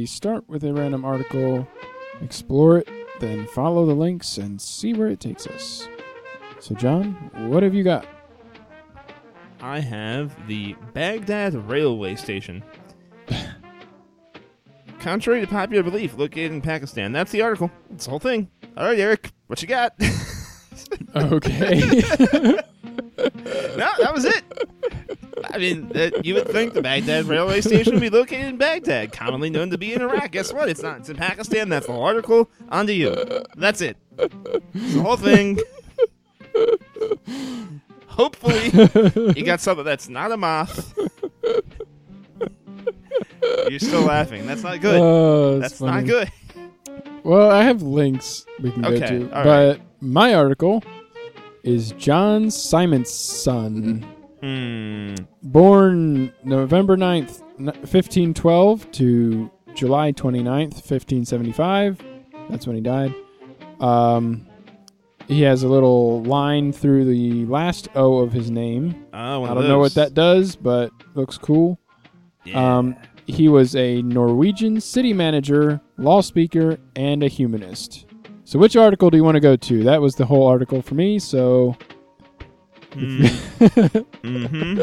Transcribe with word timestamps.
We 0.00 0.06
start 0.06 0.48
with 0.48 0.64
a 0.64 0.72
random 0.72 1.04
article, 1.04 1.68
explore 2.22 2.78
it, 2.78 2.88
then 3.20 3.46
follow 3.48 3.84
the 3.84 3.92
links 3.92 4.38
and 4.38 4.58
see 4.58 4.94
where 4.94 5.08
it 5.08 5.20
takes 5.20 5.46
us. 5.46 5.86
So, 6.58 6.74
John, 6.74 7.12
what 7.50 7.62
have 7.62 7.74
you 7.74 7.84
got? 7.84 8.06
I 9.60 9.80
have 9.80 10.34
the 10.46 10.74
Baghdad 10.94 11.54
railway 11.68 12.14
station. 12.14 12.64
Contrary 15.00 15.42
to 15.42 15.46
popular 15.46 15.82
belief, 15.82 16.16
located 16.16 16.52
in 16.52 16.62
Pakistan. 16.62 17.12
That's 17.12 17.30
the 17.30 17.42
article. 17.42 17.70
That's 17.90 18.06
the 18.06 18.10
whole 18.10 18.20
thing. 18.20 18.48
All 18.78 18.86
right, 18.86 18.98
Eric, 18.98 19.32
what 19.48 19.60
you 19.60 19.68
got? 19.68 19.92
Okay. 21.14 21.80
no, 23.18 23.90
that 23.98 24.10
was 24.12 24.24
it. 24.24 24.42
I 25.52 25.58
mean, 25.58 25.90
uh, 25.94 26.10
you 26.22 26.34
would 26.34 26.48
think 26.48 26.74
the 26.74 26.82
Baghdad 26.82 27.24
railway 27.24 27.60
station 27.60 27.94
would 27.94 28.00
be 28.00 28.10
located 28.10 28.46
in 28.46 28.56
Baghdad, 28.56 29.12
commonly 29.12 29.50
known 29.50 29.70
to 29.70 29.78
be 29.78 29.92
in 29.92 30.00
Iraq. 30.02 30.30
Guess 30.30 30.52
what? 30.52 30.68
It's 30.68 30.82
not. 30.82 30.98
It's 31.00 31.08
in 31.08 31.16
Pakistan. 31.16 31.68
That's 31.68 31.86
the 31.86 31.92
whole 31.92 32.04
article. 32.04 32.50
On 32.70 32.86
to 32.86 32.92
you. 32.92 33.14
That's 33.56 33.80
it. 33.80 33.96
It's 34.18 34.94
the 34.94 35.02
whole 35.02 35.16
thing. 35.16 35.58
Hopefully, 38.06 38.70
you 39.36 39.44
got 39.44 39.60
something 39.60 39.84
that's 39.84 40.08
not 40.08 40.30
a 40.32 40.36
moth. 40.36 40.94
You're 43.68 43.78
still 43.78 44.02
laughing. 44.02 44.46
That's 44.46 44.62
not 44.62 44.80
good. 44.80 45.00
Oh, 45.00 45.58
that's 45.58 45.78
funny. 45.78 46.02
not 46.02 46.06
good. 46.06 46.30
Well, 47.24 47.50
I 47.50 47.62
have 47.62 47.82
links 47.82 48.46
we 48.62 48.70
can 48.72 48.84
Okay, 48.84 49.00
go 49.00 49.06
to, 49.20 49.24
but 49.28 49.80
my 50.00 50.34
article 50.34 50.82
is 51.62 51.92
Jon 51.92 52.46
Simonssøn. 52.46 54.04
Hmm. 54.40 55.14
Born 55.42 56.32
November 56.44 56.96
9th, 56.96 57.40
1512 57.58 58.90
to 58.92 59.50
July 59.74 60.12
29th, 60.12 60.74
1575. 60.74 62.00
That's 62.48 62.66
when 62.66 62.76
he 62.76 62.82
died. 62.82 63.14
Um, 63.80 64.46
he 65.28 65.42
has 65.42 65.62
a 65.62 65.68
little 65.68 66.22
line 66.24 66.72
through 66.72 67.04
the 67.04 67.46
last 67.46 67.88
O 67.94 68.18
of 68.18 68.32
his 68.32 68.50
name. 68.50 69.06
Oh, 69.12 69.44
I 69.44 69.54
don't 69.54 69.68
know 69.68 69.78
what 69.78 69.94
that 69.94 70.14
does, 70.14 70.56
but 70.56 70.90
looks 71.14 71.38
cool. 71.38 71.78
Yeah. 72.44 72.78
Um, 72.78 72.96
he 73.26 73.48
was 73.48 73.76
a 73.76 74.02
Norwegian 74.02 74.80
city 74.80 75.12
manager, 75.12 75.80
law 75.98 76.20
speaker, 76.20 76.78
and 76.96 77.22
a 77.22 77.28
humanist. 77.28 78.06
So, 78.44 78.58
which 78.58 78.74
article 78.76 79.10
do 79.10 79.16
you 79.16 79.22
want 79.22 79.36
to 79.36 79.40
go 79.40 79.54
to? 79.54 79.84
That 79.84 80.00
was 80.00 80.16
the 80.16 80.26
whole 80.26 80.46
article 80.46 80.82
for 80.82 80.96
me. 80.96 81.20
So, 81.20 81.76
hmm 82.92 84.80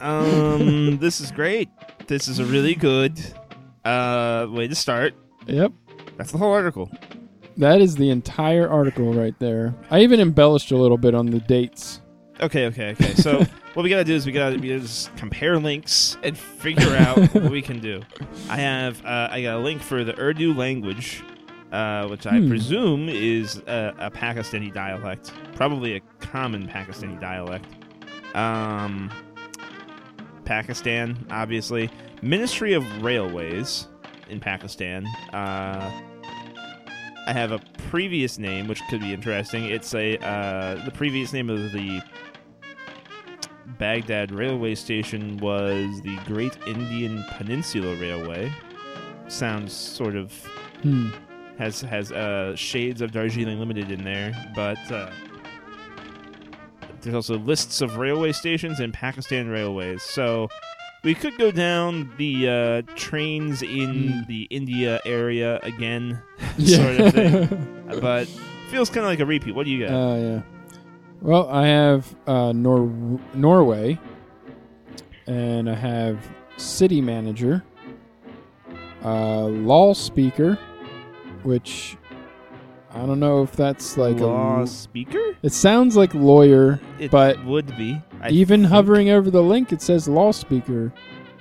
um, 0.00 0.98
this 0.98 1.20
is 1.20 1.30
great. 1.30 1.68
This 2.06 2.28
is 2.28 2.38
a 2.38 2.44
really 2.44 2.74
good 2.74 3.18
uh 3.84 4.46
way 4.50 4.68
to 4.68 4.74
start. 4.74 5.14
yep, 5.46 5.72
That's 6.16 6.32
the 6.32 6.38
whole 6.38 6.52
article. 6.52 6.90
that 7.58 7.80
is 7.80 7.96
the 7.96 8.10
entire 8.10 8.68
article 8.68 9.12
right 9.14 9.38
there. 9.38 9.74
I 9.90 10.00
even 10.00 10.20
embellished 10.20 10.70
a 10.72 10.76
little 10.76 10.98
bit 10.98 11.14
on 11.14 11.26
the 11.26 11.40
dates. 11.40 12.00
Okay, 12.40 12.66
okay, 12.66 12.90
okay. 12.92 13.14
So 13.14 13.38
what 13.74 13.82
we 13.82 13.90
gotta 13.90 14.04
do 14.04 14.14
is 14.14 14.24
we 14.26 14.32
gotta, 14.32 14.56
we 14.58 14.68
gotta 14.68 14.80
just 14.80 15.14
compare 15.16 15.58
links 15.58 16.16
and 16.22 16.36
figure 16.36 16.96
out 16.96 17.18
what 17.34 17.50
we 17.50 17.60
can 17.62 17.80
do. 17.80 18.00
I 18.48 18.56
have 18.56 19.04
uh, 19.04 19.28
I 19.30 19.42
got 19.42 19.56
a 19.56 19.60
link 19.60 19.82
for 19.82 20.04
the 20.04 20.18
Urdu 20.18 20.54
language, 20.54 21.22
uh, 21.72 22.06
which 22.08 22.26
I 22.26 22.38
Hmm. 22.38 22.48
presume 22.48 23.08
is 23.08 23.58
a, 23.66 23.94
a 23.98 24.10
Pakistani 24.10 24.72
dialect, 24.72 25.32
probably 25.54 25.96
a 25.96 26.00
common 26.20 26.66
Pakistani 26.68 27.20
dialect. 27.20 27.66
Um, 28.34 29.10
Pakistan, 30.44 31.26
obviously. 31.30 31.90
Ministry 32.22 32.72
of 32.74 32.84
Railways 33.02 33.86
in 34.28 34.40
Pakistan. 34.40 35.06
Uh, 35.32 35.90
I 37.26 37.32
have 37.32 37.52
a 37.52 37.60
previous 37.88 38.38
name, 38.38 38.66
which 38.66 38.80
could 38.90 39.00
be 39.00 39.12
interesting. 39.12 39.64
It's 39.66 39.94
a 39.94 40.16
uh, 40.18 40.84
the 40.84 40.90
previous 40.90 41.32
name 41.32 41.48
of 41.50 41.72
the 41.72 42.00
Baghdad 43.78 44.32
railway 44.32 44.74
station 44.74 45.36
was 45.38 46.00
the 46.02 46.16
Great 46.26 46.56
Indian 46.66 47.24
Peninsula 47.36 47.94
Railway. 47.96 48.52
Sounds 49.28 49.72
sort 49.72 50.16
of 50.16 50.32
Hmm. 50.82 51.10
Has 51.60 51.80
has 51.82 52.10
uh, 52.10 52.56
shades 52.56 53.00
of 53.02 53.12
Darjeeling 53.12 53.58
Limited 53.60 53.90
in 53.90 54.02
there, 54.02 54.32
but 54.56 54.78
uh, 54.90 55.10
there's 57.02 57.14
also 57.14 57.38
lists 57.38 57.80
of 57.80 57.96
railway 57.96 58.32
stations 58.32 58.80
and 58.80 58.92
Pakistan 58.92 59.48
Railways. 59.48 60.02
So 60.02 60.48
we 61.02 61.14
could 61.14 61.36
go 61.38 61.50
down 61.50 62.12
the 62.18 62.48
uh, 62.48 62.94
trains 62.96 63.62
in 63.62 64.08
Hmm. 64.12 64.20
the 64.28 64.42
India 64.50 65.00
area 65.04 65.58
again, 65.62 66.20
sort 66.58 67.00
of 67.00 67.14
thing. 67.14 67.84
but 68.00 68.26
feels 68.70 68.88
kind 68.90 69.00
of 69.06 69.10
like 69.10 69.20
a 69.20 69.26
repeat. 69.26 69.54
What 69.54 69.64
do 69.64 69.70
you 69.70 69.86
got? 69.86 69.94
Uh, 69.94 70.16
yeah. 70.16 70.42
Well, 71.22 71.48
I 71.50 71.66
have 71.66 72.14
uh, 72.26 72.52
Nor- 72.52 73.18
Norway, 73.34 73.98
and 75.26 75.68
I 75.68 75.74
have 75.74 76.18
city 76.56 77.00
manager, 77.02 77.62
uh, 79.04 79.42
law 79.44 79.92
speaker, 79.92 80.58
which 81.44 81.96
I 82.92 82.98
don't 83.06 83.20
know 83.20 83.42
if 83.42 83.52
that's 83.52 83.96
like 83.96 84.18
Law 84.18 84.62
a. 84.62 84.66
speaker? 84.66 85.36
It 85.42 85.52
sounds 85.52 85.96
like 85.96 86.12
lawyer, 86.14 86.80
It 86.98 87.10
but 87.10 87.42
would 87.44 87.76
be. 87.76 88.00
I 88.20 88.30
even 88.30 88.62
think. 88.62 88.72
hovering 88.72 89.10
over 89.10 89.30
the 89.30 89.42
link, 89.42 89.72
it 89.72 89.80
says 89.82 90.08
law 90.08 90.32
speaker. 90.32 90.92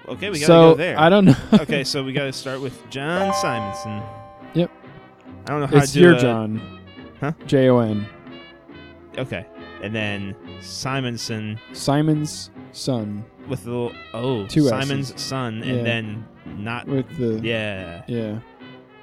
Okay, 0.08 0.30
we 0.30 0.40
gotta 0.40 0.46
so 0.46 0.72
go 0.72 0.76
there. 0.76 1.00
I 1.00 1.10
don't 1.10 1.26
know. 1.26 1.36
okay, 1.54 1.84
so 1.84 2.04
we 2.04 2.14
gotta 2.14 2.34
start 2.34 2.62
with 2.62 2.88
Jon 2.90 3.32
Simonssøn. 3.34 4.04
Yep. 4.54 4.72
I 5.46 5.52
don't 5.52 5.60
know 5.62 5.68
how 5.68 5.78
it's 5.78 5.92
to 5.94 6.00
do 6.00 6.04
your 6.06 6.14
a- 6.14 6.20
John. 6.22 6.80
Huh? 7.20 7.34
J 7.46 7.70
O 7.70 7.80
N. 7.80 8.06
Okay, 9.18 9.46
and 9.84 9.94
then 9.94 10.36
Simonson 10.62 11.60
Simon's 11.74 12.50
son 12.72 13.26
with 13.48 13.64
the 13.66 13.72
little 13.72 13.92
oh 14.14 14.46
Two 14.48 14.68
Simon's 14.68 15.12
S's. 15.12 15.22
son, 15.22 15.62
Yeah. 15.66 15.74
and 15.74 15.86
then 15.86 16.28
not 16.58 16.88
with 16.88 17.06
the 17.18 17.40
yeah. 17.46 18.04
yeah. 18.08 18.40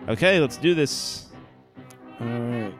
Okay, 0.09 0.41
let's 0.41 0.57
do 0.57 0.75
this. 0.75 1.27
All 2.21 2.27
right. 2.27 2.75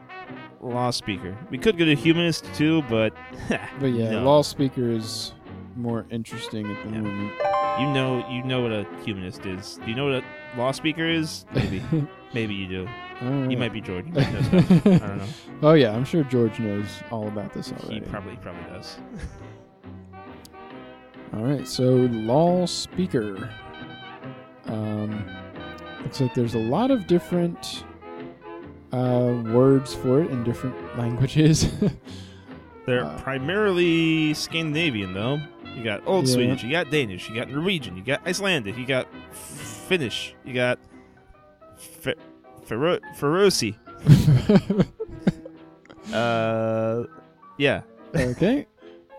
Law 0.61 0.91
speaker. 0.91 1.37
We 1.49 1.57
could 1.57 1.77
go 1.77 1.85
to 1.85 1.95
humanist 1.95 2.45
too, 2.55 2.81
but 2.83 3.13
But 3.79 3.87
yeah, 3.87 4.11
No. 4.11 4.23
law 4.23 4.41
speaker 4.41 4.89
is 4.89 5.33
more 5.75 6.05
interesting 6.09 6.65
at 6.69 6.83
the 6.83 6.91
Yeah. 6.91 7.01
moment. 7.01 7.33
you 7.79 7.87
know 7.93 8.27
you 8.29 8.43
know 8.43 8.61
what 8.61 8.71
a 8.71 8.85
humanist 9.05 9.45
is. 9.45 9.79
Do 9.83 9.89
you 9.89 9.95
know 9.95 10.05
what 10.05 10.23
a 10.23 10.57
law 10.57 10.71
speaker 10.71 11.05
is? 11.07 11.45
Maybe, 11.53 11.83
maybe 12.33 12.53
you 12.55 12.67
do. 12.67 12.87
Alright. 13.21 13.51
You 13.51 13.57
might 13.57 13.73
be 13.73 13.81
George. 13.81 14.05
Might. 14.07 14.25
I 14.33 14.39
don't 14.39 15.17
know. 15.17 15.25
oh 15.63 15.73
yeah, 15.73 15.93
I'm 15.95 16.05
sure 16.05 16.23
George 16.23 16.59
knows 16.59 16.87
all 17.11 17.27
about 17.27 17.53
this 17.53 17.71
already. 17.71 17.95
He 17.95 18.01
probably 18.01 18.35
probably 18.37 18.63
does. 18.71 18.97
all 21.33 21.43
right, 21.43 21.67
so 21.67 21.83
law 21.93 22.65
speaker. 22.65 23.49
Um, 24.65 25.23
looks 26.03 26.21
like 26.21 26.33
there's 26.33 26.55
a 26.55 26.59
lot 26.59 26.91
of 26.91 27.07
different 27.07 27.83
uh, 28.91 29.41
words 29.53 29.93
for 29.93 30.21
it 30.21 30.29
in 30.31 30.43
different 30.43 30.75
languages. 30.97 31.67
They're 32.85 33.03
Uh, 33.05 33.17
primarily 33.19 34.33
Scandinavian, 34.33 35.13
though. 35.13 35.39
You 35.75 35.83
got 35.83 36.01
Old 36.07 36.27
Yeah. 36.27 36.33
Swedish, 36.33 36.63
you 36.63 36.71
got 36.71 36.89
Danish, 36.89 37.29
you 37.29 37.35
got 37.35 37.49
Norwegian, 37.49 37.97
you 37.97 38.03
got 38.03 38.25
Icelandic, 38.25 38.77
you 38.77 38.85
got 38.85 39.07
Finnish, 39.31 40.33
you 40.45 40.53
got 40.53 40.79
Fe- 41.77 42.15
Fero- 42.65 42.99
Feroci. 43.17 43.75
Uh, 46.13 47.03
yeah. 47.57 47.81
okay. 48.15 48.65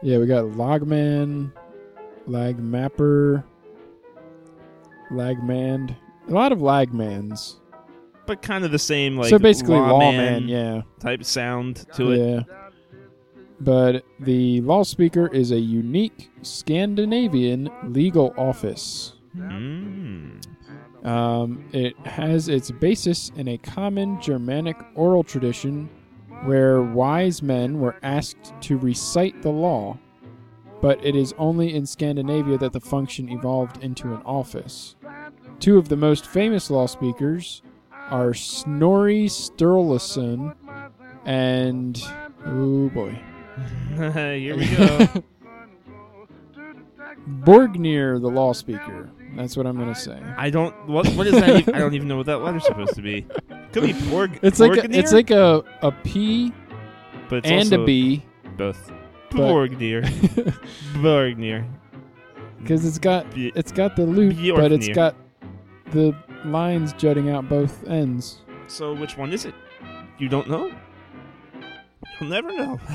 Yeah, 0.03 0.17
we 0.19 0.27
got 0.27 0.45
logman, 0.47 1.53
lagmapper, 2.27 3.45
lagmand. 5.11 5.95
A 6.29 6.33
lot 6.33 6.53
of 6.53 6.59
lagmans. 6.59 7.57
but 8.27 8.43
kind 8.43 8.65
of 8.65 8.71
the 8.71 8.79
same 8.79 9.17
like 9.17 9.31
so 9.31 9.39
basically, 9.39 9.77
lawman 9.77 10.17
lawman, 10.17 10.49
yeah, 10.49 10.83
type 11.01 11.25
sound 11.25 11.87
to 11.95 12.11
it. 12.13 12.19
yeah. 12.19 12.41
But 13.61 14.05
the 14.21 14.61
law 14.61 14.85
speaker 14.85 15.27
is 15.29 15.51
a 15.51 15.59
unique 15.59 16.31
Scandinavian 16.43 17.71
legal 17.85 18.33
office. 18.37 19.15
Mm. 19.37 20.41
Um, 21.05 21.65
it 21.73 21.99
has 22.07 22.49
its 22.49 22.71
basis 22.71 23.33
in 23.37 23.49
a 23.49 23.59
common 23.59 24.21
Germanic 24.21 24.77
oral 24.95 25.25
tradition 25.25 25.89
where 26.45 26.83
wise 26.83 27.43
men 27.43 27.81
were 27.81 27.97
asked 28.03 28.53
to 28.61 28.79
recite 28.79 29.43
the 29.43 29.51
law, 29.51 29.99
but 30.81 31.05
it 31.05 31.17
is 31.17 31.35
only 31.39 31.75
in 31.75 31.85
Scandinavia 31.85 32.59
that 32.59 32.73
the 32.73 32.81
function 32.81 33.29
evolved 33.29 33.83
into 33.83 34.15
an 34.15 34.23
office. 34.25 34.95
Two 35.61 35.77
of 35.79 35.89
the 35.89 35.97
most 35.97 36.27
famous 36.27 36.71
law 36.71 36.87
speakers 36.87 37.63
are 38.11 38.33
Snorri 38.33 39.27
Sturluson 39.27 40.55
and 41.25 42.01
oh 42.47 42.89
boy, 42.91 43.19
Here 43.97 44.57
we 44.57 44.67
go. 44.77 45.09
Borgnir, 47.41 48.21
the 48.21 48.29
law 48.29 48.53
speaker. 48.53 49.11
That's 49.37 49.57
what 49.57 49.67
I'm 49.67 49.77
gonna 49.77 49.95
say. 49.95 50.21
I 50.37 50.49
don't. 50.51 50.75
What? 50.89 51.07
What 51.11 51.27
is 51.27 51.35
that? 51.35 51.49
even- 51.61 51.75
I 51.75 51.79
don't 51.79 51.95
even 51.95 52.09
know 52.09 52.17
what 52.17 52.27
that 52.27 52.39
letter's 52.39 52.65
supposed 52.65 52.95
to 52.95 53.03
be. 53.03 53.23
Could 53.73 53.83
be 53.83 53.93
porg. 53.93 54.39
It's 54.43 54.59
like 54.61 54.73
a, 54.79 54.83
Borgnir, 54.89 54.95
it's 54.95 55.13
like 55.13 55.31
a 55.31 55.63
a 55.83 55.93
P 55.93 56.53
but 57.29 57.39
it's 57.39 57.49
and 57.49 57.59
also 57.61 57.83
a 57.83 57.87
B 57.87 58.25
Both. 58.57 58.91
but- 59.31 59.39
Borgnir. 59.39 60.05
Borgnir. 60.95 61.69
because 62.61 62.87
it's 62.87 62.99
got 62.99 63.31
B- 63.35 63.53
it's 63.55 63.73
got 63.73 63.95
the 63.97 64.07
loop, 64.07 64.37
but 64.57 64.73
it's 64.73 64.89
Bjorknir. 64.89 64.95
got 64.95 65.17
the 65.93 66.15
lines 66.45 66.93
jutting 66.95 67.31
out 67.31 67.49
both 67.49 67.87
ends. 67.89 68.39
So 68.67 68.95
which 68.95 69.17
one 69.17 69.33
is 69.33 69.45
it? 69.45 69.55
You 70.19 70.29
don't 70.29 70.49
know. 70.49 70.73
You'll 72.21 72.31
never 72.31 72.53
know. 72.53 72.81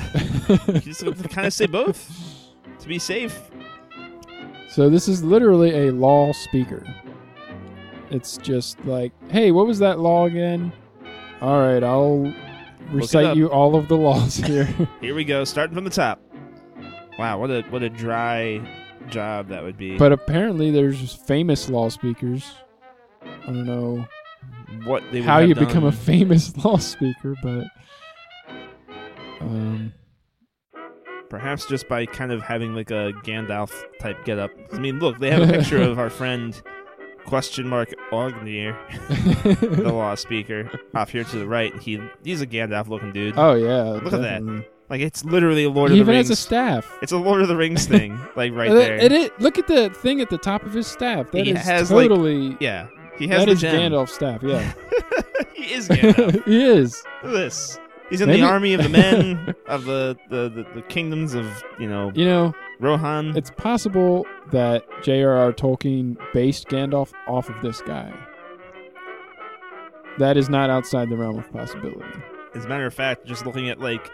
You 0.68 0.80
just 0.80 1.00
have 1.00 1.20
to 1.22 1.28
kind 1.28 1.46
of 1.46 1.52
say 1.54 1.66
both 1.66 2.06
to 2.78 2.86
be 2.88 2.98
safe. 2.98 3.50
so 4.68 4.90
this 4.90 5.08
is 5.08 5.24
literally 5.24 5.88
a 5.88 5.92
law 5.92 6.32
speaker. 6.32 6.84
It's 8.10 8.36
just 8.36 8.84
like, 8.84 9.12
hey, 9.30 9.50
what 9.50 9.66
was 9.66 9.78
that 9.78 9.98
law 9.98 10.26
again? 10.26 10.70
All 11.40 11.60
right, 11.60 11.82
I'll 11.82 12.32
recite 12.90 13.36
you 13.36 13.48
all 13.50 13.74
of 13.74 13.88
the 13.88 13.96
laws 13.96 14.36
here. 14.36 14.66
Here 15.00 15.14
we 15.14 15.24
go, 15.24 15.44
starting 15.44 15.74
from 15.74 15.84
the 15.84 15.90
top. 15.90 16.20
Wow, 17.18 17.38
what 17.40 17.50
a 17.50 17.62
what 17.70 17.82
a 17.82 17.88
dry 17.88 18.60
job 19.08 19.48
that 19.48 19.62
would 19.62 19.78
be. 19.78 19.96
but 19.96 20.12
apparently, 20.12 20.70
there's 20.70 21.14
famous 21.14 21.68
law 21.70 21.88
speakers. 21.88 22.52
I 23.44 23.46
don't 23.48 23.66
know 23.66 24.06
what 24.84 25.02
they 25.12 25.20
would 25.20 25.26
how 25.28 25.38
you 25.38 25.54
become 25.54 25.84
a 25.84 25.92
famous 25.92 26.56
law 26.64 26.76
speaker, 26.78 27.34
but 27.42 27.66
um, 29.40 29.92
perhaps 31.28 31.66
just 31.66 31.88
by 31.88 32.06
kind 32.06 32.32
of 32.32 32.42
having 32.42 32.74
like 32.74 32.90
a 32.90 33.12
Gandalf 33.24 33.72
type 34.00 34.24
getup. 34.24 34.50
I 34.72 34.78
mean, 34.78 34.98
look, 34.98 35.18
they 35.18 35.30
have 35.30 35.48
a 35.48 35.52
picture 35.52 35.80
of 35.82 35.98
our 35.98 36.10
friend 36.20 36.60
question 37.26 37.66
mark 37.68 37.90
Ognir, 38.12 38.76
the 39.84 39.92
law 39.92 40.14
speaker, 40.14 40.70
off 40.94 41.10
here 41.10 41.24
to 41.24 41.38
the 41.38 41.46
right. 41.46 41.74
He 41.80 42.00
he's 42.22 42.40
a 42.40 42.46
Gandalf 42.46 42.88
looking 42.88 43.12
dude. 43.12 43.34
oh 43.36 43.54
yeah, 43.54 43.82
Look 44.02 44.12
at 44.12 44.22
that. 44.22 44.64
Like 44.90 45.00
it's 45.00 45.24
literally 45.24 45.64
a 45.64 45.70
Lord 45.70 45.90
He 45.90 46.00
of 46.00 46.06
the 46.06 46.12
even 46.12 46.16
Rings. 46.16 46.28
has 46.28 46.38
a 46.38 46.40
staff. 46.42 46.98
it's 47.00 47.12
a 47.12 47.16
Lord 47.16 47.40
of 47.40 47.48
the 47.48 47.56
Rings 47.56 47.86
thing, 47.86 48.18
like 48.36 48.52
right 48.52 48.70
there. 48.70 48.96
It, 48.96 49.12
it, 49.12 49.40
look 49.40 49.58
at 49.58 49.66
the 49.66 49.88
thing 49.90 50.20
at 50.20 50.28
the 50.28 50.36
top 50.38 50.62
of 50.64 50.74
his 50.74 50.86
staff. 50.86 51.30
That 51.32 51.44
He 51.46 51.52
is 51.52 51.58
has, 51.64 51.90
like- 51.90 52.08
totally. 52.08 52.56
yeah, 52.60 52.86
he 53.18 53.28
has 53.28 53.40
that 53.40 53.46
the 53.46 53.52
is 53.52 53.60
gem. 53.60 53.92
Gandalf's 53.92 54.12
staff. 54.14 54.42
Yeah, 54.42 54.72
he 55.54 55.72
is 55.74 55.88
Gandalf. 55.88 56.44
he 56.46 56.64
is. 56.64 57.02
Look 57.22 57.32
at 57.32 57.36
this. 57.36 57.78
He's 58.10 58.20
in 58.20 58.28
Maybe- 58.28 58.42
the 58.42 58.46
army 58.46 58.74
of 58.74 58.82
the 58.82 58.88
men 58.90 59.54
of 59.66 59.84
the, 59.86 60.16
the, 60.28 60.48
the, 60.50 60.66
the 60.74 60.82
kingdoms 60.82 61.34
of 61.34 61.46
you 61.78 61.88
know 61.88 62.12
You 62.14 62.26
know, 62.26 62.54
Rohan. 62.78 63.36
it's 63.36 63.50
possible 63.50 64.26
that 64.52 64.84
J.R.R. 65.02 65.52
Tolkien 65.52 66.16
based 66.34 66.68
Gandalf 66.68 67.12
off 67.26 67.48
of 67.48 67.60
this 67.62 67.80
guy. 67.82 68.12
That 70.18 70.36
is 70.36 70.48
not 70.48 70.70
outside 70.70 71.08
the 71.10 71.16
realm 71.16 71.38
of 71.38 71.50
possibility. 71.52 72.04
As 72.54 72.64
a 72.66 72.68
matter 72.68 72.86
of 72.86 72.94
fact, 72.94 73.26
just 73.26 73.44
looking 73.46 73.68
at 73.68 73.80
like, 73.80 74.10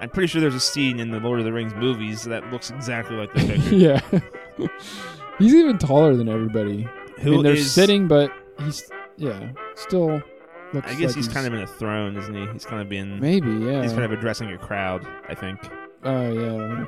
I'm 0.00 0.08
pretty 0.10 0.28
sure 0.28 0.40
there's 0.40 0.54
a 0.54 0.60
scene 0.60 1.00
in 1.00 1.10
the 1.10 1.18
Lord 1.18 1.40
of 1.40 1.44
the 1.44 1.52
Rings 1.52 1.74
movies 1.74 2.22
that 2.24 2.48
looks 2.52 2.70
exactly 2.70 3.16
like 3.16 3.32
this 3.34 3.44
picture. 3.46 3.74
yeah, 3.74 4.00
he's 5.38 5.54
even 5.54 5.78
taller 5.78 6.14
than 6.14 6.28
everybody. 6.28 6.86
I 7.26 7.30
mean, 7.30 7.42
they're 7.42 7.54
is- 7.54 7.72
sitting, 7.72 8.08
but 8.08 8.30
he's 8.60 8.90
yeah, 9.16 9.52
still 9.74 10.22
looks. 10.72 10.90
I 10.90 10.94
guess 10.94 11.08
like 11.10 11.16
he's 11.16 11.28
kind 11.28 11.46
of 11.46 11.54
in 11.54 11.60
a 11.60 11.66
throne, 11.66 12.16
isn't 12.16 12.34
he? 12.34 12.46
He's 12.52 12.64
kind 12.64 12.80
of 12.82 12.88
being. 12.88 13.20
maybe 13.20 13.50
yeah. 13.50 13.82
He's 13.82 13.92
kind 13.92 14.04
of 14.04 14.12
addressing 14.12 14.50
a 14.52 14.58
crowd, 14.58 15.06
I 15.28 15.34
think. 15.34 15.58
Oh 16.02 16.32
yeah. 16.32 16.84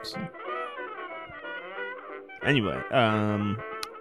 Anyway, 2.44 2.76
um, 2.92 3.60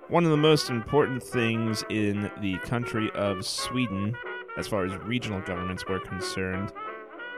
one 0.10 0.24
of 0.24 0.30
the 0.32 0.38
most 0.38 0.70
important 0.70 1.24
things 1.24 1.84
in 1.90 2.30
the 2.42 2.58
country 2.60 3.10
of 3.16 3.46
Sweden, 3.46 4.16
as 4.58 4.68
far 4.68 4.86
as 4.86 4.96
regional 4.98 5.42
governments 5.42 5.86
were 5.88 6.00
concerned, 6.00 6.72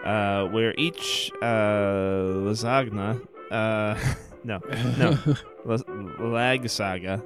uh, 0.04 0.46
where 0.48 0.74
each 0.78 1.32
uh, 1.42 1.46
lasagna, 2.44 3.22
uh, 3.52 3.98
no, 4.44 4.60
no, 4.98 5.18
Las- 5.66 5.84
lagsaga, 5.84 7.24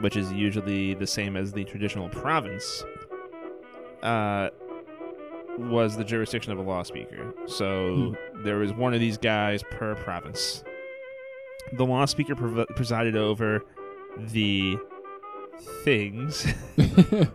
which 0.00 0.16
is 0.16 0.32
usually 0.32 0.94
the 0.94 1.06
same 1.06 1.36
as 1.36 1.52
the 1.52 1.64
traditional 1.64 2.08
province, 2.08 2.84
uh, 4.02 4.48
was 5.58 5.96
the 5.96 6.04
jurisdiction 6.04 6.52
of 6.52 6.58
a 6.58 6.62
law 6.62 6.82
speaker. 6.82 7.34
So 7.46 8.16
there 8.44 8.56
was 8.56 8.72
one 8.72 8.94
of 8.94 9.00
these 9.00 9.18
guys 9.18 9.62
per 9.70 9.94
province. 9.96 10.64
The 11.74 11.84
law 11.84 12.04
speaker 12.06 12.34
prov- 12.34 12.68
presided 12.74 13.16
over 13.16 13.64
the 14.18 14.78
things, 15.84 16.46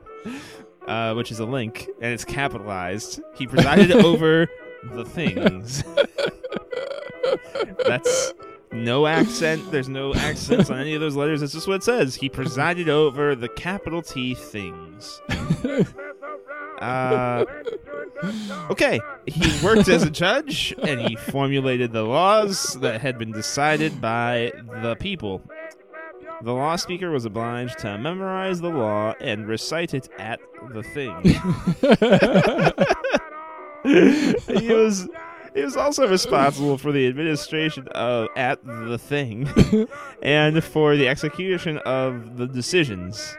uh, 0.87 1.13
which 1.13 1.31
is 1.31 1.39
a 1.39 1.45
link, 1.45 1.87
and 2.01 2.13
it's 2.13 2.25
capitalized. 2.25 3.21
He 3.35 3.47
presided 3.47 3.91
over 3.91 4.47
the 4.91 5.05
things. 5.05 5.83
That's 7.87 8.33
no 8.71 9.07
accent. 9.07 9.71
There's 9.71 9.89
no 9.89 10.13
accents 10.13 10.69
on 10.69 10.79
any 10.79 10.93
of 10.93 11.01
those 11.01 11.15
letters. 11.15 11.41
That's 11.41 11.53
just 11.53 11.67
what 11.67 11.75
it 11.75 11.83
says. 11.83 12.15
He 12.15 12.29
presided 12.29 12.89
over 12.89 13.35
the 13.35 13.49
capital 13.49 14.01
T 14.01 14.35
things. 14.35 15.21
Uh, 16.79 17.45
okay. 18.69 18.99
He 19.25 19.65
worked 19.65 19.87
as 19.87 20.03
a 20.03 20.09
judge 20.09 20.75
and 20.83 21.01
he 21.01 21.15
formulated 21.15 21.91
the 21.91 22.03
laws 22.03 22.73
that 22.81 23.01
had 23.01 23.17
been 23.17 23.31
decided 23.31 23.99
by 23.99 24.51
the 24.83 24.95
people. 24.95 25.41
The 26.43 26.53
law 26.53 26.75
speaker 26.75 27.09
was 27.09 27.25
obliged 27.25 27.79
to 27.79 27.97
memorize 27.97 28.61
the 28.61 28.69
law 28.69 29.15
and 29.19 29.47
recite 29.47 29.95
it 29.95 30.07
at 30.19 30.39
the 30.71 30.83
thing. 30.83 31.23
he 34.59 34.73
was 34.73 35.07
he 35.57 35.63
was 35.63 35.75
also 35.75 36.07
responsible 36.07 36.77
for 36.77 36.91
the 36.91 37.07
administration 37.07 37.87
of 37.89 38.27
at 38.35 38.63
the 38.63 38.99
thing 38.99 39.49
and 40.21 40.63
for 40.63 40.95
the 40.95 41.07
execution 41.07 41.79
of 41.79 42.37
the 42.37 42.45
decisions. 42.45 43.35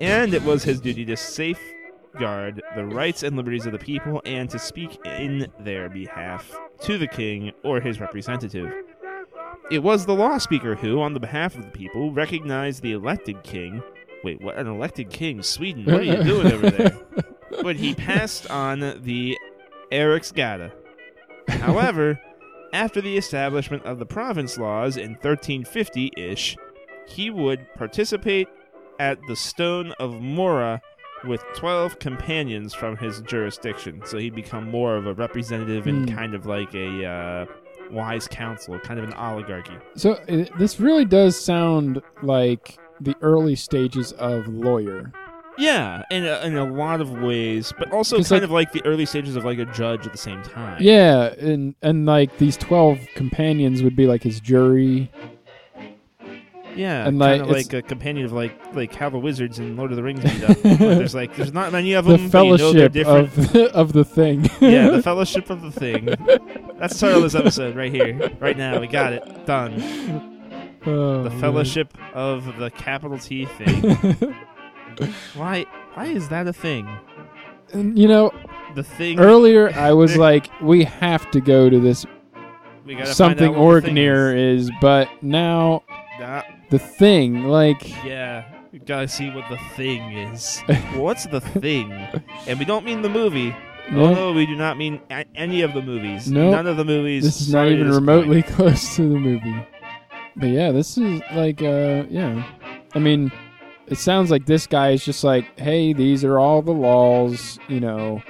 And 0.00 0.32
it 0.32 0.44
was 0.44 0.62
his 0.62 0.80
duty 0.80 1.04
to 1.06 1.16
safeguard 1.16 2.62
the 2.76 2.84
rights 2.84 3.24
and 3.24 3.36
liberties 3.36 3.66
of 3.66 3.72
the 3.72 3.80
people 3.80 4.22
and 4.24 4.48
to 4.48 4.60
speak 4.60 5.04
in 5.04 5.48
their 5.58 5.88
behalf 5.88 6.56
to 6.82 6.98
the 6.98 7.08
king 7.08 7.50
or 7.64 7.80
his 7.80 7.98
representative. 8.00 8.72
It 9.72 9.82
was 9.82 10.06
the 10.06 10.14
law 10.14 10.38
speaker 10.38 10.76
who, 10.76 11.00
on 11.00 11.14
the 11.14 11.20
behalf 11.20 11.56
of 11.56 11.64
the 11.64 11.72
people, 11.72 12.12
recognized 12.12 12.82
the 12.82 12.92
elected 12.92 13.42
king. 13.42 13.82
Wait, 14.22 14.40
what? 14.40 14.56
An 14.56 14.68
elected 14.68 15.10
king? 15.10 15.42
Sweden? 15.42 15.84
What 15.84 15.94
are 15.96 16.02
you 16.04 16.22
doing 16.22 16.52
over 16.52 16.70
there? 16.70 16.96
But 17.62 17.76
he 17.76 17.94
passed 17.96 18.48
on 18.48 18.78
the 19.02 19.36
Eriksgata. 19.90 20.70
However, 21.60 22.20
after 22.72 23.00
the 23.00 23.16
establishment 23.16 23.84
of 23.84 23.98
the 23.98 24.06
province 24.06 24.58
laws 24.58 24.96
in 24.96 25.10
1350 25.12 26.12
ish, 26.16 26.56
he 27.06 27.30
would 27.30 27.66
participate 27.74 28.48
at 28.98 29.18
the 29.28 29.36
Stone 29.36 29.92
of 29.98 30.20
Mora 30.20 30.80
with 31.24 31.42
12 31.54 31.98
companions 31.98 32.72
from 32.74 32.96
his 32.96 33.20
jurisdiction. 33.22 34.00
So 34.04 34.18
he'd 34.18 34.34
become 34.34 34.70
more 34.70 34.96
of 34.96 35.06
a 35.06 35.14
representative 35.14 35.86
and 35.86 36.08
Hmm. 36.08 36.16
kind 36.16 36.34
of 36.34 36.46
like 36.46 36.74
a 36.74 37.04
uh, 37.04 37.46
wise 37.90 38.28
council, 38.28 38.78
kind 38.78 38.98
of 39.00 39.04
an 39.06 39.12
oligarchy. 39.14 39.74
So 39.96 40.18
this 40.58 40.78
really 40.80 41.04
does 41.04 41.38
sound 41.38 42.00
like 42.22 42.78
the 43.00 43.14
early 43.22 43.56
stages 43.56 44.12
of 44.12 44.46
lawyer. 44.48 45.12
Yeah, 45.60 46.02
in 46.10 46.24
a, 46.24 46.40
in 46.46 46.56
a 46.56 46.64
lot 46.64 47.00
of 47.00 47.10
ways, 47.20 47.72
but 47.78 47.92
also 47.92 48.16
kind 48.16 48.30
like- 48.30 48.42
of 48.42 48.50
like 48.50 48.72
the 48.72 48.84
early 48.86 49.04
stages 49.06 49.36
of 49.36 49.44
like 49.44 49.58
a 49.58 49.66
judge 49.66 50.06
at 50.06 50.12
the 50.12 50.18
same 50.18 50.42
time. 50.42 50.78
Yeah, 50.80 51.34
and 51.38 51.74
and 51.82 52.06
like 52.06 52.36
these 52.38 52.56
twelve 52.56 52.98
companions 53.14 53.82
would 53.82 53.94
be 53.94 54.06
like 54.06 54.22
his 54.22 54.40
jury. 54.40 55.10
Yeah, 56.76 57.06
And, 57.06 57.18
like, 57.18 57.44
like 57.46 57.72
a 57.72 57.82
companion 57.82 58.24
of 58.24 58.32
like 58.32 58.52
like 58.74 58.94
how 58.94 59.10
the 59.10 59.18
wizards 59.18 59.58
in 59.58 59.76
Lord 59.76 59.90
of 59.90 59.96
the 59.96 60.02
Rings 60.04 60.22
meet 60.22 60.44
up. 60.48 60.56
There's 60.62 61.14
like 61.16 61.34
there's 61.34 61.52
not 61.52 61.72
many 61.72 61.94
of 61.94 62.04
the 62.04 62.12
them. 62.12 62.20
you 62.20 62.26
know 62.26 62.30
fellowship 62.30 62.96
of 63.06 63.56
of 63.74 63.92
the 63.92 64.04
thing. 64.04 64.48
yeah, 64.60 64.88
the 64.90 65.02
fellowship 65.10 65.50
of 65.50 65.62
the 65.62 65.72
thing. 65.72 66.06
That's 66.78 66.94
the 66.98 67.06
title 67.08 67.16
of 67.18 67.22
this 67.24 67.34
episode 67.34 67.74
right 67.76 67.92
here, 67.92 68.30
right 68.38 68.56
now. 68.56 68.78
We 68.80 68.86
got 68.86 69.12
it 69.12 69.46
done. 69.46 69.74
Oh, 70.86 71.24
The 71.24 71.30
man. 71.30 71.40
fellowship 71.40 71.92
of 72.14 72.56
the 72.56 72.70
capital 72.70 73.18
T 73.18 73.46
thing. 73.46 74.36
why? 75.34 75.66
Why 75.94 76.06
is 76.06 76.28
that 76.28 76.46
a 76.46 76.52
thing? 76.52 76.88
And, 77.72 77.98
you 77.98 78.08
know, 78.08 78.32
The 78.74 78.82
thing. 78.82 79.18
earlier 79.20 79.70
I 79.74 79.92
was 79.92 80.16
like, 80.16 80.50
we 80.60 80.84
have 80.84 81.30
to 81.32 81.40
go 81.40 81.68
to 81.70 81.78
this 81.80 82.04
something 83.04 83.14
find 83.14 83.56
out 83.56 83.62
what 83.62 83.84
the 83.84 83.90
Orgnir 83.90 84.54
is. 84.54 84.64
is, 84.64 84.70
but 84.80 85.08
now 85.22 85.82
Nah, 86.18 86.42
the 86.70 86.78
thing, 86.78 87.44
like, 87.44 87.88
yeah, 88.04 88.44
we 88.72 88.78
gotta 88.80 89.08
see 89.08 89.30
what 89.30 89.48
the 89.48 89.56
thing 89.74 90.02
is. 90.12 90.60
What's 90.94 91.24
the 91.26 91.40
thing? 91.40 91.92
And 92.46 92.58
we 92.58 92.64
don't 92.64 92.84
mean 92.84 93.00
the 93.02 93.08
movie. 93.08 93.54
no, 93.90 94.06
Although 94.06 94.32
we 94.34 94.44
do 94.46 94.54
not 94.56 94.76
mean 94.76 95.00
a- 95.10 95.24
any 95.34 95.62
of 95.62 95.72
the 95.72 95.80
movies. 95.82 96.30
Nope. 96.30 96.52
None 96.52 96.66
of 96.66 96.76
the 96.76 96.84
movies. 96.84 97.24
this 97.24 97.40
is 97.40 97.52
not 97.54 97.68
even 97.68 97.90
remotely 97.90 98.42
close 98.42 98.96
to 98.96 99.02
the 99.02 99.18
movie. 99.18 99.66
But 100.36 100.48
yeah, 100.50 100.72
this 100.72 100.98
is 100.98 101.20
like, 101.32 101.62
uh, 101.62 102.04
yeah. 102.10 102.44
I 102.94 102.98
mean, 102.98 103.30
it 103.90 103.98
sounds 103.98 104.30
like 104.30 104.46
this 104.46 104.66
guy 104.66 104.90
is 104.90 105.04
just 105.04 105.24
like, 105.24 105.58
hey, 105.58 105.92
these 105.92 106.24
are 106.24 106.38
all 106.38 106.62
the 106.62 106.72
laws, 106.72 107.58
you 107.68 107.80
know, 107.80 108.22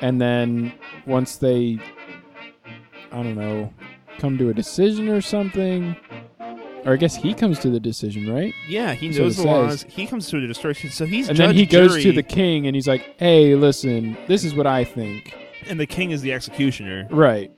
and 0.00 0.20
then 0.20 0.72
once 1.06 1.36
they, 1.36 1.78
I 3.12 3.22
don't 3.22 3.36
know, 3.36 3.72
come 4.18 4.38
to 4.38 4.48
a 4.48 4.54
decision 4.54 5.08
or 5.08 5.20
something, 5.20 5.94
or 6.84 6.94
I 6.94 6.96
guess 6.96 7.14
he 7.14 7.34
comes 7.34 7.58
to 7.60 7.70
the 7.70 7.78
decision, 7.78 8.32
right? 8.32 8.52
Yeah, 8.68 8.94
he 8.94 9.08
knows 9.10 9.36
the 9.36 9.44
laws. 9.44 9.84
He 9.88 10.06
comes 10.06 10.28
to 10.30 10.40
the 10.40 10.46
destruction. 10.46 10.90
So 10.90 11.06
he's 11.06 11.28
and 11.28 11.36
judge, 11.36 11.48
then 11.48 11.54
he 11.56 11.66
goes 11.66 11.92
jury, 11.92 12.02
to 12.04 12.12
the 12.12 12.22
king 12.22 12.66
and 12.66 12.74
he's 12.74 12.88
like, 12.88 13.14
hey, 13.18 13.54
listen, 13.54 14.16
this 14.26 14.44
is 14.44 14.54
what 14.54 14.66
I 14.66 14.82
think. 14.84 15.34
and 15.68 15.78
the 15.78 15.86
king 15.86 16.10
is 16.10 16.22
the 16.22 16.32
executioner, 16.32 17.06
Right. 17.10 17.52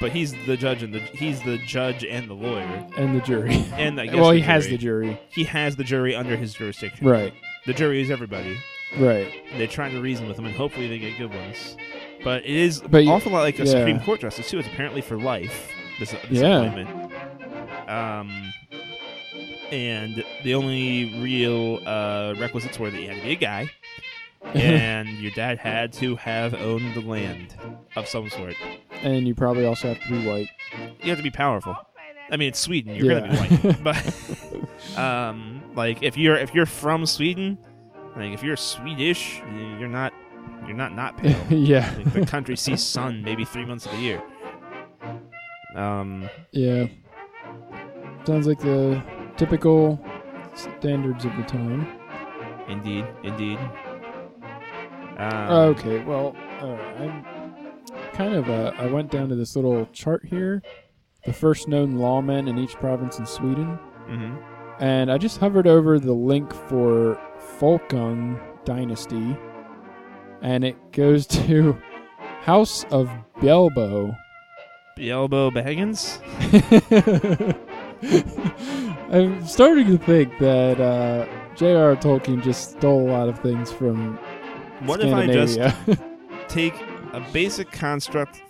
But 0.00 0.12
he's 0.12 0.32
the 0.46 0.56
judge 0.56 0.82
and 0.82 0.92
the 0.94 1.00
he's 1.00 1.40
the 1.42 1.58
judge 1.58 2.04
and 2.04 2.28
the 2.28 2.34
lawyer. 2.34 2.86
And 2.96 3.16
the 3.16 3.20
jury. 3.20 3.54
And 3.74 4.00
I 4.00 4.06
guess 4.06 4.14
well, 4.16 4.30
the 4.30 4.36
he 4.36 4.42
has 4.42 4.68
the 4.68 4.76
jury. 4.78 5.20
He 5.30 5.44
has 5.44 5.76
the 5.76 5.84
jury 5.84 6.14
under 6.14 6.36
his 6.36 6.54
jurisdiction. 6.54 7.06
Right. 7.06 7.32
The 7.66 7.72
jury 7.74 8.00
is 8.02 8.10
everybody. 8.10 8.56
Right. 8.98 9.32
They're 9.56 9.66
trying 9.66 9.92
to 9.92 10.00
reason 10.00 10.28
with 10.28 10.38
him, 10.38 10.46
and 10.46 10.54
hopefully 10.54 10.86
they 10.88 10.98
get 10.98 11.18
good 11.18 11.30
ones. 11.34 11.76
But 12.24 12.44
it 12.44 12.50
is 12.50 12.80
But 12.80 13.04
y- 13.04 13.10
awful 13.12 13.32
lot 13.32 13.40
like 13.42 13.58
a 13.58 13.64
yeah. 13.64 13.70
Supreme 13.72 14.00
Court 14.00 14.20
justice 14.20 14.48
too. 14.48 14.58
It's 14.58 14.68
apparently 14.68 15.00
for 15.00 15.16
life. 15.18 15.70
This, 15.98 16.10
this 16.12 16.40
Yeah. 16.40 16.60
appointment. 16.62 17.12
Um, 17.88 18.52
and 19.72 20.24
the 20.44 20.54
only 20.54 21.20
real 21.20 21.80
uh, 21.86 22.34
requisites 22.38 22.78
were 22.78 22.90
that 22.90 23.00
you 23.00 23.08
had 23.08 23.16
to 23.18 23.22
be 23.22 23.32
a 23.32 23.36
guy, 23.36 23.68
and 24.54 25.08
your 25.18 25.32
dad 25.32 25.58
had 25.58 25.92
to 25.94 26.16
have 26.16 26.54
owned 26.54 26.94
the 26.94 27.00
land 27.00 27.54
of 27.96 28.06
some 28.06 28.28
sort. 28.30 28.54
And 29.02 29.26
you 29.26 29.34
probably 29.34 29.64
also 29.66 29.88
have 29.94 30.02
to 30.02 30.08
be 30.10 30.26
white. 30.26 30.48
You 31.02 31.10
have 31.10 31.18
to 31.18 31.22
be 31.22 31.30
powerful. 31.30 31.76
I 32.30 32.36
mean, 32.36 32.48
it's 32.48 32.58
Sweden. 32.58 32.94
You're 32.96 33.12
Yeah. 33.12 33.20
gonna 33.20 33.50
be 33.50 33.68
white, 33.68 33.84
but 34.94 34.98
um, 34.98 35.62
like 35.74 36.02
if 36.02 36.16
you're 36.16 36.36
if 36.36 36.54
you're 36.54 36.66
from 36.66 37.06
Sweden, 37.06 37.56
like 38.16 38.32
if 38.32 38.42
you're 38.42 38.56
Swedish, 38.56 39.40
you're 39.78 39.88
not 39.88 40.12
you're 40.66 40.76
not 40.76 40.94
not 40.94 41.16
pale. 41.18 41.36
yeah. 41.50 41.92
Like, 41.98 42.12
the 42.12 42.26
country 42.26 42.56
sees 42.56 42.82
sun 42.82 43.22
maybe 43.22 43.44
three 43.44 43.64
months 43.64 43.86
of 43.86 43.92
the 43.92 43.98
year. 43.98 44.22
Um, 45.74 46.28
Yeah. 46.52 46.86
Sounds 48.24 48.46
like 48.48 48.58
the 48.58 49.00
typical 49.36 50.00
standards 50.54 51.24
of 51.24 51.36
the 51.36 51.42
time. 51.44 51.86
indeed, 52.66 53.06
indeed. 53.22 53.58
Um, 55.18 55.48
okay, 55.76 56.02
well, 56.04 56.34
alright. 56.60 56.96
I'm 57.00 57.35
kind 58.16 58.34
of, 58.34 58.48
uh, 58.48 58.72
I 58.78 58.86
went 58.86 59.10
down 59.10 59.28
to 59.28 59.34
this 59.36 59.54
little 59.56 59.86
chart 59.92 60.24
here. 60.24 60.62
The 61.24 61.32
first 61.32 61.68
known 61.68 61.94
lawmen 61.96 62.48
in 62.48 62.58
each 62.58 62.74
province 62.74 63.18
in 63.18 63.26
Sweden. 63.26 63.78
mhm. 64.08 64.42
And 64.78 65.10
I 65.10 65.16
just 65.16 65.38
hovered 65.38 65.66
over 65.66 65.98
the 65.98 66.12
link 66.12 66.52
for 66.52 67.18
Folkung 67.58 68.38
Dynasty. 68.64 69.36
And 70.42 70.64
it 70.64 70.76
goes 70.92 71.26
to 71.46 71.76
House 72.42 72.84
of 72.90 73.10
Belbo. 73.40 74.16
Elbow 74.98 75.50
Baggins. 75.50 76.20
I'm 79.12 79.46
starting 79.46 79.86
to 79.88 79.98
think 79.98 80.38
that 80.38 80.80
uh, 80.80 81.26
J.R. 81.54 81.96
Tolkien 81.96 82.42
just 82.42 82.72
stole 82.72 83.08
a 83.08 83.12
lot 83.12 83.28
of 83.28 83.38
things 83.40 83.70
from 83.72 84.16
What 84.84 85.00
if 85.00 85.12
I 85.12 85.26
just 85.26 85.58
take 86.48 86.74
a 87.16 87.32
basic 87.32 87.70
construct, 87.72 88.42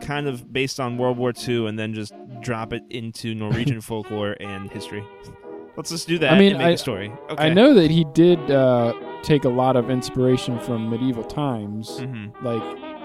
kind 0.00 0.26
of 0.26 0.52
based 0.52 0.78
on 0.78 0.98
World 0.98 1.16
War 1.18 1.32
II, 1.48 1.66
and 1.66 1.78
then 1.78 1.94
just 1.94 2.12
drop 2.40 2.72
it 2.72 2.82
into 2.90 3.34
Norwegian 3.34 3.80
folklore 3.88 4.36
and 4.40 4.70
history? 4.70 5.04
Let's 5.76 5.90
just 5.90 6.06
do 6.08 6.18
that. 6.18 6.32
I 6.32 6.38
mean, 6.38 6.50
and 6.52 6.58
make 6.58 6.66
I- 6.66 6.70
a 6.70 6.78
story. 6.78 7.12
Okay. 7.30 7.44
I 7.44 7.54
know 7.54 7.72
that 7.74 7.90
he 7.90 8.04
did 8.12 8.38
uh, 8.50 8.92
take 9.22 9.44
a 9.44 9.48
lot 9.48 9.76
of 9.76 9.88
inspiration 9.90 10.58
from 10.60 10.90
medieval 10.90 11.24
times. 11.24 11.98
hmm 12.00 12.26
Like 12.42 12.62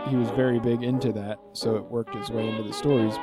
he 0.10 0.16
was 0.16 0.30
very 0.32 0.60
big 0.60 0.84
into 0.84 1.12
that, 1.14 1.40
so 1.54 1.76
it 1.78 1.84
worked 1.86 2.16
its 2.16 2.30
way 2.30 2.48
into 2.48 2.64
the 2.64 2.74
stories. 2.74 3.16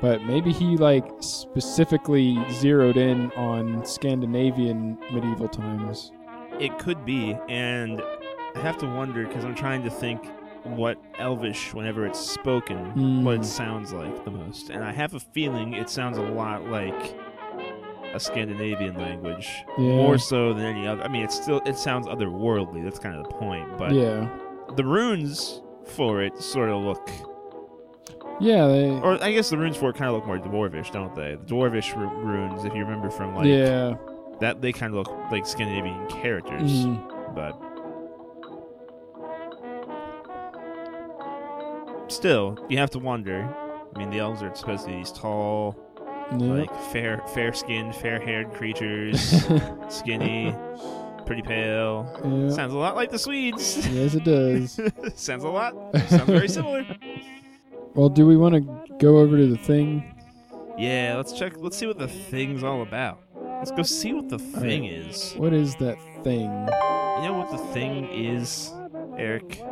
But 0.00 0.22
maybe 0.24 0.52
he 0.52 0.76
like 0.76 1.04
specifically 1.20 2.36
zeroed 2.50 2.96
in 2.96 3.30
on 3.32 3.84
Scandinavian 3.84 4.98
medieval 5.12 5.48
times. 5.48 6.10
It 6.58 6.78
could 6.78 7.04
be, 7.04 7.38
and 7.48 8.02
I 8.54 8.58
have 8.60 8.76
to 8.78 8.86
wonder 8.86 9.26
because 9.26 9.44
I'm 9.44 9.54
trying 9.54 9.82
to 9.84 9.90
think 9.90 10.20
what 10.64 10.96
Elvish, 11.18 11.72
whenever 11.74 12.06
it's 12.06 12.18
spoken, 12.18 13.22
what 13.24 13.36
Mm. 13.36 13.40
it 13.40 13.44
sounds 13.44 13.92
like 13.92 14.24
the 14.24 14.30
most, 14.30 14.70
and 14.70 14.82
I 14.82 14.92
have 14.92 15.14
a 15.14 15.20
feeling 15.20 15.74
it 15.74 15.88
sounds 15.90 16.16
a 16.18 16.22
lot 16.22 16.64
like 16.68 17.14
a 18.14 18.18
Scandinavian 18.20 18.96
language, 18.96 19.48
Yeah. 19.76 19.96
more 19.96 20.18
so 20.18 20.54
than 20.54 20.64
any 20.64 20.86
other. 20.86 21.02
I 21.02 21.08
mean, 21.08 21.22
it's 21.24 21.34
still 21.40 21.60
it 21.66 21.76
sounds 21.76 22.06
otherworldly. 22.06 22.82
That's 22.84 22.98
kind 22.98 23.16
of 23.16 23.24
the 23.24 23.34
point. 23.34 23.76
But 23.76 23.92
yeah, 23.92 24.28
the 24.76 24.84
runes 24.84 25.60
for 25.84 26.22
it 26.22 26.38
sort 26.38 26.70
of 26.70 26.82
look, 26.82 27.10
yeah, 28.40 28.66
they, 28.66 28.88
or 28.90 29.22
I 29.22 29.32
guess 29.32 29.50
the 29.50 29.58
runes 29.58 29.76
for 29.76 29.90
it 29.90 29.96
kind 29.96 30.08
of 30.08 30.14
look 30.16 30.26
more 30.26 30.38
dwarvish, 30.38 30.90
don't 30.92 31.14
they? 31.14 31.34
The 31.36 31.44
dwarvish 31.54 31.94
ru- 31.96 32.08
runes, 32.24 32.64
if 32.64 32.74
you 32.74 32.84
remember 32.84 33.10
from 33.10 33.34
like 33.34 33.46
yeah. 33.46 33.94
that, 34.40 34.60
they 34.62 34.72
kind 34.72 34.94
of 34.94 35.06
look 35.06 35.30
like 35.30 35.46
Scandinavian 35.46 36.06
characters. 36.08 36.86
Mhm. 36.86 37.10
but 37.34 37.60
still, 42.24 42.56
you 42.70 42.78
have 42.78 42.88
to 42.88 42.98
wonder. 42.98 43.46
I 43.94 43.98
mean, 43.98 44.08
the 44.08 44.18
elves 44.18 44.42
are 44.42 44.54
supposed 44.54 44.84
to 44.86 44.90
be 44.90 44.96
these 44.96 45.12
tall, 45.12 45.76
Yeah. 46.32 46.46
like 46.54 46.74
fair, 46.90 47.22
fair-skinned, 47.34 47.94
fair-haired 47.96 48.50
creatures, 48.54 49.44
skinny, 49.90 50.54
pretty 51.26 51.42
pale. 51.42 52.08
yeah. 52.24 52.48
Sounds 52.48 52.72
a 52.72 52.78
lot 52.78 52.96
like 52.96 53.10
the 53.10 53.18
Swedes. 53.18 53.86
Yes, 53.88 54.14
it 54.14 54.24
does. 54.24 54.80
Sounds 55.20 55.44
a 55.44 55.48
lot. 55.50 55.74
Sounds 56.08 56.22
very 56.24 56.48
similar. 56.48 56.86
well, 57.94 58.08
do 58.08 58.26
we 58.26 58.38
want 58.38 58.54
to 58.54 58.94
go 58.96 59.18
over 59.18 59.36
to 59.36 59.46
the 59.46 59.58
thing? 59.58 60.02
Yeah, 60.78 61.16
let's 61.18 61.34
check. 61.34 61.52
Let's 61.58 61.76
see 61.76 61.86
what 61.86 61.98
the 61.98 62.08
thing's 62.08 62.64
all 62.64 62.80
about. 62.80 63.20
Let's 63.36 63.70
go 63.70 63.82
see 63.82 64.14
what 64.14 64.30
the 64.30 64.38
thing 64.38 64.86
is. 64.86 65.34
What 65.36 65.52
is 65.52 65.76
that 65.76 65.98
thing? 66.24 66.40
You 67.20 67.28
know 67.28 67.34
what 67.46 67.50
the 67.50 67.72
thing 67.74 68.06
is, 68.10 68.72
Eric? 69.18 69.62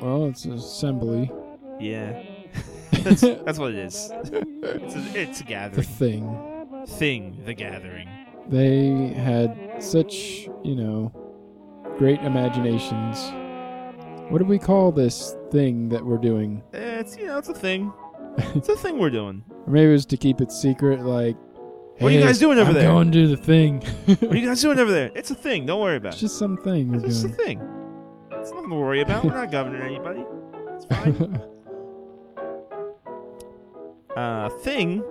Well, 0.00 0.26
it's 0.26 0.44
assembly. 0.44 1.30
Yeah. 1.80 2.22
that's, 2.92 3.20
that's 3.22 3.58
what 3.58 3.72
it 3.72 3.78
is. 3.78 4.10
It's 4.12 4.94
a, 4.94 5.20
it's 5.20 5.40
a 5.40 5.44
The 5.44 5.48
gathering. 5.48 5.84
thing. 5.86 6.84
Thing, 6.86 7.42
the 7.44 7.54
gathering. 7.54 8.08
They 8.48 9.08
had 9.14 9.82
such, 9.82 10.48
you 10.62 10.76
know, 10.76 11.12
great 11.98 12.20
imaginations. 12.20 13.22
What 14.30 14.38
do 14.38 14.44
we 14.44 14.58
call 14.58 14.92
this 14.92 15.34
thing 15.50 15.88
that 15.90 16.04
we're 16.04 16.18
doing? 16.18 16.62
Eh, 16.74 16.98
It's 17.00 17.16
you 17.16 17.26
know, 17.26 17.38
it's 17.38 17.48
a 17.48 17.54
thing. 17.54 17.92
It's 18.54 18.68
a 18.68 18.76
thing 18.76 18.98
we're 18.98 19.10
doing. 19.10 19.44
Or 19.66 19.72
maybe 19.72 19.88
it 19.88 19.92
was 19.92 20.06
to 20.06 20.16
keep 20.16 20.40
it 20.40 20.50
secret, 20.52 21.00
like. 21.02 21.36
What 21.98 22.08
are 22.08 22.10
you 22.10 22.18
"Hey, 22.20 22.26
guys 22.26 22.38
doing 22.40 22.58
over 22.58 22.70
I'm 22.70 22.74
there?" 22.74 22.88
going 22.90 23.12
to 23.12 23.18
do 23.18 23.28
the 23.28 23.36
thing. 23.36 23.80
What 24.06 24.22
are 24.24 24.36
you 24.36 24.46
guys 24.48 24.60
doing 24.60 24.78
over 24.80 24.90
there? 24.90 25.10
It's 25.14 25.30
a 25.30 25.34
thing. 25.36 25.64
Don't 25.66 25.80
worry 25.80 25.96
about 25.98 26.08
it. 26.08 26.14
it's 26.14 26.22
it. 26.22 26.26
just 26.26 26.38
some 26.38 26.56
thing 26.56 26.90
we're 26.90 26.96
It's 27.06 27.22
just 27.22 27.24
a 27.24 27.28
doing. 27.28 27.38
thing. 27.60 27.60
It's 28.44 28.52
nothing 28.52 28.68
to 28.68 28.76
worry 28.76 29.00
about. 29.00 29.24
We're 29.24 29.32
not 29.32 29.50
governing 29.50 29.80
anybody. 29.80 30.22
It's 30.74 30.84
fine. 30.84 31.40
uh, 34.18 34.50
thing 34.60 35.02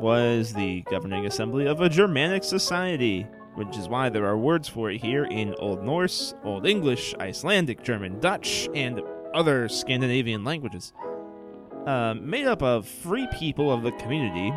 was 0.00 0.54
the 0.54 0.80
governing 0.90 1.26
assembly 1.26 1.66
of 1.66 1.82
a 1.82 1.90
Germanic 1.90 2.44
society, 2.44 3.26
which 3.56 3.76
is 3.76 3.90
why 3.90 4.08
there 4.08 4.24
are 4.24 4.38
words 4.38 4.68
for 4.68 4.90
it 4.90 5.02
here 5.02 5.24
in 5.24 5.54
Old 5.58 5.84
Norse, 5.84 6.32
Old 6.44 6.66
English, 6.66 7.14
Icelandic, 7.20 7.82
German, 7.82 8.20
Dutch, 8.20 8.70
and 8.74 9.02
other 9.34 9.68
Scandinavian 9.68 10.42
languages. 10.42 10.94
Uh, 11.86 12.14
made 12.14 12.46
up 12.46 12.62
of 12.62 12.88
free 12.88 13.28
people 13.38 13.70
of 13.70 13.82
the 13.82 13.92
community 13.92 14.50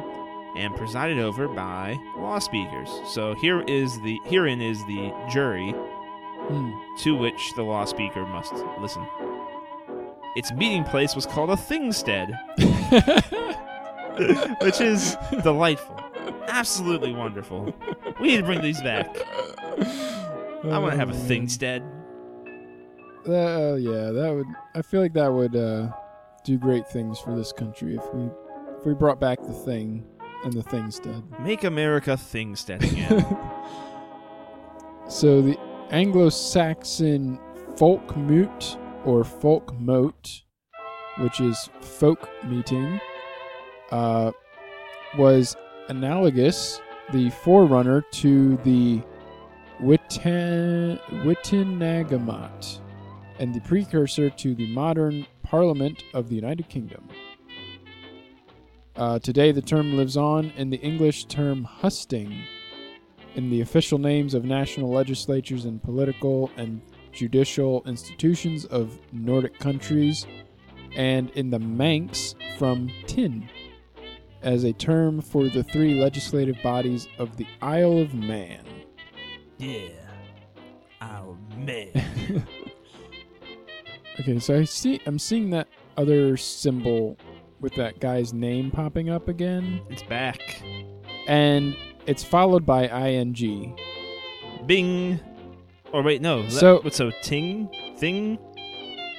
and 0.56 0.74
presided 0.78 1.20
over 1.20 1.50
by 1.50 1.98
law 2.16 2.40
speakers. 2.40 2.88
So 3.10 3.36
here 3.36 3.62
is 3.64 3.94
the 4.04 4.18
herein 4.24 4.62
is 4.62 4.78
the 4.86 5.14
jury 5.30 5.76
Hmm. 6.52 6.72
to 7.04 7.16
which 7.18 7.54
the 7.56 7.64
law 7.64 7.86
speaker 7.86 8.26
must 8.26 8.54
listen. 8.80 9.06
Its 10.36 10.52
meeting 10.54 10.84
place 10.84 11.16
was 11.16 11.26
called 11.26 11.50
a 11.50 11.56
thingstead, 11.56 12.38
which 14.62 14.80
is 14.82 15.16
delightful. 15.44 16.00
Absolutely 16.48 17.14
wonderful. 17.14 17.74
We 18.20 18.28
need 18.30 18.38
to 18.38 18.44
bring 18.44 18.62
these 18.62 18.82
back. 18.82 19.16
I 20.64 20.78
want 20.78 20.92
to 20.94 20.98
have 20.98 21.10
a 21.10 21.14
Um, 21.14 21.20
thingstead. 21.28 21.82
Uh, 23.28 23.76
yeah, 23.76 24.12
that 24.12 24.34
would. 24.36 24.48
I 24.76 24.82
feel 24.82 25.02
like 25.02 25.14
that 25.14 25.32
would 25.32 25.56
uh, 25.56 25.90
do 26.44 26.58
great 26.58 26.88
things 26.88 27.20
for 27.20 27.36
this 27.36 27.52
country 27.52 27.96
if 27.96 28.14
we 28.14 28.30
if 28.80 28.86
we 28.86 28.94
brought 28.94 29.20
back 29.20 29.42
the 29.44 29.54
thing 29.54 30.04
and 30.44 30.54
the 30.54 30.64
thingstead. 30.64 31.24
Make 31.40 31.64
America 31.64 32.12
thingstead 32.12 32.82
again. 32.92 33.26
So 35.08 35.42
the 35.42 35.58
Anglo-Saxon 35.92 37.38
folk 37.76 38.16
moot 38.16 38.78
or 39.06 39.24
folk 39.24 39.78
mote, 39.80 40.44
which 41.20 41.42
is 41.42 41.70
folk 41.82 42.30
meeting, 42.46 43.00
uh, 43.92 44.32
was 45.18 45.56
analogous, 45.90 46.80
the 47.12 47.30
forerunner 47.30 48.02
to 48.12 48.56
the 48.58 49.02
Witan, 49.82 50.98
and 53.40 53.54
the 53.54 53.62
precursor 53.66 54.30
to 54.30 54.56
the 54.56 54.68
modern 54.68 55.26
Parliament 55.44 56.04
of 56.14 56.30
the 56.30 56.36
United 56.36 56.70
Kingdom. 56.70 57.10
Uh, 58.96 59.20
today, 59.20 59.52
the 59.52 59.62
term 59.62 59.98
lives 59.98 60.16
on 60.16 60.52
in 60.52 60.70
the 60.70 60.78
English 60.78 61.26
term 61.26 61.64
husting, 61.64 62.44
in 63.36 63.50
the 63.50 63.62
official 63.62 63.98
names 63.98 64.34
of 64.34 64.44
national 64.46 64.90
legislatures 64.92 65.66
and 65.66 65.82
political 65.82 66.50
and 66.58 66.82
judicial 67.12 67.82
institutions 67.86 68.66
of 68.66 68.98
Nordic 69.12 69.58
countries, 69.60 70.26
and 70.96 71.30
in 71.32 71.50
the 71.50 71.60
Manx 71.60 72.36
from 72.58 72.90
tin, 73.08 73.50
as 74.42 74.64
a 74.64 74.74
term 74.74 75.22
for 75.22 75.48
the 75.50 75.64
three 75.64 75.94
legislative 75.96 76.56
bodies 76.64 77.08
of 77.18 77.38
the 77.38 77.46
Isle 77.62 78.00
of 78.00 78.14
Man. 78.14 78.66
yeah. 79.58 79.90
Oh 81.02 81.38
man. 81.58 82.46
Okay, 84.20 84.38
so 84.40 84.60
I 84.60 84.66
see 84.66 85.00
I'm 85.06 85.18
seeing 85.18 85.50
that 85.52 85.68
other 85.98 86.38
symbol 86.38 87.18
with 87.60 87.74
that 87.76 88.00
guy's 88.00 88.34
name 88.34 88.70
popping 88.70 89.10
up 89.10 89.28
again, 89.28 89.82
It's 89.90 90.04
back. 90.04 90.62
and 91.28 91.76
it's 92.08 92.24
followed 92.24 92.66
by 92.66 92.88
ing. 92.88 93.76
Bing. 94.66 95.20
Or 95.92 96.02
wait, 96.04 96.22
no. 96.22 96.44
That- 96.44 96.52
So- 96.52 96.82
what? 96.82 96.94
So 96.94 97.12
ting 97.22 97.70
thing. 97.98 98.38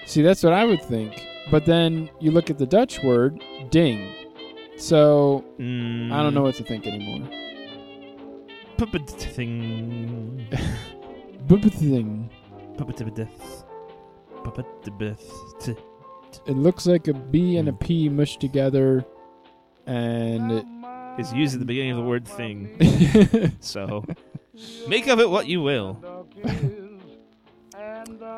See, 0.06 0.22
that's 0.22 0.42
what 0.42 0.52
I 0.52 0.64
would 0.64 0.82
think. 0.82 1.24
But 1.50 1.64
then 1.66 2.08
you 2.20 2.30
look 2.30 2.50
at 2.50 2.58
the 2.58 2.66
Dutch 2.66 3.02
word 3.02 3.42
ding. 3.70 4.12
So 4.76 5.44
Mm, 5.58 6.12
I 6.12 6.22
don't 6.22 6.34
know 6.34 6.42
what 6.42 6.54
to 6.56 6.64
think 6.64 6.86
anymore. 6.86 7.28
Thing. 8.78 10.46
Thing. 11.48 12.30
Puppet 12.76 13.14
death. 13.14 13.64
Puppet 14.42 14.66
death. 14.98 15.74
It 16.46 16.56
looks 16.56 16.86
like 16.86 17.06
a 17.08 17.14
B 17.14 17.58
and 17.58 17.68
a 17.68 17.72
P 17.72 18.08
mushed 18.08 18.40
together, 18.40 19.04
and 19.86 20.64
Is 21.18 21.32
used 21.32 21.54
at 21.54 21.60
the 21.60 21.66
beginning 21.66 21.92
of 21.92 21.98
the 21.98 22.04
word 22.04 22.26
thing. 22.26 22.76
So 23.60 24.04
make 24.88 25.06
of 25.06 25.18
it 25.20 25.30
what 25.30 25.46
you 25.46 25.62
will. 25.62 26.26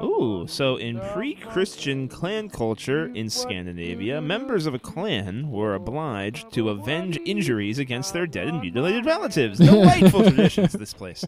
Ooh, 0.03 0.47
so 0.49 0.77
in 0.77 1.01
pre 1.13 1.35
Christian 1.35 2.09
clan 2.09 2.49
culture 2.49 3.07
in 3.15 3.31
Scandinavia, 3.31 4.21
members 4.21 4.67
of 4.67 4.75
a 4.75 4.79
clan 4.79 5.51
were 5.51 5.75
obliged 5.75 6.53
to 6.53 6.71
avenge 6.71 7.19
injuries 7.25 7.79
against 7.79 8.13
their 8.13 8.27
dead 8.27 8.49
and 8.49 8.61
mutilated 8.61 9.07
relatives. 9.07 9.59
Delightful 9.65 10.25
traditions, 10.25 10.73
this 10.73 10.93
place. 10.93 11.25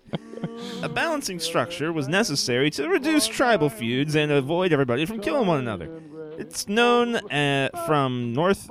A 0.82 0.88
balancing 0.88 1.38
structure 1.38 1.92
was 1.92 2.08
necessary 2.08 2.70
to 2.72 2.88
reduce 2.88 3.26
tribal 3.26 3.70
feuds 3.70 4.14
and 4.14 4.32
avoid 4.32 4.72
everybody 4.72 5.06
from 5.06 5.20
killing 5.20 5.46
one 5.46 5.60
another. 5.60 6.00
It's 6.38 6.68
known 6.68 7.16
uh, 7.16 7.70
from 7.86 8.32
North 8.32 8.68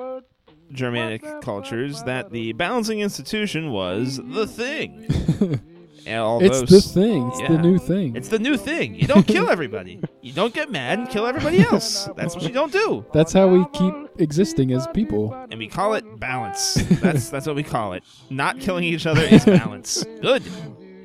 Germanic 0.71 1.23
cultures 1.41 2.03
that 2.03 2.31
the 2.31 2.53
balancing 2.53 2.99
institution 2.99 3.71
was 3.71 4.19
the 4.23 4.47
thing. 4.47 5.61
Although 6.07 6.45
it's 6.45 6.71
the 6.71 6.81
thing. 6.81 7.31
It's 7.33 7.49
the 7.49 7.57
new 7.57 7.77
thing. 7.79 8.15
it's 8.15 8.27
the 8.27 8.39
new 8.39 8.57
thing. 8.57 8.95
You 8.95 9.07
don't 9.07 9.25
kill 9.25 9.49
everybody. 9.55 9.99
You 10.21 10.33
don't 10.33 10.53
get 10.53 10.69
mad 10.71 10.99
and 10.99 11.09
kill 11.09 11.25
everybody 11.25 11.61
else. 11.61 12.07
That's 12.15 12.35
what 12.35 12.43
you 12.43 12.51
don't 12.51 12.71
do. 12.71 13.05
That's 13.13 13.33
how 13.33 13.47
we 13.47 13.65
keep 13.73 13.93
existing 14.19 14.71
as 14.71 14.87
people. 14.87 15.33
And 15.49 15.57
we 15.57 15.67
call 15.67 15.93
it 15.95 16.19
balance. 16.19 16.75
That's 16.75 17.29
that's 17.29 17.47
what 17.47 17.55
we 17.55 17.63
call 17.63 17.93
it. 17.93 18.03
Not 18.29 18.59
killing 18.59 18.83
each 18.83 19.07
other 19.07 19.21
is 19.23 19.45
balance. 19.45 20.03
Good. 20.21 20.43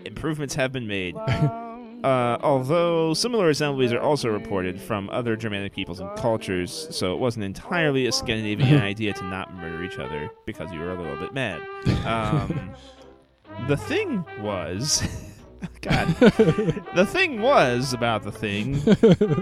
Improvements 0.05 0.55
have 0.55 0.73
been 0.73 0.87
made. 0.87 1.15
Uh, 2.05 2.39
although 2.43 3.13
similar 3.13 3.51
assemblies 3.51 3.93
are 3.93 4.01
also 4.01 4.29
reported 4.31 4.81
from 4.81 5.11
other 5.11 5.37
Germanic 5.37 5.73
peoples 5.75 6.01
and 6.01 6.09
cultures, 6.17 6.89
so 6.91 7.13
it 7.13 7.19
wasn't 7.19 7.45
entirely 7.45 8.07
a 8.07 8.13
Scandinavian 8.13 8.81
idea 8.83 9.13
to 9.13 9.25
not 9.25 9.55
murder 9.55 9.83
each 9.85 9.99
other 9.99 10.31
because 10.47 10.73
you 10.73 10.79
were 10.81 10.93
a 10.93 11.01
little 11.01 11.19
bit 11.19 11.35
mad. 11.35 11.61
Um, 12.07 12.71
the 13.69 13.77
thing 13.77 14.25
was, 14.41 15.03
God, 15.83 16.09
the 16.95 17.07
thing 17.07 17.43
was 17.43 17.93
about 17.93 18.23
the 18.23 18.33
thing 18.33 18.81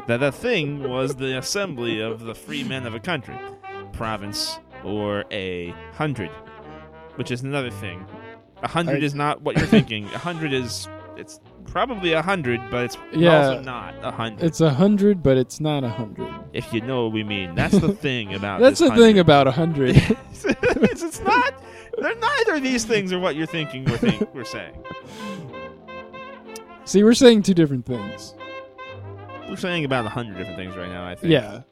that 0.08 0.18
the 0.18 0.32
thing 0.32 0.82
was 0.82 1.14
the 1.14 1.38
assembly 1.38 2.00
of 2.00 2.20
the 2.20 2.34
free 2.34 2.64
men 2.64 2.86
of 2.86 2.94
a 2.94 3.00
country, 3.00 3.38
province, 3.92 4.58
or 4.84 5.24
a 5.30 5.70
hundred, 5.92 6.30
which 7.14 7.30
is 7.30 7.42
another 7.42 7.70
thing. 7.70 8.04
A 8.64 8.68
hundred 8.68 9.02
I- 9.02 9.06
is 9.06 9.14
not 9.14 9.42
what 9.42 9.56
you're 9.56 9.66
thinking. 9.66 10.06
A 10.06 10.18
hundred 10.18 10.52
is 10.52 10.88
it's 11.16 11.40
probably 11.70 12.12
a 12.12 12.22
hundred, 12.22 12.60
but 12.70 12.84
it's 12.84 12.96
Yeah. 13.12 13.48
also 13.48 13.62
not 13.62 13.94
a 14.02 14.10
hundred. 14.10 14.44
It's 14.44 14.60
a 14.60 14.70
hundred, 14.70 15.22
but 15.22 15.36
it's 15.36 15.60
not 15.60 15.84
a 15.84 15.88
hundred. 15.88 16.28
If 16.52 16.72
you 16.72 16.80
know 16.80 17.04
what 17.04 17.12
we 17.12 17.22
mean, 17.24 17.54
that's 17.54 17.78
the 17.78 17.92
thing 18.06 18.34
about. 18.34 18.60
That's 18.60 18.80
the 18.80 18.90
thing 18.94 19.18
about 19.18 19.46
a 19.46 19.50
hundred. 19.52 19.96
it's, 20.32 21.02
it's 21.02 21.20
not. 21.20 21.54
They're 21.98 22.14
neither 22.14 22.54
of 22.56 22.62
these 22.62 22.84
things 22.84 23.12
are 23.12 23.18
what 23.18 23.36
you're 23.36 23.46
thinking. 23.46 23.84
We're 23.84 23.98
think, 23.98 24.34
we're 24.34 24.44
saying. 24.44 24.74
See, 26.84 27.02
we're 27.04 27.14
saying 27.14 27.42
two 27.42 27.54
different 27.54 27.84
things. 27.84 28.34
We're 29.48 29.56
saying 29.56 29.84
about 29.84 30.06
a 30.06 30.08
hundred 30.08 30.38
different 30.38 30.56
things 30.58 30.76
right 30.76 30.88
now. 30.88 31.06
I 31.06 31.14
think. 31.14 31.32
Yeah. 31.32 31.62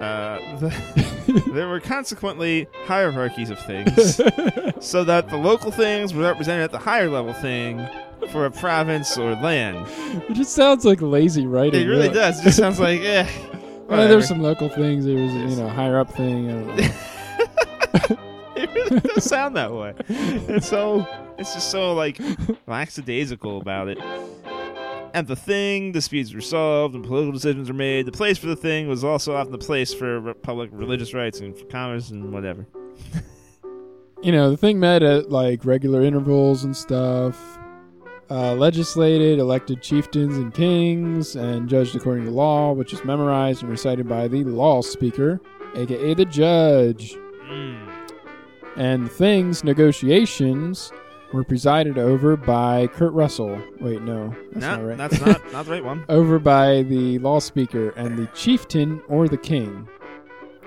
Uh, 0.00 0.58
the, 0.58 1.42
there 1.54 1.68
were 1.68 1.80
consequently 1.80 2.68
hierarchies 2.84 3.48
of 3.48 3.58
things, 3.60 4.16
so 4.78 5.04
that 5.04 5.30
the 5.30 5.38
local 5.38 5.70
things 5.70 6.12
were 6.12 6.22
represented 6.22 6.64
at 6.64 6.70
the 6.70 6.78
higher 6.78 7.08
level 7.08 7.32
thing 7.32 7.78
for 8.30 8.46
a 8.46 8.50
province 8.50 9.16
or 9.16 9.34
land. 9.36 9.86
It 10.28 10.34
just 10.34 10.54
sounds 10.54 10.84
like 10.84 11.00
lazy 11.00 11.46
writing. 11.46 11.82
It 11.82 11.90
really 11.90 12.08
does. 12.08 12.40
It 12.40 12.44
just 12.44 12.58
sounds 12.58 12.80
like, 12.80 13.00
eh. 13.00 13.28
Well, 13.88 14.08
there's 14.08 14.26
some 14.26 14.42
local 14.42 14.68
things. 14.68 15.04
There 15.04 15.14
was, 15.14 15.32
you 15.32 15.62
know, 15.62 15.68
higher 15.68 16.00
up 16.00 16.12
thing. 16.12 16.50
I 16.50 16.52
don't 16.52 16.76
know. 16.76 18.16
It 18.56 18.70
really 18.74 19.00
does 19.00 19.24
sound 19.24 19.54
that 19.56 19.70
way. 19.70 19.92
It's 20.08 20.66
so 20.66 21.06
it's 21.36 21.52
just 21.52 21.70
so 21.70 21.92
like 21.92 22.18
lackadaisical 22.66 23.60
about 23.60 23.88
it. 23.88 23.98
At 25.12 25.26
the 25.26 25.36
thing, 25.36 25.92
disputes 25.92 26.32
were 26.32 26.40
solved 26.40 26.94
and 26.94 27.04
political 27.04 27.32
decisions 27.32 27.68
were 27.68 27.74
made. 27.74 28.06
The 28.06 28.12
place 28.12 28.38
for 28.38 28.46
the 28.46 28.56
thing 28.56 28.88
was 28.88 29.04
also 29.04 29.34
often 29.36 29.52
the 29.52 29.58
place 29.58 29.92
for 29.92 30.32
public 30.34 30.70
religious 30.72 31.12
rights 31.12 31.40
and 31.40 31.56
for 31.56 31.66
commerce 31.66 32.10
and 32.10 32.32
whatever. 32.32 32.66
you 34.22 34.32
know, 34.32 34.50
the 34.50 34.56
thing 34.56 34.80
met 34.80 35.02
at 35.02 35.30
like 35.30 35.64
regular 35.64 36.02
intervals 36.02 36.64
and 36.64 36.74
stuff. 36.76 37.55
Uh, 38.28 38.54
legislated, 38.54 39.38
elected 39.38 39.80
chieftains 39.80 40.36
and 40.36 40.52
kings, 40.52 41.36
and 41.36 41.68
judged 41.68 41.94
according 41.94 42.24
to 42.24 42.30
law, 42.32 42.72
which 42.72 42.92
is 42.92 43.04
memorized 43.04 43.62
and 43.62 43.70
recited 43.70 44.08
by 44.08 44.26
the 44.26 44.42
law 44.42 44.80
speaker, 44.80 45.40
aka 45.76 46.12
the 46.14 46.24
judge. 46.24 47.14
Mm. 47.48 47.88
And 48.76 49.10
thing's 49.10 49.62
negotiations 49.62 50.92
were 51.32 51.44
presided 51.44 51.98
over 51.98 52.36
by 52.36 52.88
Kurt 52.88 53.12
Russell. 53.12 53.60
Wait, 53.80 54.02
no, 54.02 54.34
that's 54.52 54.56
Nah, 54.66 54.76
not 54.76 54.84
right. 54.84 54.98
that's 54.98 55.20
not 55.20 55.40
not 55.52 55.64
the 55.66 55.70
right 55.70 55.84
one. 55.84 56.04
over 56.08 56.40
by 56.40 56.82
the 56.82 57.20
law 57.20 57.38
speaker 57.38 57.90
and 57.90 58.18
the 58.18 58.26
chieftain 58.34 59.00
or 59.08 59.28
the 59.28 59.36
king. 59.38 59.88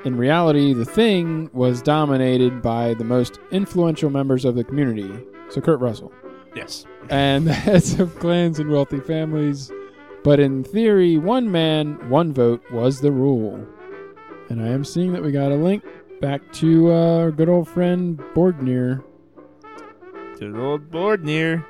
In 0.05 0.15
reality, 0.15 0.73
the 0.73 0.85
thing 0.85 1.49
was 1.51 1.81
dominated 1.81 2.61
by 2.61 2.93
the 2.93 3.03
most 3.03 3.37
influential 3.51 4.09
members 4.09 4.45
of 4.45 4.55
the 4.55 4.63
community, 4.63 5.11
so 5.49 5.59
Kurt 5.59 5.81
Russell, 5.81 6.13
Yes. 6.55 6.85
and 7.09 7.47
the 7.47 7.53
heads 7.53 7.99
of 7.99 8.17
clans 8.19 8.59
and 8.59 8.69
wealthy 8.69 8.99
families. 8.99 9.71
But 10.23 10.39
in 10.39 10.63
theory, 10.63 11.17
one 11.17 11.51
man, 11.51 12.09
one 12.09 12.33
vote 12.33 12.61
was 12.71 12.99
the 13.01 13.11
rule. 13.11 13.65
And 14.49 14.61
I 14.61 14.67
am 14.67 14.83
seeing 14.83 15.13
that 15.13 15.21
we 15.23 15.31
got 15.31 15.51
a 15.51 15.55
link 15.55 15.83
back 16.21 16.41
to 16.53 16.91
uh, 16.91 17.17
our 17.19 17.31
good 17.31 17.47
old 17.49 17.69
friend 17.69 18.17
Borgnir. 18.33 19.01
the 20.39 20.59
old 20.59 20.89
Bordnir, 20.91 21.63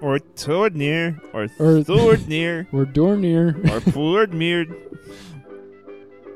or 0.00 0.18
Tordnir, 0.18 1.20
or 1.34 1.42
Or- 1.44 1.48
Thordnir, 1.84 2.66
Or 2.72 2.84
Dornir. 2.86 3.48
or 3.70 3.80
Plordmir. 3.80 4.66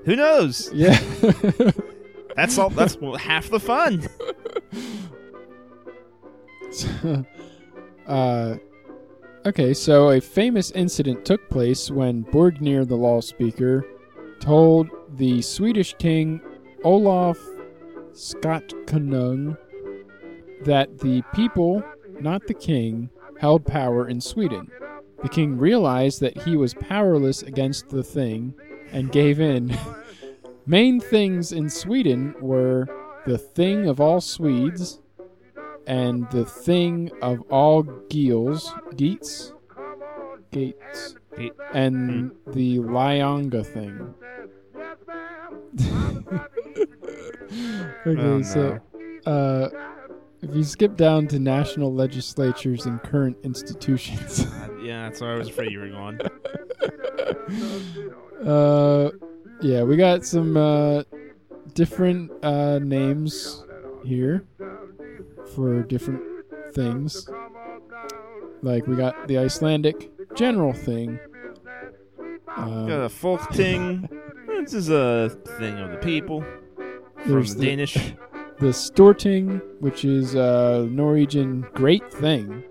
Who 0.05 0.17
knows? 0.17 0.71
yeah. 0.75 0.99
That's 2.37 2.59
all. 2.59 2.71
That's 2.71 2.97
half 3.19 3.49
the 3.51 3.61
fun. 3.61 4.07
uh, 8.07 8.57
okay, 9.47 9.75
so 9.75 10.11
a 10.11 10.21
famous 10.21 10.71
incident 10.73 11.25
took 11.25 11.49
place 11.51 11.91
when 11.91 12.25
Borgnir 12.25 12.87
the 12.87 12.97
law 12.97 13.21
speaker 13.21 13.85
told 14.41 14.89
the 15.17 15.43
Swedish 15.43 15.95
king 15.99 16.41
Olaf 16.85 17.39
Skotkonung 18.13 19.57
that 20.65 20.99
the 20.99 21.23
people, 21.35 21.83
not 22.21 22.47
the 22.47 22.55
king, 22.55 23.11
held 23.39 23.65
power 23.65 24.09
in 24.09 24.21
Sweden. 24.21 24.71
The 25.23 25.29
king 25.29 25.59
realized 25.59 26.21
that 26.21 26.41
he 26.43 26.57
was 26.57 26.75
powerless 26.75 27.43
against 27.43 27.89
the 27.89 28.03
thing 28.03 28.55
and 28.93 29.13
gave 29.13 29.41
in. 29.41 29.77
Main 30.67 31.01
things 31.01 31.53
in 31.53 31.69
Sweden 31.69 32.35
were 32.41 32.87
the 33.27 33.39
thing 33.39 33.89
of 33.89 34.01
all 34.01 34.21
Swedes 34.21 35.01
and 35.91 36.31
the 36.31 36.45
thing 36.45 37.11
of 37.21 37.41
all 37.51 37.83
Geels, 38.09 38.73
Geats, 38.95 39.53
Gates, 40.53 41.17
Gate- 41.37 41.53
and 41.75 42.31
the 42.47 42.79
Lionga 42.79 43.67
thing. 43.67 44.15
okay, 48.07 48.21
Oh, 48.21 48.43
so 48.43 48.79
uh, 49.27 49.69
if 50.43 50.55
you 50.55 50.63
skip 50.63 50.97
down 50.97 51.27
to 51.27 51.41
national 51.41 51.93
legislatures 51.93 52.87
and 52.87 53.03
current 53.03 53.37
institutions, 53.43 54.47
Uh, 54.61 54.69
yeah, 54.85 55.09
that's 55.09 55.21
where 55.21 55.33
I 55.35 55.37
was 55.37 55.49
afraid 55.49 55.73
you 55.73 55.81
were 55.81 55.89
going. 55.89 56.21
uh, 58.47 59.11
yeah, 59.61 59.83
we 59.83 59.97
got 59.97 60.25
some 60.25 60.57
uh, 60.57 61.03
different 61.75 62.31
uh, 62.45 62.79
names 62.79 63.65
here 64.05 64.45
for 65.55 65.83
different 65.83 66.23
things. 66.73 67.29
Like 68.63 68.87
we 68.87 68.97
got 68.97 69.29
the 69.29 69.39
Icelandic 69.39 70.11
general 70.35 70.73
thing. 70.73 71.19
Um, 72.49 72.89
Got 72.89 73.05
a 73.05 73.09
folk 73.09 73.51
ting. 73.51 74.09
This 74.61 74.75
is 74.75 74.91
a 74.91 75.31
thing 75.59 75.79
of 75.79 75.91
the 75.91 75.97
people. 75.97 76.45
There's 77.27 77.55
the 77.55 77.65
Danish. 77.65 77.95
the 78.59 78.67
Storting, 78.67 79.63
which 79.81 80.05
is 80.05 80.35
a 80.35 80.87
Norwegian 80.91 81.67
great 81.73 82.13
thing. 82.13 82.63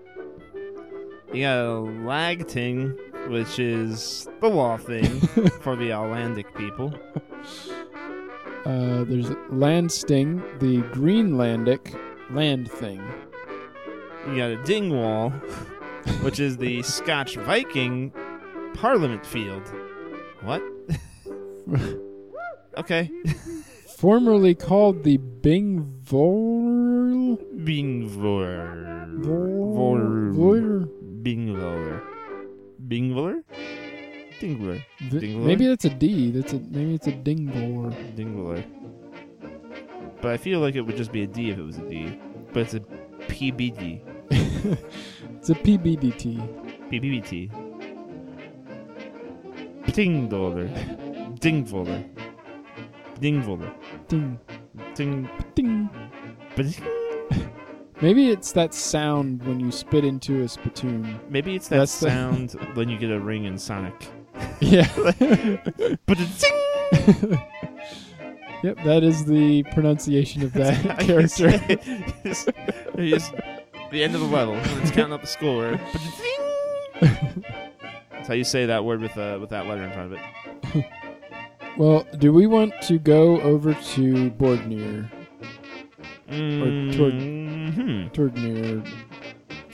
You 1.32 1.42
got 1.42 1.58
a 1.58 1.80
lagting, 2.06 2.96
which 3.28 3.58
is 3.58 4.28
the 4.40 4.48
law 4.48 4.76
thing 4.76 5.20
for 5.62 5.74
the 5.74 5.92
Outlandic 5.92 6.54
people. 6.54 6.94
Uh, 8.64 9.02
there's 9.02 9.30
Landsting, 9.50 10.36
the 10.60 10.82
Greenlandic 10.92 11.98
land 12.32 12.70
thing. 12.70 13.02
You 14.28 14.36
got 14.36 14.50
a 14.50 14.56
Dingwall, 14.64 15.30
which 16.22 16.38
is 16.40 16.56
the 16.58 16.82
Scotch 16.82 17.36
Viking 17.36 18.12
Parliament 18.74 19.24
Field. 19.26 19.66
What? 20.42 20.62
okay. 22.78 23.10
Formerly 23.96 24.54
called 24.54 25.02
the 25.04 25.18
Bingvor. 25.18 26.16
Bingvor. 27.64 29.22
Vor- 29.22 30.32
Vor. 30.32 30.88
Bingvor. 31.22 32.02
Bingvor? 32.88 33.42
Dingvor. 34.40 34.82
V- 35.00 35.18
Dingler? 35.20 35.44
Maybe 35.44 35.66
that's 35.66 35.84
a 35.84 35.90
D. 35.90 36.30
That's 36.30 36.52
a 36.54 36.58
maybe 36.58 36.94
it's 36.94 37.06
a 37.06 37.12
Dingvor. 37.12 37.92
Dingvor. 38.16 38.64
But 40.20 40.32
I 40.32 40.36
feel 40.36 40.60
like 40.60 40.74
it 40.74 40.82
would 40.82 40.96
just 40.96 41.12
be 41.12 41.22
a 41.22 41.26
D 41.26 41.50
if 41.50 41.58
it 41.58 41.62
was 41.62 41.78
a 41.78 41.88
D. 41.88 42.18
But 42.52 42.60
it's 42.62 42.74
a 42.74 42.80
PBD. 42.80 44.02
it's 44.30 45.50
a 45.50 45.54
PBDT. 45.54 46.90
PBBT. 46.90 47.50
Dingdoller. 49.86 50.68
Dingvoller. 51.38 52.04
Dingvoller. 53.20 53.74
Ding 54.08 54.38
Ding. 54.94 55.28
ding. 55.54 55.88
Maybe 58.02 58.30
it's 58.30 58.52
that 58.52 58.72
sound 58.72 59.42
when 59.44 59.60
you 59.60 59.70
spit 59.70 60.04
into 60.04 60.42
a 60.42 60.48
spittoon. 60.48 61.20
maybe 61.28 61.54
it's 61.54 61.68
that 61.68 61.78
That's 61.78 61.92
sound 61.92 62.52
when 62.74 62.88
you 62.88 62.98
get 62.98 63.10
a 63.10 63.20
ring 63.20 63.44
in 63.44 63.58
Sonic. 63.58 63.94
Yeah. 64.60 64.88
But 66.06 66.18
it's 66.20 66.40
ding. 66.42 67.38
Yep, 68.62 68.76
that 68.84 69.02
is 69.02 69.24
the 69.24 69.62
pronunciation 69.72 70.42
of 70.42 70.52
that 70.54 70.98
character. 71.00 71.50
the 73.90 74.02
end 74.02 74.14
of 74.14 74.20
the 74.20 74.26
level 74.26 74.54
it's 74.82 74.90
counting 74.90 75.12
up 75.12 75.20
the 75.20 75.26
score. 75.26 75.78
That's 78.12 78.28
how 78.28 78.34
you 78.34 78.44
say 78.44 78.66
that 78.66 78.84
word 78.84 79.00
with 79.00 79.16
uh, 79.16 79.38
with 79.40 79.50
that 79.50 79.66
letter 79.66 79.82
in 79.82 79.92
front 79.92 80.12
of 80.12 80.18
it. 80.18 80.84
Well, 81.78 82.06
do 82.18 82.32
we 82.32 82.46
want 82.46 82.74
to 82.82 82.98
go 82.98 83.40
over 83.40 83.72
to 83.74 84.30
Bordnir? 84.32 85.08
toward- 86.28 87.14
Mhm. 87.14 88.12
Tordnir. 88.12 88.86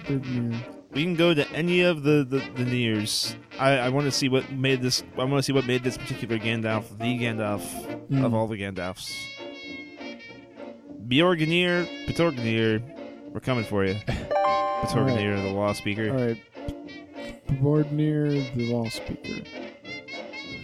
Tordnir. 0.04 0.75
We 0.96 1.02
can 1.04 1.14
go 1.14 1.34
to 1.34 1.46
any 1.52 1.82
of 1.82 2.02
the 2.04 2.24
the, 2.24 2.38
the 2.56 2.64
nears. 2.64 3.36
I, 3.58 3.72
I 3.72 3.88
want 3.90 4.06
to 4.06 4.10
see 4.10 4.30
what 4.30 4.50
made 4.50 4.80
this. 4.80 5.02
I 5.18 5.24
want 5.24 5.36
to 5.36 5.42
see 5.42 5.52
what 5.52 5.66
made 5.66 5.84
this 5.84 5.98
particular 5.98 6.38
Gandalf 6.38 6.88
the 6.98 7.18
Gandalf 7.18 7.60
Mm. 8.08 8.24
of 8.24 8.32
all 8.32 8.46
the 8.46 8.56
Gandalfs. 8.56 9.12
Bjorganir, 11.06 11.86
Petorganir, 12.06 12.80
we're 13.32 13.40
coming 13.40 13.64
for 13.64 13.84
you. 13.84 13.94
Petorganir, 14.06 15.36
the 15.42 15.50
law 15.50 15.74
speaker. 15.74 16.08
All 16.10 16.16
right. 16.16 16.40
Bordnir, 17.60 18.54
the 18.54 18.72
law 18.72 18.88
speaker. 18.88 19.42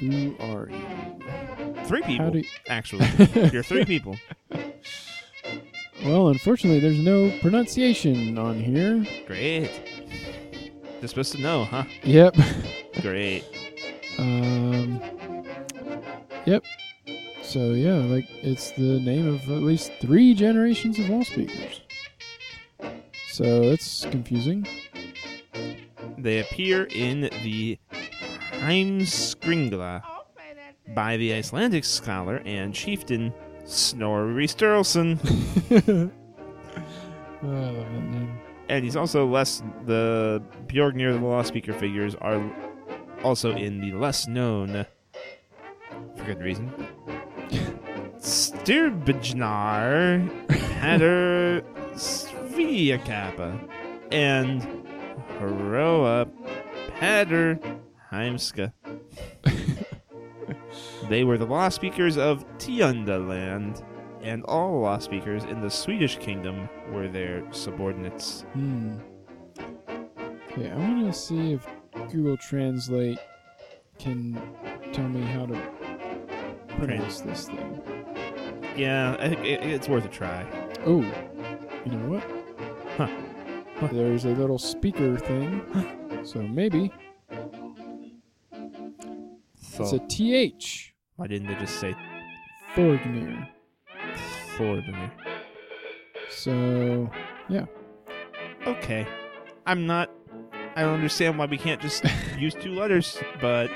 Who 0.00 0.34
are 0.40 0.70
you? 0.70 1.84
Three 1.84 2.02
people, 2.02 2.30
do 2.30 2.42
actually. 2.70 3.06
You're 3.52 3.62
three 3.62 3.84
people. 3.84 4.16
Well, 6.04 6.28
unfortunately, 6.28 6.80
there's 6.80 6.98
no 6.98 7.30
pronunciation 7.40 8.38
on 8.38 8.58
here. 8.60 9.04
Great. 9.26 9.70
You're 11.02 11.08
supposed 11.08 11.32
to 11.32 11.40
know, 11.40 11.64
huh? 11.64 11.82
Yep. 12.04 12.36
Great. 13.00 13.44
Um. 14.18 15.02
Yep. 16.46 16.62
So 17.42 17.72
yeah, 17.72 17.94
like 17.94 18.26
it's 18.40 18.70
the 18.70 19.00
name 19.00 19.26
of 19.26 19.40
at 19.50 19.64
least 19.64 19.90
three 20.00 20.32
generations 20.32 21.00
of 21.00 21.08
wall 21.08 21.24
speakers. 21.24 21.80
So 23.26 23.70
that's 23.70 24.04
confusing. 24.12 24.64
They 26.18 26.38
appear 26.38 26.84
in 26.84 27.22
the 27.22 27.80
Heimskringla 28.60 30.04
by 30.94 31.16
the 31.16 31.34
Icelandic 31.34 31.82
scholar 31.84 32.42
and 32.44 32.72
chieftain 32.72 33.34
Snorri 33.64 34.46
Sturluson. 34.46 36.12
Oh, 37.44 37.48
I 37.48 37.70
love 37.70 37.74
that 37.74 38.02
name. 38.04 38.41
And 38.72 38.84
he's 38.84 38.96
also 38.96 39.26
less 39.26 39.62
the 39.84 40.42
Bjorgnir 40.66 41.12
the 41.12 41.20
law 41.20 41.42
speaker 41.42 41.74
figures 41.74 42.14
are 42.14 42.42
also 43.22 43.54
in 43.54 43.80
the 43.80 43.92
less 43.92 44.26
known 44.26 44.86
for 46.16 46.24
good 46.24 46.40
reason 46.40 46.72
Styrbjnar 48.18 49.30
Hatter 50.50 51.62
Sviakappa 51.92 53.68
and 54.10 54.62
Heroa 55.38 56.26
Pater 56.98 57.60
Heimska. 58.10 58.72
they 61.10 61.24
were 61.24 61.36
the 61.36 61.44
law 61.46 61.68
speakers 61.68 62.16
of 62.16 62.46
Tiundaland, 62.58 63.82
and 64.22 64.44
all 64.44 64.80
law 64.80 64.98
speakers 64.98 65.44
in 65.44 65.60
the 65.60 65.70
Swedish 65.70 66.18
kingdom 66.18 66.68
were 66.90 67.08
their 67.08 67.42
subordinates. 67.52 68.42
Hmm. 68.52 68.98
Okay, 70.52 70.70
I 70.70 70.76
want 70.76 71.06
to 71.06 71.12
see 71.12 71.54
if 71.54 71.66
Google 72.10 72.36
Translate 72.36 73.18
can 73.98 74.40
tell 74.92 75.08
me 75.08 75.22
how 75.22 75.46
to 75.46 75.60
pronounce 76.76 77.20
this 77.20 77.46
thing. 77.46 77.80
Yeah, 78.76 79.16
I 79.18 79.28
think 79.28 79.40
it, 79.44 79.62
it's 79.62 79.88
worth 79.88 80.04
a 80.04 80.08
try. 80.08 80.46
Oh, 80.86 81.00
you 81.84 81.92
know 81.92 82.10
what? 82.10 82.22
Huh. 82.96 83.08
Huh. 83.76 83.88
There's 83.92 84.24
a 84.24 84.30
little 84.30 84.58
speaker 84.58 85.16
thing. 85.18 85.62
so 86.24 86.40
maybe 86.42 86.92
So, 89.56 89.84
it's 89.84 89.92
a 89.92 89.98
TH. 90.08 90.94
why 91.16 91.26
didn't 91.26 91.48
they 91.48 91.54
just 91.54 91.80
say 91.80 91.94
Thorgnir. 92.74 93.48
Thor 94.56 94.76
in 94.78 94.92
there? 94.92 95.12
So, 96.30 97.10
yeah. 97.48 97.66
okay. 98.66 99.06
I'm 99.66 99.86
not. 99.86 100.10
I 100.74 100.82
don't 100.82 100.94
understand 100.94 101.38
why 101.38 101.46
we 101.46 101.58
can't 101.58 101.80
just 101.80 102.04
use 102.38 102.54
two 102.54 102.72
letters, 102.74 103.18
but 103.40 103.70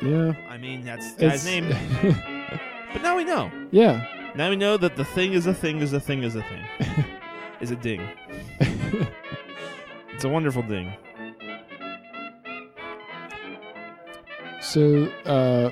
Yeah. 0.00 0.32
I 0.48 0.56
mean 0.58 0.82
that's 0.84 1.14
the 1.14 1.28
guy's 1.28 1.46
It's- 1.46 1.70
name. 2.02 2.16
But 2.92 3.00
now 3.02 3.16
we 3.16 3.24
know. 3.24 3.50
yeah. 3.70 4.04
Now 4.34 4.50
we 4.50 4.56
know 4.56 4.76
that 4.76 4.96
the 4.96 5.04
thing 5.04 5.32
is 5.32 5.46
a 5.46 5.54
thing 5.54 5.78
is 5.80 5.92
a 5.94 6.00
thing 6.00 6.22
is 6.24 6.36
a 6.36 6.42
thing 6.42 6.64
is 7.60 7.70
a 7.70 7.76
ding. 7.76 8.06
It's 10.14 10.24
a 10.24 10.28
wonderful 10.28 10.62
ding. 10.62 10.92
So, 14.60 15.06
uh, 15.26 15.70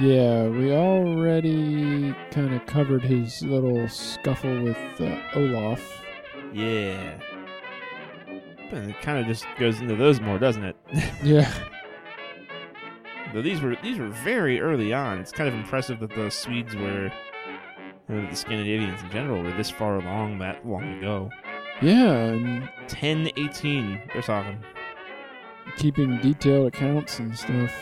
yeah, 0.00 0.48
we 0.48 0.72
already 0.72 2.14
kind 2.30 2.54
of 2.54 2.64
covered 2.66 3.02
his 3.02 3.42
little 3.42 3.86
scuffle 3.88 4.62
with 4.62 4.78
uh, 5.00 5.18
Olaf. 5.34 5.82
Yeah. 6.52 7.18
And 8.72 8.90
it 8.90 9.00
kind 9.02 9.18
of 9.18 9.26
just 9.26 9.46
goes 9.58 9.80
into 9.80 9.96
those 9.96 10.20
more, 10.20 10.38
doesn't 10.38 10.64
it? 10.64 10.76
Yeah. 11.22 11.52
Though 13.32 13.42
these 13.42 13.60
were 13.60 13.76
these 13.82 13.98
were 13.98 14.08
very 14.08 14.60
early 14.60 14.92
on. 14.92 15.18
It's 15.20 15.30
kind 15.30 15.48
of 15.48 15.54
impressive 15.54 16.00
that 16.00 16.10
the 16.10 16.30
Swedes 16.30 16.74
were, 16.74 17.12
or 18.08 18.20
the 18.28 18.34
Scandinavians 18.34 19.00
in 19.02 19.10
general, 19.10 19.42
were 19.42 19.52
this 19.52 19.70
far 19.70 19.98
along 19.98 20.38
that 20.40 20.66
long 20.66 20.98
ago. 20.98 21.30
Yeah, 21.80 22.10
and 22.12 22.62
1018, 22.88 24.02
they're 24.12 24.22
talking. 24.22 24.58
keeping 25.76 26.18
detailed 26.20 26.66
accounts 26.68 27.20
and 27.20 27.36
stuff. 27.38 27.72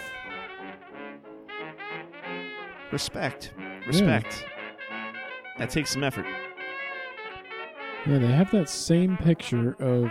Respect. 2.93 3.53
Respect. 3.87 4.45
That 5.59 5.71
takes 5.71 5.91
some 5.91 6.05
effort. 6.05 6.27
Yeah, 8.07 8.19
they 8.19 8.27
have 8.29 8.51
that 8.53 8.69
same 8.69 9.17
picture 9.19 9.73
of 9.81 10.11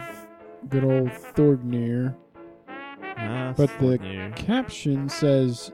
good 0.69 0.83
old 0.83 1.09
Thorgnir. 1.35 2.15
Ah, 3.17 3.53
But 3.55 3.69
the- 3.79 4.31
Caption 4.35 5.09
says 5.09 5.71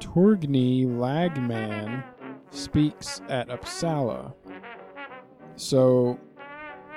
Torgny 0.00 0.84
Lagman 0.86 2.04
speaks 2.50 3.20
at 3.28 3.48
Uppsala. 3.48 4.34
So, 5.56 6.18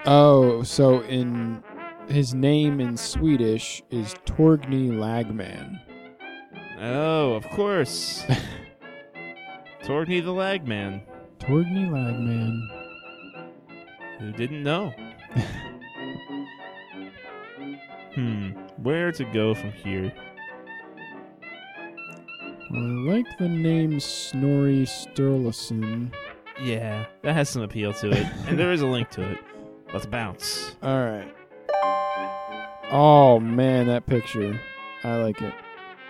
oh, 0.05 0.63
so 0.63 1.01
in 1.03 1.63
his 2.09 2.33
name 2.33 2.79
in 2.81 2.97
Swedish 2.97 3.81
is 3.91 4.15
Torgny 4.25 4.89
Lagman. 4.91 5.79
Oh, 6.81 7.33
of 7.33 7.47
course. 7.49 8.25
Torgny 9.85 10.19
the 10.19 10.31
Lagman, 10.31 11.03
Torgny 11.37 11.87
Lagman. 11.87 12.59
who 14.19 14.31
didn't 14.31 14.63
know. 14.63 14.89
hmm, 18.15 18.49
where 18.81 19.11
to 19.11 19.23
go 19.25 19.53
from 19.53 19.71
here? 19.71 20.11
Well, 22.71 22.81
I 22.81 23.13
like 23.13 23.37
the 23.37 23.47
name 23.47 23.99
Snorri 23.99 24.87
Sturluson. 24.87 26.11
Yeah, 26.59 27.05
that 27.21 27.33
has 27.33 27.47
some 27.47 27.61
appeal 27.61 27.93
to 27.93 28.09
it, 28.09 28.25
and 28.47 28.57
there 28.57 28.71
is 28.71 28.81
a 28.81 28.87
link 28.87 29.11
to 29.11 29.33
it. 29.33 29.37
Let's 29.93 30.07
bounce. 30.07 30.75
All 30.81 31.05
right. 31.05 31.31
Oh 32.89 33.39
man, 33.39 33.85
that 33.85 34.07
picture. 34.07 34.59
I 35.03 35.17
like 35.17 35.39
it. 35.43 35.53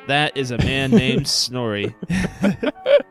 That 0.07 0.37
is 0.37 0.51
a 0.51 0.57
man 0.59 0.91
named 0.91 1.27
Snorri. 1.27 1.93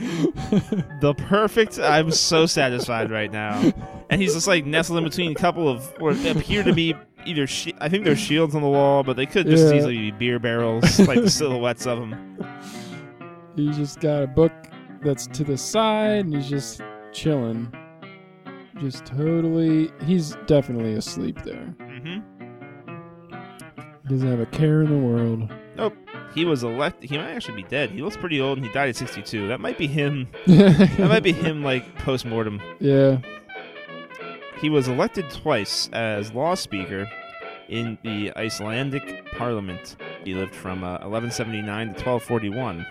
The 1.00 1.14
perfect. 1.16 1.78
I'm 1.78 2.10
so 2.10 2.46
satisfied 2.46 3.10
right 3.10 3.30
now, 3.30 3.72
and 4.10 4.20
he's 4.20 4.34
just 4.34 4.46
like 4.46 4.64
nestled 4.64 4.98
in 4.98 5.04
between 5.04 5.32
a 5.32 5.34
couple 5.34 5.68
of 5.68 5.84
what 6.00 6.14
appear 6.26 6.62
to 6.62 6.72
be 6.72 6.94
either. 7.26 7.46
Shi- 7.46 7.74
I 7.80 7.88
think 7.88 8.04
they're 8.04 8.16
shields 8.16 8.54
on 8.54 8.62
the 8.62 8.68
wall, 8.68 9.02
but 9.02 9.16
they 9.16 9.26
could 9.26 9.46
just 9.46 9.66
Yeah. 9.72 9.78
easily 9.78 9.96
be 9.96 10.10
beer 10.12 10.38
barrels, 10.38 10.98
like 11.00 11.20
the 11.20 11.30
silhouettes 11.30 11.86
of 11.86 11.98
them. 12.00 12.38
He's 13.56 13.76
just 13.76 14.00
got 14.00 14.22
a 14.22 14.26
book 14.26 14.52
that's 15.02 15.26
to 15.28 15.44
the 15.44 15.56
side 15.58 16.24
and 16.26 16.34
he's 16.34 16.48
just 16.48 16.80
chilling. 17.12 17.72
Just 18.80 19.04
totally. 19.04 19.90
He's 20.06 20.36
definitely 20.46 20.94
asleep 20.94 21.42
there. 21.44 21.74
hmm 21.80 22.20
He 24.02 24.08
doesn't 24.08 24.28
have 24.30 24.40
a 24.40 24.46
care 24.46 24.82
in 24.82 24.90
the 24.90 24.98
world. 25.06 25.50
He 26.34 26.44
was 26.44 26.64
elected. 26.64 27.10
He 27.10 27.16
might 27.16 27.30
actually 27.30 27.62
be 27.62 27.68
dead. 27.68 27.90
He 27.90 28.02
looks 28.02 28.16
pretty 28.16 28.40
old, 28.40 28.58
and 28.58 28.66
he 28.66 28.72
died 28.72 28.88
at 28.88 28.96
62. 28.96 29.48
That 29.48 29.60
might 29.60 29.78
be 29.78 29.86
him. 29.86 30.28
That 30.46 31.06
might 31.08 31.22
be 31.22 31.32
him, 31.32 31.62
like 31.62 31.94
post 31.98 32.24
mortem. 32.26 32.60
Yeah. 32.80 33.18
He 34.60 34.70
was 34.70 34.88
elected 34.88 35.30
twice 35.30 35.88
as 35.92 36.32
law 36.32 36.54
speaker 36.54 37.06
in 37.68 37.98
the 38.02 38.32
Icelandic 38.36 39.26
parliament. 39.32 39.96
He 40.24 40.34
lived 40.34 40.54
from 40.54 40.82
uh, 40.82 40.98
1179 41.06 41.94
to 41.94 42.04
1241. 42.04 42.86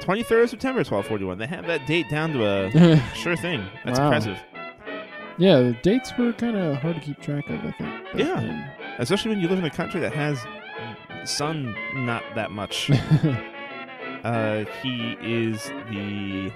23rd 0.00 0.42
of 0.44 0.50
September 0.50 0.78
1241. 0.80 1.38
They 1.38 1.46
have 1.46 1.66
that 1.66 1.86
date 1.86 2.08
down 2.10 2.32
to 2.32 2.46
a 2.46 3.00
sure 3.14 3.36
thing. 3.36 3.64
That's 3.84 3.98
Wow. 3.98 4.06
impressive. 4.06 4.38
yeah, 5.38 5.60
the 5.60 5.76
dates 5.82 6.12
were 6.18 6.32
kind 6.32 6.56
of 6.56 6.76
hard 6.78 6.96
to 6.96 7.00
keep 7.00 7.20
track 7.20 7.48
of, 7.50 7.58
I 7.64 7.72
think. 7.72 8.04
Yeah. 8.14 8.70
Especially 8.98 9.30
when 9.30 9.40
you 9.40 9.48
live 9.48 9.58
in 9.58 9.64
a 9.64 9.70
country 9.70 10.00
that 10.00 10.12
has 10.12 10.38
sun 11.26 11.74
not 11.94 12.22
that 12.34 12.50
much. 12.50 12.90
Uh, 14.24 14.64
he 14.82 15.16
is 15.22 15.68
the 15.90 16.50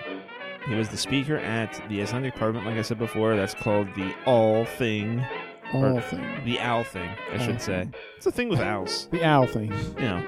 he 0.67 0.75
was 0.75 0.89
the 0.89 0.97
speaker 0.97 1.37
at 1.37 1.81
the 1.89 2.03
Icelandic 2.03 2.35
Parliament, 2.35 2.67
like 2.67 2.77
I 2.77 2.83
said 2.83 2.99
before. 2.99 3.37
That's 3.37 3.55
called 3.55 3.87
the 3.95 4.13
All 4.27 4.65
Thing, 4.65 5.25
All 5.73 6.01
thing. 6.01 6.45
the 6.45 6.59
Owl 6.59 6.83
Thing, 6.83 7.09
I 7.33 7.39
should 7.39 7.63
say. 7.63 7.89
It's 8.17 8.27
a 8.27 8.33
thing 8.33 8.49
with 8.49 8.59
owls, 8.59 9.07
The 9.13 9.23
owl 9.25 9.47
thing. 9.47 9.73
you 9.97 10.03
know. 10.03 10.23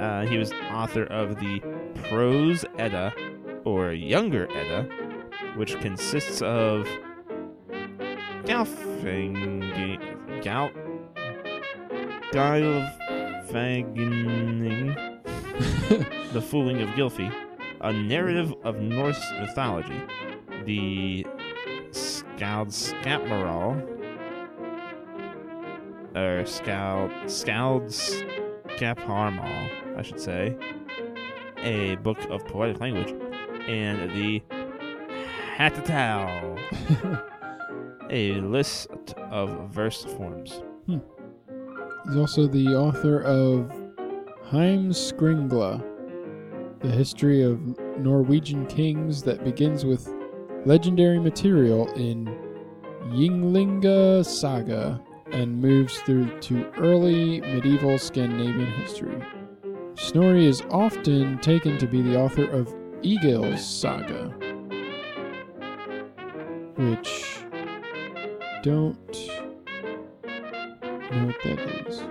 Uh, 0.00 0.26
he 0.26 0.36
was 0.36 0.52
author 0.72 1.04
of 1.04 1.36
the 1.38 1.60
Prose 2.08 2.64
Edda, 2.76 3.14
or 3.64 3.92
Younger 3.92 4.48
Edda, 4.50 4.88
which 5.54 5.78
consists 5.78 6.42
of 6.42 6.88
Galfing, 8.44 10.42
Gal, 10.42 10.70
Gylfaginning, 12.36 14.92
The 16.34 16.42
Fooling 16.42 16.82
of 16.82 16.90
Gylfi, 16.90 17.32
a 17.80 17.94
narrative 17.94 18.52
of 18.62 18.78
Norse 18.78 19.24
mythology, 19.40 19.98
the 20.66 21.26
Skaldskaparmal, 21.92 23.82
or 26.14 26.44
Skald, 26.44 27.10
Skaldskaparmal, 27.24 29.96
I 29.96 30.02
should 30.02 30.20
say, 30.20 30.54
a 31.62 31.96
book 31.96 32.18
of 32.28 32.44
poetic 32.44 32.80
language, 32.80 33.14
and 33.66 34.10
the 34.10 34.42
Hatatal, 35.56 36.58
a 38.10 38.32
list 38.42 38.90
of 39.30 39.70
verse 39.70 40.04
forms. 40.04 40.60
Hmm. 40.84 40.98
He's 42.06 42.16
also 42.16 42.46
the 42.46 42.68
author 42.68 43.20
of 43.22 43.72
Heimskringla, 44.48 45.82
the 46.80 46.90
history 46.90 47.42
of 47.42 47.60
Norwegian 47.98 48.66
kings 48.66 49.24
that 49.24 49.42
begins 49.42 49.84
with 49.84 50.08
legendary 50.64 51.18
material 51.18 51.88
in 51.94 52.26
Ynglinga 53.10 54.24
Saga 54.24 55.00
and 55.32 55.60
moves 55.60 55.98
through 55.98 56.38
to 56.40 56.70
early 56.78 57.40
medieval 57.40 57.98
Scandinavian 57.98 58.70
history. 58.72 59.20
Snorri 59.96 60.46
is 60.46 60.62
often 60.70 61.38
taken 61.38 61.76
to 61.78 61.86
be 61.88 62.02
the 62.02 62.16
author 62.16 62.48
of 62.48 62.72
Egil's 63.02 63.66
Saga, 63.66 64.28
which 66.76 67.38
don't 68.62 69.35
know 71.10 71.26
what 71.26 71.36
that 71.44 71.58
is. 71.88 72.02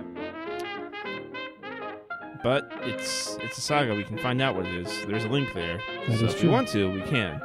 But 2.42 2.70
it's 2.82 3.36
it's 3.42 3.58
a 3.58 3.60
saga. 3.60 3.94
We 3.94 4.04
can 4.04 4.18
find 4.18 4.40
out 4.40 4.54
what 4.54 4.66
it 4.66 4.74
is. 4.74 5.06
There's 5.06 5.24
a 5.24 5.28
link 5.28 5.52
there. 5.54 5.80
That 6.06 6.18
so 6.18 6.26
if 6.26 6.38
true. 6.38 6.48
we 6.48 6.52
want 6.54 6.68
to, 6.68 6.90
we 6.90 7.02
can. 7.02 7.40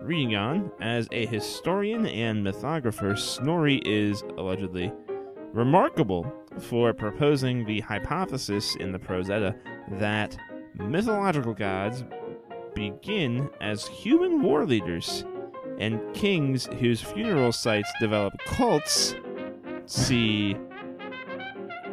Reading 0.00 0.36
on, 0.36 0.70
as 0.80 1.08
a 1.12 1.26
historian 1.26 2.06
and 2.06 2.46
mythographer, 2.46 3.18
Snorri 3.18 3.80
is 3.84 4.22
allegedly 4.36 4.92
remarkable 5.52 6.30
for 6.58 6.92
proposing 6.92 7.64
the 7.64 7.80
hypothesis 7.80 8.76
in 8.76 8.92
the 8.92 8.98
Prose 8.98 9.30
Edda 9.30 9.54
that 9.92 10.36
mythological 10.74 11.54
gods 11.54 12.04
begin 12.74 13.48
as 13.60 13.86
human 13.86 14.42
war 14.42 14.66
leaders, 14.66 15.24
and 15.78 16.00
kings 16.14 16.66
whose 16.80 17.00
funeral 17.00 17.52
sites 17.52 17.90
develop 18.00 18.34
cults 18.46 19.14
see 19.86 20.56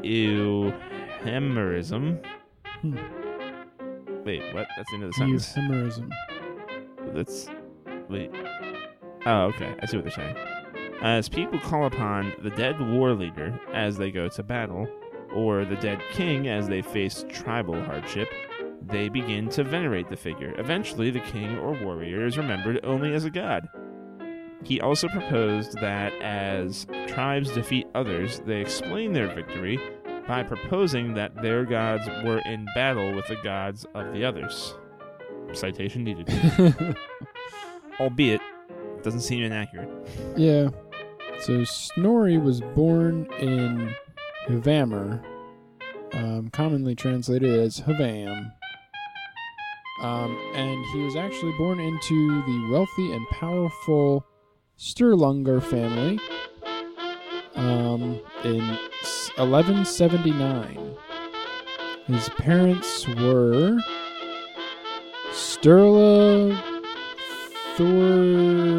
euhemerism. 0.04 2.26
Hmm. 2.82 2.98
Wait, 4.26 4.42
what? 4.54 4.68
That's 4.78 4.90
the 4.90 4.96
end 4.96 5.04
of 5.04 5.12
the 5.12 5.18
sentence. 5.18 5.54
Euphemerism. 5.54 6.10
That's 7.14 7.48
wait. 8.10 8.32
Oh, 9.26 9.44
okay. 9.46 9.74
I 9.82 9.86
see 9.86 9.98
what 9.98 10.06
they're 10.06 10.12
saying. 10.12 10.36
As 11.02 11.28
people 11.28 11.60
call 11.60 11.86
upon 11.86 12.34
the 12.44 12.52
dead 12.52 12.80
war 12.80 13.14
leader 13.14 13.60
as 13.74 13.98
they 13.98 14.12
go 14.12 14.30
to 14.30 14.44
battle, 14.44 14.88
or 15.34 15.66
the 15.66 15.76
dead 15.78 16.02
king 16.12 16.48
as 16.48 16.68
they 16.68 16.82
face 16.82 17.26
tribal 17.30 17.82
hardship, 17.84 18.30
they 18.82 19.10
begin 19.10 19.50
to 19.50 19.64
venerate 19.64 20.10
the 20.10 20.18
figure. 20.18 20.54
Eventually, 20.58 21.10
the 21.10 21.20
king 21.22 21.58
or 21.60 21.74
warrior 21.84 22.26
is 22.26 22.38
remembered 22.38 22.80
only 22.84 23.14
as 23.14 23.26
a 23.26 23.30
god. 23.30 23.68
He 24.64 24.80
also 24.80 25.08
proposed 25.08 25.74
that 25.80 26.14
as 26.22 26.86
tribes 27.08 27.52
defeat 27.52 27.88
others, 27.96 28.42
they 28.46 28.62
explain 28.62 29.12
their 29.14 29.28
victory 29.34 29.80
by 30.28 30.44
proposing 30.44 31.14
that 31.16 31.42
their 31.42 31.66
gods 31.66 32.08
were 32.24 32.40
in 32.46 32.66
battle 32.76 33.14
with 33.14 33.28
the 33.28 33.38
gods 33.44 33.86
of 33.96 34.14
the 34.14 34.24
others. 34.24 34.76
Citation 35.54 36.04
needed. 36.04 36.30
Albeit, 38.00 38.42
doesn't 39.04 39.22
seem 39.22 39.44
inaccurate. 39.44 39.90
yeah. 40.38 40.70
So 41.40 41.64
Snorri 41.64 42.38
was 42.38 42.62
born 42.62 43.26
in 43.40 43.96
Hvammr, 44.48 45.24
um, 46.14 46.50
commonly 46.52 46.94
translated 46.94 47.60
as 47.60 47.80
Havam. 47.82 48.52
Um, 50.04 50.38
and 50.54 50.86
he 50.94 51.00
was 51.00 51.16
actually 51.16 51.54
born 51.58 51.80
into 51.80 52.42
the 52.44 52.70
wealthy 52.72 53.12
and 53.14 53.28
powerful 53.30 54.26
Sturlunger 54.82 55.62
family 55.62 56.18
um, 57.54 58.20
in 58.44 58.66
1179. 59.38 60.96
His 62.08 62.30
parents 62.30 63.08
were 63.08 63.78
Sturla 65.34 66.60
Thororson 67.78 68.76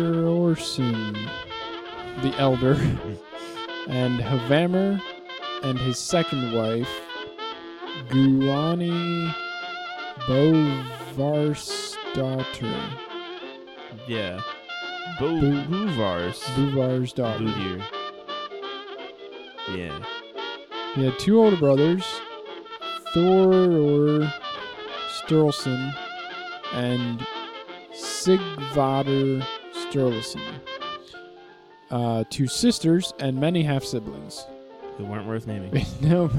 the 2.22 2.34
elder 2.36 2.72
and 3.88 4.18
Havamer 4.18 5.00
and 5.62 5.78
his 5.78 6.00
second 6.00 6.52
wife 6.52 6.90
Guani 8.08 9.32
Bovarsdottir. 10.26 12.76
Yeah. 14.08 14.40
Bo- 15.18 15.40
Bouvars. 15.40 16.40
Bovar's 16.56 17.12
daughter. 17.12 17.44
Boudier. 17.44 17.82
Yeah. 19.76 19.98
He 20.94 21.04
had 21.04 21.18
two 21.18 21.38
older 21.42 21.56
brothers, 21.56 22.04
Thor 23.14 23.52
or 23.54 24.32
Sturluson 25.26 25.94
and 26.74 27.24
Sigvader 27.94 29.44
Sturluson. 29.74 30.42
Uh, 31.90 32.24
two 32.30 32.46
sisters 32.46 33.12
and 33.18 33.38
many 33.38 33.62
half 33.62 33.84
siblings. 33.84 34.46
Who 34.98 35.04
weren't 35.06 35.26
worth 35.26 35.46
naming. 35.46 35.86
no, 36.02 36.30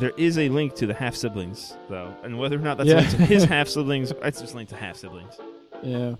There 0.00 0.12
is 0.16 0.38
a 0.38 0.48
link 0.48 0.74
to 0.76 0.86
the 0.86 0.94
half 0.94 1.14
siblings, 1.14 1.76
though, 1.90 2.14
and 2.22 2.38
whether 2.38 2.56
or 2.56 2.60
not 2.60 2.78
that's 2.78 2.88
Yeah. 2.88 2.96
linked 3.00 3.10
to 3.12 3.16
his 3.26 3.44
half 3.54 3.68
siblings, 3.68 4.12
it's 4.22 4.40
just 4.40 4.54
linked 4.54 4.70
to 4.70 4.76
half 4.76 4.96
siblings. 4.96 5.34
yeah. 5.82 6.14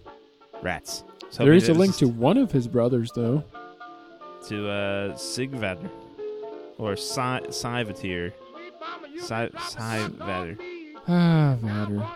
Rats. 0.62 1.04
There 1.38 1.52
is 1.52 1.68
a 1.68 1.74
link 1.74 1.96
to 1.96 2.08
one 2.08 2.36
of 2.38 2.52
his 2.52 2.66
brothers, 2.68 3.10
though. 3.14 3.42
to 4.48 4.68
uh, 4.68 5.12
Sigvader 5.14 5.88
or 6.78 6.96
Sy- 6.96 7.40
Syvatir. 7.48 8.32
Sy- 9.20 9.48
Syvader. 9.48 10.58
Ah, 11.08 11.56
Vader. 11.60 12.06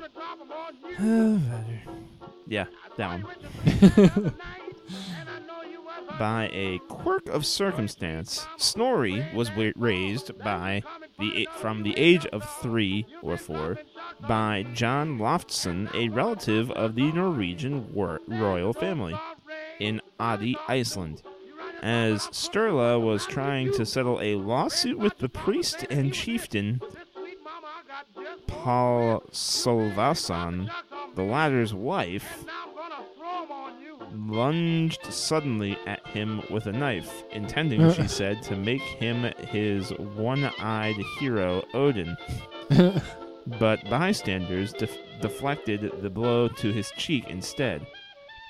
Yeah, 2.47 2.65
that 2.97 3.23
one. 3.23 4.35
By 6.19 6.49
a 6.53 6.79
quirk 6.89 7.29
of 7.29 7.47
circumstance, 7.47 8.45
Snorri 8.57 9.25
was 9.35 9.55
wa- 9.55 9.71
raised 9.77 10.37
by 10.39 10.83
the 11.21 11.47
from 11.59 11.83
the 11.85 11.97
age 11.97 12.27
of 12.27 12.43
three 12.61 13.07
or 13.23 13.37
four 13.37 13.79
by 14.27 14.65
John 14.75 15.19
Loftsson, 15.19 15.93
a 15.95 16.09
relative 16.09 16.71
of 16.73 16.95
the 16.95 17.13
Norwegian 17.13 17.93
war- 17.93 18.21
royal 18.27 18.73
family 18.73 19.17
in 19.79 20.01
Adi, 20.19 20.57
Iceland. 20.67 21.23
As 21.83 22.27
Sturla 22.29 23.01
was 23.01 23.25
trying 23.27 23.73
to 23.75 23.87
settle 23.87 24.21
a 24.21 24.35
lawsuit 24.35 24.99
with 24.99 25.19
the 25.19 25.29
priest 25.29 25.87
and 25.91 26.13
chieftain 26.13 26.81
Paul 28.49 29.23
Solvason, 29.31 30.69
the 31.15 31.23
latter's 31.23 31.73
wife, 31.73 32.45
lunged 34.13 35.05
suddenly 35.13 35.79
at 35.87 36.05
him 36.09 36.43
with 36.51 36.67
a 36.67 36.73
knife, 36.73 37.23
intending, 37.31 37.93
she 37.93 38.09
said, 38.09 38.43
to 38.43 38.57
make 38.57 38.81
him 38.83 39.33
his 39.49 39.91
one 39.91 40.51
eyed 40.59 40.97
hero, 41.19 41.63
Odin. 41.75 42.17
But 43.59 43.89
bystanders 43.89 44.73
def- 44.73 44.99
deflected 45.21 46.03
the 46.03 46.11
blow 46.11 46.49
to 46.49 46.73
his 46.73 46.91
cheek 46.99 47.29
instead. 47.29 47.87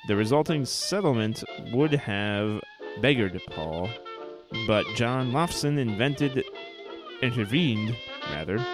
The 0.08 0.16
resulting 0.16 0.64
settlement 0.64 1.44
would 1.72 1.92
have 1.92 2.60
beggared 3.00 3.40
Paul, 3.50 3.88
but 4.66 4.86
John 4.94 5.32
Lofson 5.32 5.78
invented, 5.78 6.42
intervened, 7.22 7.94
rather, 8.32 8.64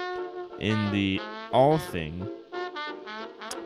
in 0.61 0.93
the 0.93 1.21
all 1.53 1.79
thing 1.79 2.29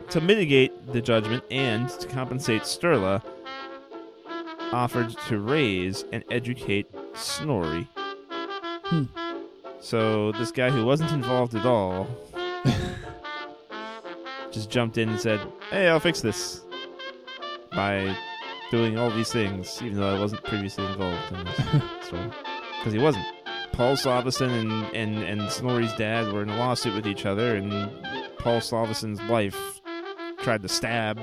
to 0.09 0.21
mitigate 0.21 0.91
the 0.91 1.01
judgment 1.01 1.43
and 1.51 1.87
to 1.89 2.07
compensate 2.07 2.63
Sturla, 2.63 3.21
offered 4.71 5.15
to 5.27 5.39
raise 5.39 6.03
and 6.11 6.23
educate 6.31 6.87
Snorri. 7.13 7.87
Hmm. 8.85 9.03
So 9.79 10.31
this 10.33 10.51
guy 10.51 10.71
who 10.71 10.85
wasn't 10.85 11.11
involved 11.11 11.55
at 11.55 11.65
all 11.65 12.07
just 14.51 14.69
jumped 14.69 14.97
in 14.97 15.09
and 15.09 15.19
said, 15.19 15.39
"Hey, 15.69 15.87
I'll 15.87 15.99
fix 15.99 16.21
this." 16.21 16.61
By 17.71 18.15
doing 18.71 18.97
all 18.97 19.11
these 19.11 19.31
things, 19.31 19.81
even 19.81 19.99
though 19.99 20.15
I 20.15 20.19
wasn't 20.19 20.43
previously 20.43 20.85
involved 20.85 21.31
in 21.31 21.45
this 21.45 21.55
story, 22.07 22.31
because 22.79 22.93
he 22.93 22.99
wasn't. 22.99 23.25
Paul 23.73 23.95
Salveson 23.95 24.49
and, 24.49 24.95
and, 24.95 25.23
and 25.23 25.49
Snorri's 25.49 25.93
dad 25.93 26.33
were 26.33 26.43
in 26.43 26.49
a 26.49 26.57
lawsuit 26.57 26.95
with 26.95 27.07
each 27.07 27.25
other, 27.25 27.55
and 27.55 27.71
Paul 28.37 28.59
Salveson's 28.59 29.21
wife 29.29 29.79
tried 30.39 30.61
to 30.63 30.67
stab 30.67 31.19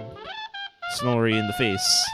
Snorri 0.92 1.36
in 1.36 1.46
the 1.46 1.52
face. 1.52 2.06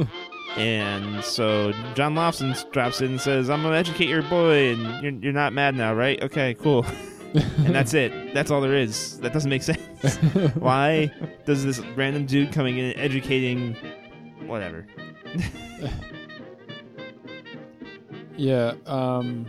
and 0.56 1.24
so 1.24 1.72
John 1.94 2.14
Lofson 2.14 2.70
drops 2.70 3.00
in 3.00 3.12
and 3.12 3.20
says, 3.20 3.50
I'm 3.50 3.62
going 3.62 3.72
to 3.72 3.78
educate 3.78 4.08
your 4.08 4.22
boy, 4.22 4.72
and 4.72 5.02
you're, 5.02 5.22
you're 5.24 5.32
not 5.32 5.52
mad 5.52 5.74
now, 5.74 5.94
right? 5.94 6.22
Okay, 6.22 6.54
cool. 6.54 6.86
And 7.34 7.74
that's 7.74 7.94
it. 7.94 8.34
That's 8.34 8.50
all 8.50 8.60
there 8.60 8.76
is. 8.76 9.18
That 9.20 9.32
doesn't 9.32 9.50
make 9.50 9.62
sense. 9.62 10.16
Why 10.54 11.12
does 11.44 11.64
this 11.64 11.80
random 11.96 12.26
dude 12.26 12.52
coming 12.52 12.78
in 12.78 12.86
and 12.86 12.98
educating 12.98 13.76
whatever? 14.46 14.86
yeah, 18.36 18.74
um, 18.86 19.46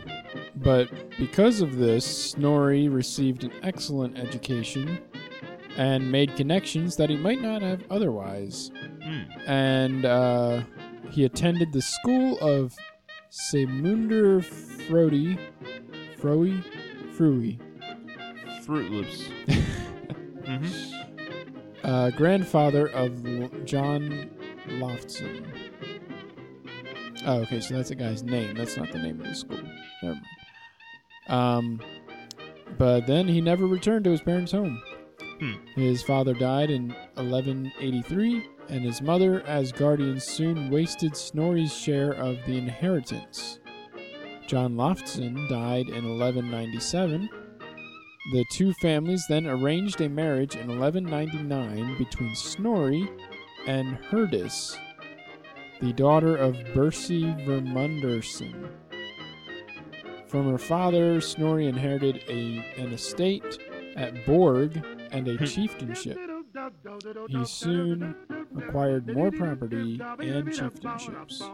but 0.58 0.90
because 1.18 1.62
of 1.62 1.78
this, 1.78 2.32
Snorri 2.32 2.90
received 2.90 3.44
an 3.44 3.52
excellent 3.64 4.18
education 4.18 5.00
and 5.78 6.12
made 6.12 6.36
connections 6.36 6.96
that 6.98 7.10
he 7.10 7.16
might 7.16 7.42
not 7.42 7.62
have 7.62 7.84
otherwise. 7.90 8.72
Hmm. 9.02 9.22
And 9.48 10.06
uh, 10.06 10.64
he 11.12 11.26
attended 11.26 11.72
the 11.72 11.82
school 11.82 12.38
of 12.40 12.76
Semunder 13.32 14.44
Frodi, 14.44 15.40
Froe, 16.18 16.62
Frui, 17.16 17.60
Fruit 18.70 18.92
Loops. 18.92 19.24
hmm 20.46 20.68
uh, 21.84 22.12
grandfather 22.12 22.90
of 22.90 23.26
L- 23.26 23.50
John 23.66 24.30
Loftson. 24.68 25.44
Oh, 27.26 27.40
okay, 27.40 27.62
so 27.62 27.74
that's 27.74 27.90
a 27.90 27.96
guy's 27.96 28.22
name. 28.22 28.56
That's 28.56 28.78
not 28.78 28.92
the 28.92 29.00
name 29.00 29.20
of 29.22 29.26
the 29.26 29.34
school. 29.34 29.60
Never 30.04 30.14
mind. 30.14 30.26
Um, 31.30 31.82
but 32.78 33.08
then 33.08 33.28
he 33.28 33.42
never 33.42 33.66
returned 33.66 34.04
to 34.04 34.12
his 34.12 34.22
parents' 34.22 34.52
home. 34.52 34.80
Hmm. 35.40 35.54
His 35.74 36.04
father 36.04 36.36
died 36.36 36.70
in 36.70 36.90
1183, 37.16 38.48
and 38.70 38.86
his 38.86 39.02
mother, 39.02 39.42
as 39.48 39.72
guardian, 39.72 40.20
soon 40.20 40.70
wasted 40.70 41.18
Snorri's 41.18 41.76
share 41.76 42.12
of 42.12 42.38
the 42.46 42.60
inheritance. 42.60 43.62
John 44.46 44.76
Loftson 44.76 45.50
died 45.50 45.90
in 45.90 46.08
1197. 46.20 47.30
The 48.32 48.46
two 48.52 48.74
families 48.74 49.26
then 49.28 49.48
arranged 49.48 50.02
a 50.02 50.10
marriage 50.10 50.56
in 50.56 50.68
1199 50.68 51.98
between 51.98 52.36
Snorri 52.36 53.10
and 53.66 53.98
Herdis, 53.98 54.78
the 55.80 55.94
daughter 55.94 56.36
of 56.36 56.56
Bersi 56.74 57.34
Vermunderson. 57.46 58.70
From 60.28 60.52
her 60.52 60.58
father, 60.58 61.22
Snorri 61.22 61.68
inherited 61.68 62.24
a, 62.28 62.64
an 62.78 62.92
estate 62.92 63.58
at 63.96 64.26
Borg 64.26 64.86
and 65.12 65.28
a 65.28 65.38
hmm. 65.38 65.46
chieftainship. 65.46 66.20
He 67.30 67.46
soon 67.46 68.16
acquired 68.58 69.08
more 69.08 69.32
property 69.32 70.00
and 70.20 70.50
chieftainships. 70.50 71.50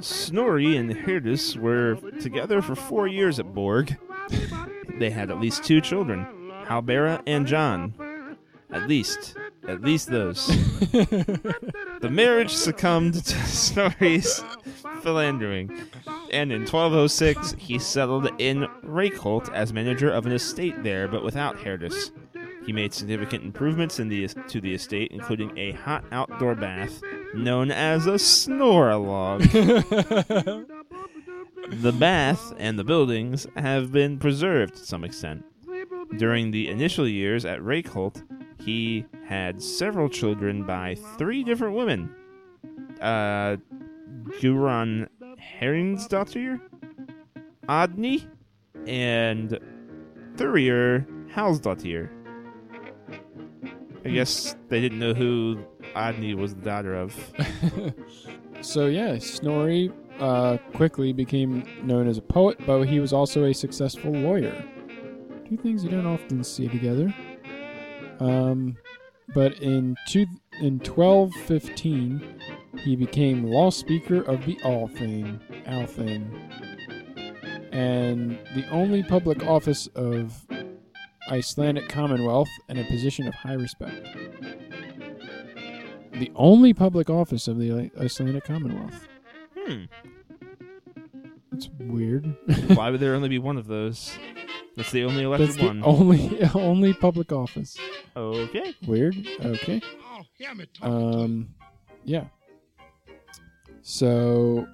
Snorri 0.00 0.76
and 0.76 0.90
Herdis 0.90 1.56
were 1.56 1.94
together 2.20 2.60
for 2.60 2.74
four 2.74 3.06
years 3.06 3.38
at 3.38 3.54
Borg. 3.54 3.96
They 4.98 5.10
had 5.10 5.30
at 5.30 5.40
least 5.40 5.64
two 5.64 5.80
children, 5.80 6.26
Halbera 6.64 7.22
and 7.26 7.46
John. 7.46 7.94
At 8.70 8.88
least. 8.88 9.36
At 9.68 9.82
least 9.82 10.10
those. 10.10 10.46
the 10.90 12.08
marriage 12.10 12.54
succumbed 12.54 13.14
to 13.14 13.34
Snorri's 13.46 14.42
philandering, 15.02 15.70
and 16.30 16.52
in 16.52 16.60
1206 16.60 17.56
he 17.58 17.78
settled 17.78 18.28
in 18.38 18.66
Reykholt 18.84 19.52
as 19.52 19.72
manager 19.72 20.10
of 20.10 20.26
an 20.26 20.32
estate 20.32 20.82
there, 20.82 21.08
but 21.08 21.24
without 21.24 21.56
Herdis. 21.58 22.10
He 22.64 22.72
made 22.72 22.92
significant 22.92 23.44
improvements 23.44 24.00
in 24.00 24.08
the 24.08 24.26
to 24.26 24.60
the 24.60 24.74
estate, 24.74 25.12
including 25.12 25.56
a 25.56 25.72
hot 25.72 26.04
outdoor 26.10 26.56
bath 26.56 27.00
known 27.34 27.70
as 27.70 28.06
a 28.06 28.14
Snorralaug. 28.14 29.42
the 31.70 31.92
bath 31.92 32.52
and 32.58 32.78
the 32.78 32.84
buildings 32.84 33.46
have 33.56 33.92
been 33.92 34.18
preserved 34.18 34.76
to 34.76 34.84
some 34.84 35.04
extent. 35.04 35.44
During 36.16 36.50
the 36.50 36.68
initial 36.68 37.08
years 37.08 37.44
at 37.44 37.60
Reykholt, 37.60 38.22
he 38.60 39.06
had 39.26 39.60
several 39.60 40.08
children 40.08 40.64
by 40.64 40.96
three 41.18 41.42
different 41.42 41.74
women. 41.74 42.14
Uh, 43.00 43.56
Guran 44.40 45.08
Herringsdottir, 45.60 46.60
Adni, 47.68 48.24
and 48.86 49.58
Thurir 50.36 51.06
Halsdottir. 51.32 52.10
I 54.04 54.08
guess 54.10 54.54
they 54.68 54.80
didn't 54.80 55.00
know 55.00 55.14
who 55.14 55.58
Adni 55.96 56.34
was 56.34 56.54
the 56.54 56.62
daughter 56.62 56.94
of. 56.94 57.14
so 58.60 58.86
yeah, 58.86 59.18
Snorri 59.18 59.90
uh, 60.20 60.58
quickly 60.74 61.12
became 61.12 61.64
known 61.82 62.08
as 62.08 62.18
a 62.18 62.22
poet, 62.22 62.58
but 62.66 62.82
he 62.84 63.00
was 63.00 63.12
also 63.12 63.44
a 63.44 63.54
successful 63.54 64.12
lawyer. 64.12 64.64
Two 65.48 65.56
things 65.56 65.84
you 65.84 65.90
don't 65.90 66.06
often 66.06 66.42
see 66.42 66.68
together. 66.68 67.14
Um, 68.20 68.76
but 69.34 69.58
in 69.60 69.96
two, 70.06 70.26
in 70.60 70.78
1215, 70.78 72.40
he 72.78 72.96
became 72.96 73.44
law 73.44 73.70
speaker 73.70 74.22
of 74.22 74.44
the 74.46 74.58
Althing, 74.64 75.40
Althing, 75.66 76.30
and 77.72 78.38
the 78.54 78.66
only 78.70 79.02
public 79.02 79.44
office 79.44 79.86
of 79.88 80.46
Icelandic 81.30 81.88
Commonwealth 81.88 82.48
and 82.68 82.78
a 82.78 82.84
position 82.84 83.26
of 83.26 83.34
high 83.34 83.54
respect. 83.54 84.06
The 86.12 86.30
only 86.34 86.72
public 86.72 87.10
office 87.10 87.48
of 87.48 87.58
the 87.58 87.90
Icelandic 88.00 88.44
Commonwealth. 88.44 89.06
Hmm. 89.66 89.84
It's 91.52 91.68
weird. 91.78 92.36
Why 92.76 92.90
would 92.90 93.00
there 93.00 93.14
only 93.14 93.28
be 93.28 93.38
one 93.38 93.56
of 93.56 93.66
those? 93.66 94.16
That's 94.76 94.92
the 94.92 95.04
only 95.04 95.24
elected 95.24 95.48
That's 95.48 95.58
the 95.58 95.66
one. 95.66 95.82
only 95.84 96.42
only 96.54 96.92
public 96.92 97.32
office. 97.32 97.76
Okay. 98.14 98.74
Weird. 98.86 99.16
Okay. 99.42 99.80
Um, 100.82 101.48
yeah. 102.04 102.24
So 103.82 104.66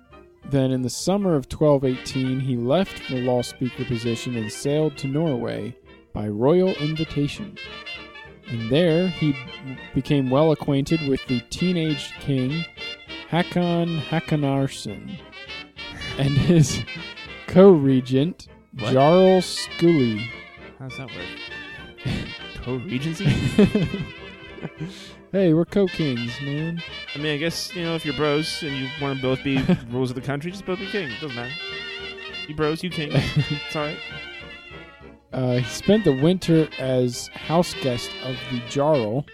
then 0.51 0.73
in 0.73 0.83
the 0.83 0.91
summer 0.91 1.37
of 1.37 1.47
1218, 1.51 2.41
he 2.41 2.57
left 2.57 3.09
the 3.09 3.21
law 3.23 3.43
speaker 3.43 3.85
position 3.85 4.37
and 4.37 4.51
sailed 4.51 4.97
to 4.99 5.07
Norway 5.07 5.77
by 6.13 6.29
royal 6.29 6.75
invitation. 6.75 7.57
And 8.49 8.71
there 8.71 9.09
he 9.09 9.37
became 9.95 10.29
well 10.31 10.51
acquainted 10.53 11.07
with 11.09 11.25
the 11.27 11.41
teenage 11.51 12.13
king 12.21 12.65
Hakon 13.33 13.99
Hakonarsson 14.11 15.19
and 16.19 16.37
his 16.37 16.83
co-regent 17.47 18.49
What? 18.79 18.93
Jarl 18.93 19.41
Skully. 19.41 20.29
How's 20.79 20.99
that 20.99 21.09
work? 21.09 22.05
Co-regency? 22.63 23.25
hey, 25.33 25.55
we're 25.55 25.65
co-kings, 25.65 26.39
man. 26.43 26.83
I 27.15 27.19
mean, 27.21 27.33
I 27.33 27.39
guess 27.39 27.75
you 27.75 27.85
know 27.85 27.95
if 27.95 28.05
you're 28.05 28.15
bros 28.17 28.63
and 28.63 28.77
you 28.77 28.87
want 29.01 29.17
to 29.17 29.23
both 29.23 29.43
be 29.43 29.65
rules 29.91 30.11
of 30.11 30.17
the 30.17 30.21
country, 30.21 30.51
just 30.51 30.67
both 30.67 30.79
be 30.79 30.87
king. 30.89 31.11
It 31.11 31.19
doesn't 31.19 31.35
matter. 31.35 31.55
You 32.49 32.55
bros, 32.55 32.85
you 32.85 32.91
king. 32.91 33.13
It's 33.15 33.75
all 33.75 33.87
right. 33.87 33.99
Uh, 35.33 35.55
he 35.55 35.65
spent 35.65 36.05
the 36.05 36.21
winter 36.21 36.69
as 36.79 37.29
house 37.29 37.73
guest 37.81 38.11
of 38.25 38.37
the 38.51 38.61
Jarl, 38.69 39.25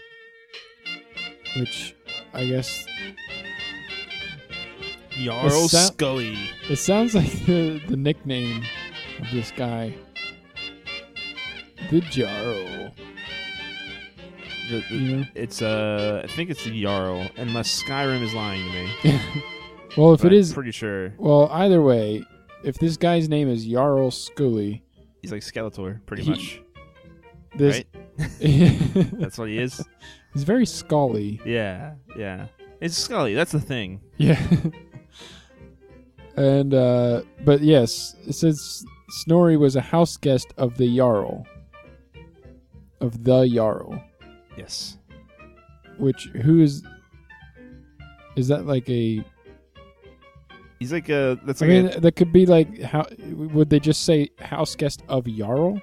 which 1.56 1.96
I 2.32 2.44
guess 2.44 2.86
Jarl 5.24 5.46
It 5.46 5.50
sou- 5.68 5.76
Scully. 5.78 6.38
it 6.68 6.76
sounds 6.76 7.14
like 7.14 7.30
the, 7.46 7.80
the 7.88 7.96
nickname 7.96 8.62
of 9.20 9.30
this 9.32 9.50
guy. 9.52 9.94
The 11.90 12.00
Jarl. 12.02 12.92
The- 14.70 14.84
the- 14.90 14.98
know? 14.98 15.24
It's 15.34 15.62
uh, 15.62 16.22
I 16.24 16.26
think 16.28 16.50
it's 16.50 16.64
the 16.64 16.82
Jarl, 16.82 17.28
unless 17.36 17.82
Skyrim 17.82 18.22
is 18.22 18.34
lying 18.34 18.64
to 18.66 18.72
me. 19.12 19.20
well, 19.96 20.12
if 20.14 20.22
But 20.22 20.32
it 20.32 20.36
I'm 20.36 20.40
is, 20.40 20.52
pretty 20.52 20.72
sure 20.72 21.14
well, 21.18 21.48
either 21.52 21.80
way, 21.82 22.22
if 22.64 22.76
this 22.78 22.96
guy's 22.96 23.28
name 23.28 23.48
is 23.48 23.64
Jarl 23.64 24.10
Scully, 24.10 24.82
he's 25.22 25.32
like 25.32 25.42
Skeletor, 25.42 26.04
pretty 26.06 26.24
He- 26.24 26.30
much. 26.30 26.62
this 27.56 27.82
he's 28.40 29.10
That's 29.12 29.38
what 29.38 29.48
he 29.48 29.58
is. 29.58 29.82
He's 30.34 30.42
very 30.44 30.66
Scully. 30.66 31.40
Yeah, 31.46 31.94
yeah. 32.16 32.48
It's 32.80 32.96
Scully. 32.96 33.34
That's 33.34 33.52
the 33.52 33.60
thing. 33.60 34.00
Yeah. 34.18 34.40
And 36.38 36.74
uh 36.74 37.22
but 37.44 37.60
yes, 37.60 38.16
it 38.26 38.34
says 38.34 38.84
Snorri 39.10 39.56
was 39.56 39.76
a 39.76 39.80
house 39.80 40.16
guest 40.16 40.52
of 40.56 40.76
the 40.76 40.96
Jarl. 40.96 41.46
Of 43.00 43.24
the 43.24 43.48
Jarl. 43.48 44.02
Yes. 44.56 44.98
Which 45.98 46.24
who 46.42 46.60
is 46.60 46.82
is 48.36 48.48
that 48.48 48.66
like 48.66 48.88
a 48.88 49.24
He's 50.78 50.92
like 50.92 51.08
a. 51.08 51.38
That's 51.44 51.60
I 51.60 51.66
like 51.66 51.92
mean 51.92 52.00
that 52.00 52.14
could 52.14 52.32
be 52.32 52.46
like 52.46 52.80
how 52.82 53.06
would 53.32 53.68
they 53.68 53.80
just 53.80 54.04
say 54.04 54.30
house 54.38 54.76
guest 54.76 55.02
of 55.08 55.26
Jarl? 55.26 55.82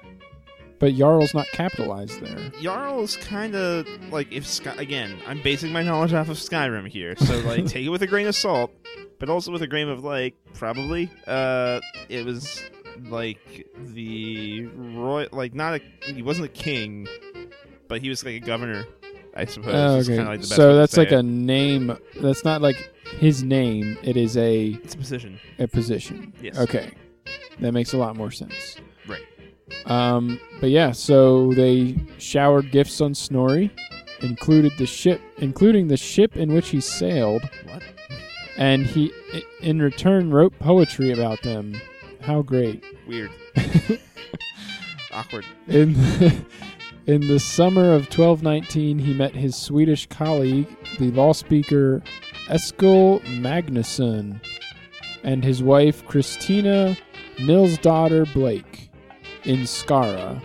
But 0.78 0.94
Jarl's 0.94 1.34
not 1.34 1.46
capitalized 1.48 2.20
there. 2.20 2.38
a 2.38 2.50
Jarl's 2.62 3.16
kind 3.16 3.54
of 3.54 3.86
like 4.10 4.32
if 4.32 4.46
Sky. 4.46 4.74
Again, 4.78 5.18
I'm 5.26 5.42
basing 5.42 5.72
my 5.72 5.82
knowledge 5.82 6.12
off 6.12 6.28
of 6.28 6.36
Skyrim 6.38 6.88
here, 6.88 7.14
so 7.16 7.38
like 7.40 7.66
take 7.66 7.86
it 7.86 7.88
with 7.90 8.02
a 8.02 8.06
grain 8.06 8.26
of 8.26 8.34
salt, 8.34 8.70
but 9.18 9.28
also 9.28 9.52
with 9.52 9.62
a 9.62 9.66
grain 9.66 9.88
of 9.88 10.04
like 10.04 10.34
probably. 10.54 11.10
Uh, 11.26 11.80
it 12.08 12.24
was 12.24 12.62
like 13.08 13.66
the 13.76 14.66
roy, 14.66 15.26
like 15.32 15.54
not 15.54 15.80
a. 15.80 16.12
He 16.12 16.22
wasn't 16.22 16.46
a 16.46 16.50
king, 16.50 17.06
but 17.88 18.00
he 18.00 18.08
was 18.08 18.24
like 18.24 18.34
a 18.34 18.40
governor. 18.40 18.84
I 19.34 19.44
suppose. 19.44 20.08
Oh, 20.08 20.12
okay. 20.12 20.24
like 20.24 20.44
so 20.44 20.76
that's 20.76 20.96
like 20.96 21.12
it. 21.12 21.18
a 21.18 21.22
name 21.22 21.96
that's 22.20 22.42
not 22.44 22.62
like 22.62 22.90
his 23.18 23.42
name, 23.42 23.98
it 24.02 24.16
is 24.16 24.36
a 24.36 24.68
It's 24.82 24.94
a 24.94 24.98
position. 24.98 25.38
a 25.58 25.68
position. 25.68 26.32
Yes. 26.40 26.58
Okay. 26.58 26.90
That 27.60 27.72
makes 27.72 27.92
a 27.92 27.98
lot 27.98 28.16
more 28.16 28.30
sense. 28.30 28.76
Right. 29.06 29.22
Um, 29.86 30.40
but 30.60 30.70
yeah, 30.70 30.92
so 30.92 31.52
they 31.54 31.96
showered 32.18 32.70
gifts 32.70 33.00
on 33.00 33.14
Snorri, 33.14 33.70
included 34.20 34.72
the 34.78 34.86
ship, 34.86 35.20
including 35.38 35.88
the 35.88 35.96
ship 35.96 36.36
in 36.36 36.52
which 36.52 36.68
he 36.70 36.80
sailed, 36.80 37.42
What? 37.64 37.82
And 38.56 38.86
he, 38.86 39.12
in 39.60 39.80
return, 39.80 40.30
wrote 40.30 40.58
poetry 40.58 41.12
about 41.12 41.42
them. 41.42 41.80
How 42.20 42.42
great! 42.42 42.82
Weird. 43.06 43.30
Awkward. 45.12 45.44
In 45.68 45.94
the, 45.94 46.44
in 47.06 47.28
the 47.28 47.38
summer 47.38 47.92
of 47.92 48.04
1219, 48.04 48.98
he 48.98 49.14
met 49.14 49.34
his 49.34 49.56
Swedish 49.56 50.06
colleague, 50.06 50.68
the 50.98 51.10
law 51.12 51.32
speaker 51.32 52.02
Eskil 52.48 53.20
Magnusson, 53.40 54.40
and 55.22 55.44
his 55.44 55.62
wife 55.62 56.04
Christina 56.06 56.96
Nils' 57.38 57.78
daughter 57.78 58.24
Blake 58.26 58.90
in 59.44 59.60
Skara, 59.60 60.42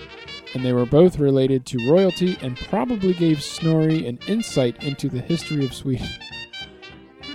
and 0.54 0.66
they 0.66 0.74
were 0.74 0.86
both 0.86 1.20
related 1.20 1.66
to 1.68 1.92
royalty 1.92 2.38
and 2.42 2.58
probably 2.58 3.14
gave 3.14 3.42
Snorri 3.42 4.08
an 4.08 4.20
insight 4.28 4.84
into 4.84 5.10
the 5.10 5.22
history 5.22 5.66
of 5.66 5.74
Sweden. 5.74 6.10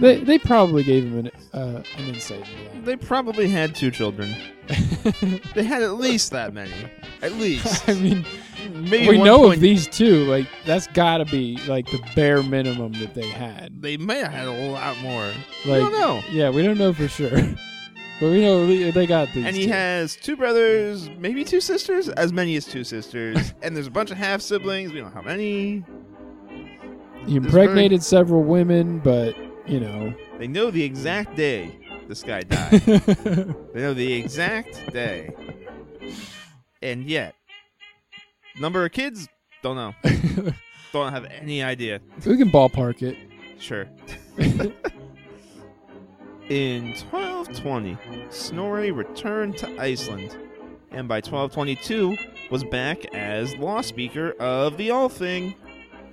They, 0.00 0.16
they 0.22 0.38
probably 0.38 0.82
gave 0.82 1.04
him 1.04 1.18
an, 1.26 1.30
uh, 1.54 1.82
an 1.96 2.04
insight 2.06 2.44
into 2.70 2.82
They 2.84 2.96
probably 2.96 3.48
had 3.48 3.74
two 3.74 3.90
children. 3.90 4.34
that. 4.68 5.40
They 5.54 5.64
had 5.64 5.82
at 5.82 5.94
least 5.94 6.32
that 6.32 6.52
many. 6.52 6.72
At 7.22 7.32
least. 7.32 7.88
I 7.88 7.94
mean, 7.94 8.24
Maybe 8.72 9.08
we 9.08 9.16
one 9.18 9.26
know 9.26 9.38
point- 9.38 9.54
of 9.54 9.60
these 9.60 9.86
two. 9.86 10.24
Like 10.26 10.46
that's 10.66 10.86
got 10.88 11.18
to 11.18 11.24
be 11.24 11.56
like 11.66 11.86
the 11.90 12.00
bare 12.14 12.42
minimum 12.42 12.92
that 12.94 13.14
they 13.14 13.28
had. 13.28 13.80
They 13.80 13.96
may 13.96 14.18
have 14.18 14.32
had 14.32 14.48
a 14.48 14.70
lot 14.70 14.98
more. 14.98 15.26
Like, 15.64 15.80
don't 15.80 15.92
know. 15.92 16.20
yeah, 16.30 16.50
we 16.50 16.62
don't 16.62 16.76
know 16.78 16.92
for 16.92 17.06
sure, 17.08 17.30
but 18.20 18.30
we 18.30 18.40
know 18.40 18.66
they- 18.66 18.90
they 18.90 19.06
got 19.06 19.32
these. 19.32 19.46
And 19.46 19.54
he 19.56 19.66
two. 19.66 19.72
has 19.72 20.16
two 20.16 20.36
brothers, 20.36 21.08
maybe 21.18 21.44
two 21.44 21.60
sisters, 21.60 22.08
as 22.10 22.32
many 22.32 22.56
as 22.56 22.66
two 22.66 22.84
sisters. 22.84 23.54
and 23.62 23.74
there's 23.76 23.86
a 23.86 23.90
bunch 23.90 24.10
of 24.10 24.16
half 24.18 24.40
siblings. 24.42 24.92
We 24.92 24.98
don't 25.00 25.08
know 25.14 25.14
how 25.14 25.26
many. 25.26 25.84
He 27.26 27.36
impregnated 27.36 28.02
several 28.02 28.42
women, 28.42 28.98
but 29.00 29.34
you 29.66 29.80
know. 29.80 30.14
they 30.38 30.46
know 30.46 30.70
the 30.70 30.82
exact 30.82 31.36
day 31.36 31.78
this 32.08 32.22
guy 32.22 32.42
died. 32.42 32.70
they 32.80 33.80
know 33.80 33.94
the 33.94 34.12
exact 34.12 34.92
day. 34.92 35.34
And 36.82 37.06
yet, 37.06 37.34
number 38.58 38.84
of 38.84 38.92
kids, 38.92 39.28
don't 39.62 39.76
know. 39.76 39.94
don't 40.92 41.12
have 41.12 41.24
any 41.24 41.62
idea. 41.62 42.00
we 42.24 42.36
can 42.36 42.50
ballpark 42.50 43.02
it. 43.02 43.16
Sure. 43.58 43.86
In 46.48 46.94
1220, 47.10 47.98
Snorri 48.30 48.92
returned 48.92 49.56
to 49.58 49.80
Iceland, 49.80 50.36
and 50.92 51.08
by 51.08 51.16
1222 51.16 52.16
was 52.52 52.62
back 52.62 53.04
as 53.06 53.56
law 53.56 53.80
speaker 53.80 54.30
of 54.38 54.76
the 54.76 54.92
Althing, 54.92 55.56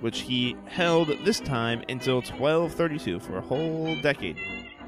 which 0.00 0.20
he 0.20 0.56
held 0.66 1.08
this 1.24 1.40
time 1.40 1.82
until 1.88 2.16
1232 2.16 3.20
for 3.20 3.38
a 3.38 3.40
whole 3.40 3.96
decade. 4.02 4.36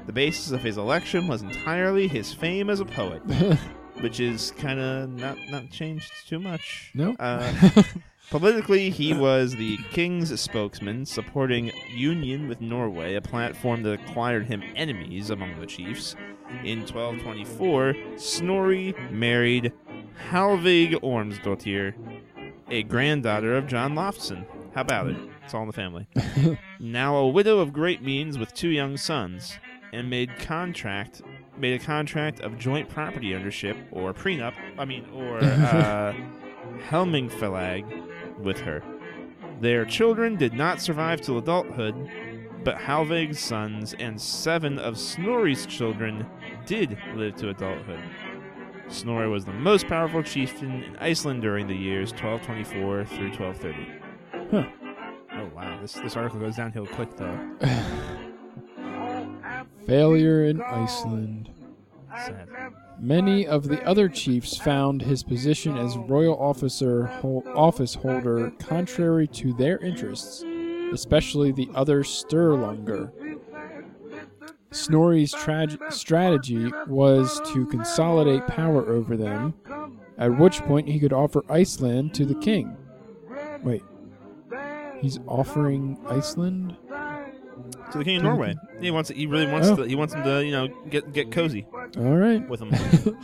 The 0.05 0.13
basis 0.13 0.51
of 0.51 0.61
his 0.61 0.77
election 0.77 1.27
was 1.27 1.41
entirely 1.41 2.07
his 2.07 2.33
fame 2.33 2.69
as 2.69 2.79
a 2.79 2.85
poet, 2.85 3.21
which 3.99 4.19
is 4.19 4.51
kind 4.57 4.79
of 4.79 5.09
not 5.09 5.37
not 5.49 5.69
changed 5.69 6.11
too 6.27 6.39
much. 6.39 6.91
no. 6.93 7.15
Uh, 7.19 7.83
Politically, 8.29 8.89
he 8.89 9.13
was 9.13 9.55
the 9.55 9.77
king's 9.91 10.37
spokesman, 10.39 11.05
supporting 11.05 11.71
union 11.95 12.49
with 12.49 12.59
Norway, 12.59 13.15
a 13.15 13.21
platform 13.21 13.83
that 13.83 14.01
acquired 14.01 14.45
him 14.45 14.61
enemies 14.75 15.29
among 15.29 15.57
the 15.61 15.65
chiefs. 15.65 16.13
In 16.65 16.79
1224, 16.79 17.95
Snorri 18.17 18.93
married 19.11 19.71
Halvig 20.29 20.95
Ormsdottir, 21.01 21.93
a 22.69 22.83
granddaughter 22.83 23.55
of 23.55 23.65
John 23.65 23.95
Loftsson. 23.95 24.45
How 24.77 24.81
about 24.81 25.07
it? 25.07 25.17
It's 25.43 25.53
all 25.55 25.61
in 25.61 25.67
the 25.67 25.73
family. 25.73 26.07
now 26.79 27.15
a 27.15 27.27
widow 27.29 27.59
of 27.59 27.71
great 27.71 28.03
means 28.03 28.37
with 28.37 28.53
two 28.53 28.67
young 28.67 28.97
sons, 28.97 29.57
and 29.93 30.09
made 30.09 30.37
contract 30.37 31.21
made 31.57 31.81
a 31.81 31.83
contract 31.83 32.41
of 32.41 32.59
joint 32.59 32.87
property 32.89 33.33
ownership 33.33 33.75
or 33.91 34.13
prenup. 34.13 34.53
I 34.77 34.83
mean, 34.85 35.09
or 35.15 35.37
uh, 35.41 36.13
Helmingfelag 36.89 38.39
with 38.39 38.59
her. 38.59 38.83
Their 39.61 39.85
children 39.85 40.35
did 40.35 40.53
not 40.53 40.79
survive 40.79 41.21
till 41.21 41.39
adulthood, 41.39 41.95
but 42.63 42.75
Halvig's 42.75 43.39
sons 43.39 43.95
and 43.97 44.21
seven 44.21 44.77
of 44.77 44.99
Snorri's 44.99 45.65
children 45.65 46.27
did 46.67 46.99
live 47.15 47.35
to 47.37 47.49
adulthood. 47.49 48.03
Snorri 48.89 49.29
was 49.29 49.45
the 49.45 49.53
most 49.53 49.87
powerful 49.87 50.21
chieftain 50.21 50.83
in 50.83 50.97
Iceland 50.97 51.41
during 51.41 51.67
the 51.67 51.75
years 51.75 52.11
1224 52.11 53.05
through 53.05 53.31
1230. 53.31 54.06
Huh. 54.51 54.63
Oh 55.33 55.49
wow, 55.55 55.79
this 55.81 55.93
this 55.93 56.15
article 56.15 56.39
goes 56.39 56.55
downhill 56.55 56.85
quick 56.85 57.15
though. 57.17 57.37
Failure 59.85 60.45
in 60.45 60.61
Iceland. 60.61 61.49
Sad. 62.15 62.47
Many 62.99 63.45
of 63.45 63.67
the 63.67 63.83
other 63.85 64.09
chiefs 64.09 64.57
found 64.57 65.01
his 65.03 65.21
position 65.23 65.77
as 65.77 65.95
royal 65.97 66.37
officer 66.39 67.05
hol- 67.05 67.43
office 67.55 67.93
holder 67.93 68.51
contrary 68.59 69.27
to 69.27 69.53
their 69.53 69.77
interests, 69.79 70.43
especially 70.91 71.51
the 71.51 71.69
other 71.75 72.03
Sturlunger. 72.03 73.11
Snorri's 74.71 75.33
trag- 75.33 75.93
strategy 75.93 76.71
was 76.87 77.39
to 77.53 77.65
consolidate 77.67 78.45
power 78.47 78.85
over 78.87 79.15
them, 79.15 79.53
at 80.17 80.37
which 80.37 80.61
point 80.63 80.87
he 80.89 80.99
could 80.99 81.13
offer 81.13 81.43
Iceland 81.49 82.13
to 82.15 82.25
the 82.25 82.35
king. 82.35 82.75
Wait. 83.63 83.83
He's 85.01 85.19
offering 85.27 85.97
Iceland? 86.07 86.75
To 87.91 87.97
the 87.97 88.03
king 88.03 88.17
of 88.17 88.23
Norway. 88.23 88.55
He 88.81 88.91
wants. 88.91 89.09
He 89.09 89.27
really 89.27 89.47
wants. 89.47 89.67
Oh. 89.69 89.77
To, 89.77 89.83
he 89.83 89.95
wants 89.95 90.13
him 90.13 90.23
to, 90.23 90.43
you 90.43 90.51
know, 90.51 90.67
get 90.89 91.13
get 91.13 91.31
cozy 91.31 91.65
All 91.97 92.17
right. 92.17 92.47
with 92.47 92.61
him. 92.61 92.71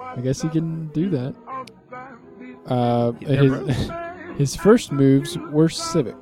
I 0.00 0.20
guess 0.20 0.40
he 0.40 0.48
can 0.48 0.88
do 0.88 1.10
that. 1.10 1.34
Uh, 2.66 3.12
his, 3.12 3.90
his 4.38 4.56
first 4.56 4.92
moves 4.92 5.36
were 5.50 5.68
civic. 5.68 6.16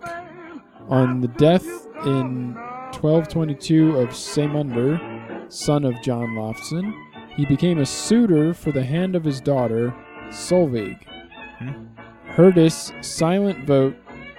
On 0.88 1.20
the 1.20 1.28
death 1.28 1.64
in 2.04 2.54
1222 2.92 3.96
of 3.98 4.10
Seymunder, 4.10 5.52
son 5.52 5.84
of 5.84 6.00
John 6.02 6.30
Loftsson, 6.30 6.92
he 7.36 7.46
became 7.46 7.78
a 7.78 7.86
suitor 7.86 8.52
for 8.52 8.72
the 8.72 8.84
hand 8.84 9.16
of 9.16 9.24
his 9.24 9.40
daughter, 9.40 9.94
Solveig. 10.28 11.02
Hmm. 11.58 11.86
Herdis' 12.30 12.92
silent 13.04 13.66
vote 13.66 13.96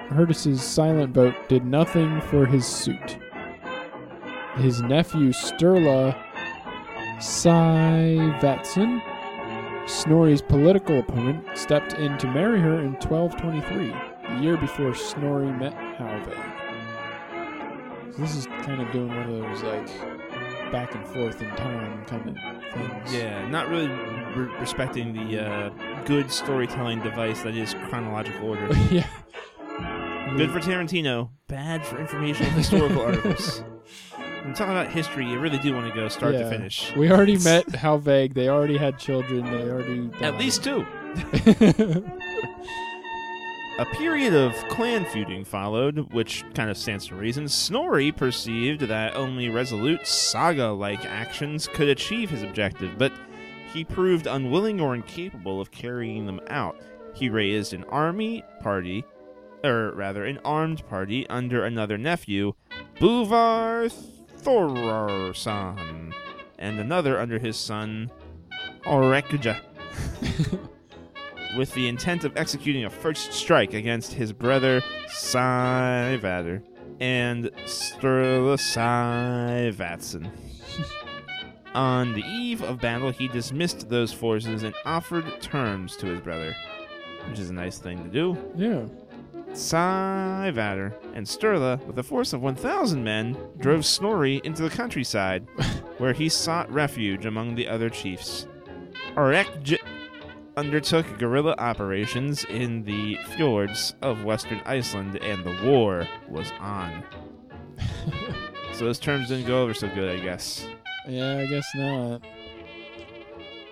Herdis's 0.10 0.62
silent 0.62 1.14
vote 1.14 1.36
did 1.48 1.66
nothing 1.66 2.22
for 2.22 2.46
his 2.46 2.66
suit. 2.66 3.18
His 4.56 4.82
nephew 4.82 5.32
Sturla 5.32 6.16
Saivatson, 7.18 9.02
Snorri's 9.88 10.42
political 10.42 11.00
opponent, 11.00 11.46
stepped 11.58 11.94
in 11.94 12.18
to 12.18 12.28
marry 12.28 12.60
her 12.60 12.80
in 12.82 12.94
1223, 12.94 14.36
the 14.38 14.44
year 14.44 14.58
before 14.58 14.94
Snorri 14.94 15.52
met 15.52 15.74
Halvig. 15.98 16.56
So 18.16 18.22
this 18.22 18.36
is 18.36 18.46
kind 18.64 18.82
of 18.82 18.92
doing 18.92 19.10
one 19.10 19.30
of 19.30 19.42
those 19.42 19.64
like 19.64 19.88
back 20.72 20.96
and 20.96 21.06
forth 21.08 21.42
in 21.42 21.50
time 21.56 22.06
kind 22.06 22.30
of 22.30 22.36
things. 22.74 23.14
Yeah, 23.14 23.48
not 23.50 23.70
really 23.70 23.88
re- 23.88 24.54
respecting 24.60 25.14
the 25.14 25.46
uh, 25.46 25.70
good 26.06 26.32
storytelling 26.32 27.02
device 27.02 27.42
that 27.44 27.56
is 27.56 27.76
chronological 27.90 28.50
order. 28.50 28.74
yeah. 28.92 29.08
Mm. 30.26 30.38
Good 30.38 30.52
for 30.52 30.60
Tarantino, 30.60 31.30
bad 31.48 31.86
for 31.86 32.00
informational 32.00 32.52
historical 32.52 33.02
articles. 33.06 33.64
I'm 34.18 34.54
talking 34.54 34.72
about 34.74 34.92
history, 34.92 35.26
you 35.28 35.40
really 35.40 35.58
do 35.60 35.74
want 35.74 35.88
to 35.88 35.94
go 36.00 36.08
start 36.08 36.34
to 36.34 36.40
Yeah. 36.40 36.50
finish. 36.50 36.92
We 36.96 37.12
already 37.12 37.38
met 37.38 37.76
how 37.76 37.98
vague. 37.98 38.34
They 38.34 38.48
already 38.50 38.78
had 38.78 38.98
children. 39.00 39.46
They 39.46 39.70
already 39.70 40.10
At 40.22 40.38
least 40.38 40.64
two. 40.64 40.86
A 43.78 43.84
period 43.98 44.34
of 44.34 44.54
clan 44.70 45.04
feuding 45.06 45.44
followed, 45.44 46.14
which 46.14 46.46
kind 46.54 46.70
of 46.70 46.78
stands 46.78 47.08
to 47.08 47.16
reason. 47.16 47.50
Snorri 47.50 48.10
perceived 48.12 48.82
that 48.82 49.16
only 49.18 49.50
resolute 49.50 50.08
saga 50.08 50.70
like 50.72 51.04
actions 51.06 51.68
could 51.74 51.90
achieve 51.90 52.30
his 52.30 52.42
objective, 52.42 52.98
but 52.98 53.12
he 53.74 53.84
proved 53.84 54.28
unwilling 54.28 54.80
or 54.80 54.96
incapable 54.96 55.60
of 55.60 55.72
carrying 55.72 56.26
them 56.26 56.40
out. 56.48 56.78
He 57.16 57.28
raised 57.30 57.74
an 57.74 57.84
army 57.86 58.46
party, 58.62 59.04
or 59.66 59.92
rather, 59.94 60.26
an 60.26 60.40
armed 60.46 60.88
party 60.88 61.28
under 61.30 61.64
another 61.66 61.98
nephew, 61.98 62.54
Buvar 63.00 63.92
Thorarsson, 64.42 66.14
and 66.60 66.80
another 66.80 67.20
under 67.20 67.40
his 67.40 67.58
son, 67.58 68.12
Orekja 68.86 69.58
with 71.58 71.74
the 71.74 71.88
intent 71.88 72.24
of 72.24 72.38
executing 72.38 72.86
a 72.86 72.90
first 72.90 73.34
strike 73.34 73.74
against 73.74 74.14
his 74.14 74.32
brother 74.32 74.82
Saivader 75.08 76.62
and 77.00 77.46
Sturla. 77.66 78.58
On 81.76 82.14
the 82.14 82.24
eve 82.24 82.62
of 82.64 82.80
battle, 82.80 83.12
he 83.12 83.28
dismissed 83.28 83.90
those 83.90 84.14
forces 84.14 84.64
and 84.64 84.74
offered 84.86 85.42
terms 85.42 85.98
to 85.98 86.06
his 86.06 86.22
brother, 86.22 86.56
which 87.30 87.40
is 87.40 87.50
a 87.50 87.54
nice 87.54 87.80
thing 87.80 88.02
to 88.04 88.10
do. 88.10 88.38
yeah. 88.56 88.86
Saivader 89.56 90.94
and 91.14 91.26
Sturla, 91.26 91.84
with 91.86 91.98
a 91.98 92.04
force 92.04 92.34
of 92.34 92.42
1,000 92.42 93.04
men, 93.04 93.38
drove 93.58 93.86
Snorri 93.86 94.42
into 94.44 94.64
the 94.64 94.70
countryside, 94.70 95.48
where 95.98 96.14
he 96.14 96.28
sought 96.28 96.72
refuge 96.72 97.26
among 97.26 97.56
the 97.56 97.68
other 97.68 97.90
chiefs. 97.90 98.48
Orekj 99.16 99.78
undertook 100.58 101.06
guerrilla 101.18 101.56
operations 101.58 102.44
in 102.46 102.84
the 102.84 103.18
fjords 103.36 103.96
of 104.02 104.26
western 104.26 104.62
Iceland, 104.66 105.18
and 105.18 105.44
the 105.44 105.58
war 105.66 106.08
was 106.28 106.52
on. 106.60 107.04
so 108.74 108.86
those 108.86 109.00
terms 109.00 109.30
didn't 109.30 109.48
go 109.48 109.64
over 109.64 109.74
so 109.74 109.88
good, 109.96 110.20
I 110.20 110.22
guess. 110.22 110.68
Yeah, 111.08 111.38
I 111.38 111.46
guess 111.46 111.66
not. 111.76 112.22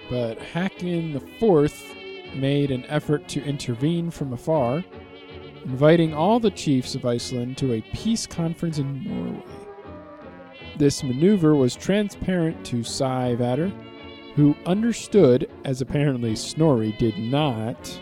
But 0.10 0.42
Hakon 0.42 1.14
the 1.14 1.24
Fourth 1.40 1.94
made 2.36 2.72
an 2.72 2.86
effort 2.86 3.28
to 3.30 3.44
intervene 3.44 4.12
from 4.12 4.34
afar, 4.34 4.84
inviting 5.66 6.14
all 6.14 6.40
the 6.40 6.52
chiefs 6.52 6.96
of 6.96 7.06
Iceland 7.06 7.58
to 7.58 7.74
a 7.74 7.82
peace 7.94 8.26
conference 8.28 8.78
in 8.78 9.04
Norway. 9.04 9.44
This 10.78 11.04
maneuver 11.04 11.56
was 11.56 11.76
transparent 11.76 12.66
to 12.66 12.78
Saivader, 12.78 13.72
who 14.36 14.56
understood, 14.66 15.50
as 15.64 15.82
apparently 15.82 16.36
Snorri 16.36 16.94
did 16.94 17.18
not, 17.18 18.00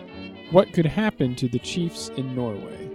what 0.51 0.71
could 0.73 0.85
happen 0.85 1.35
to 1.35 1.47
the 1.47 1.59
chiefs 1.59 2.09
in 2.15 2.35
Norway. 2.35 2.89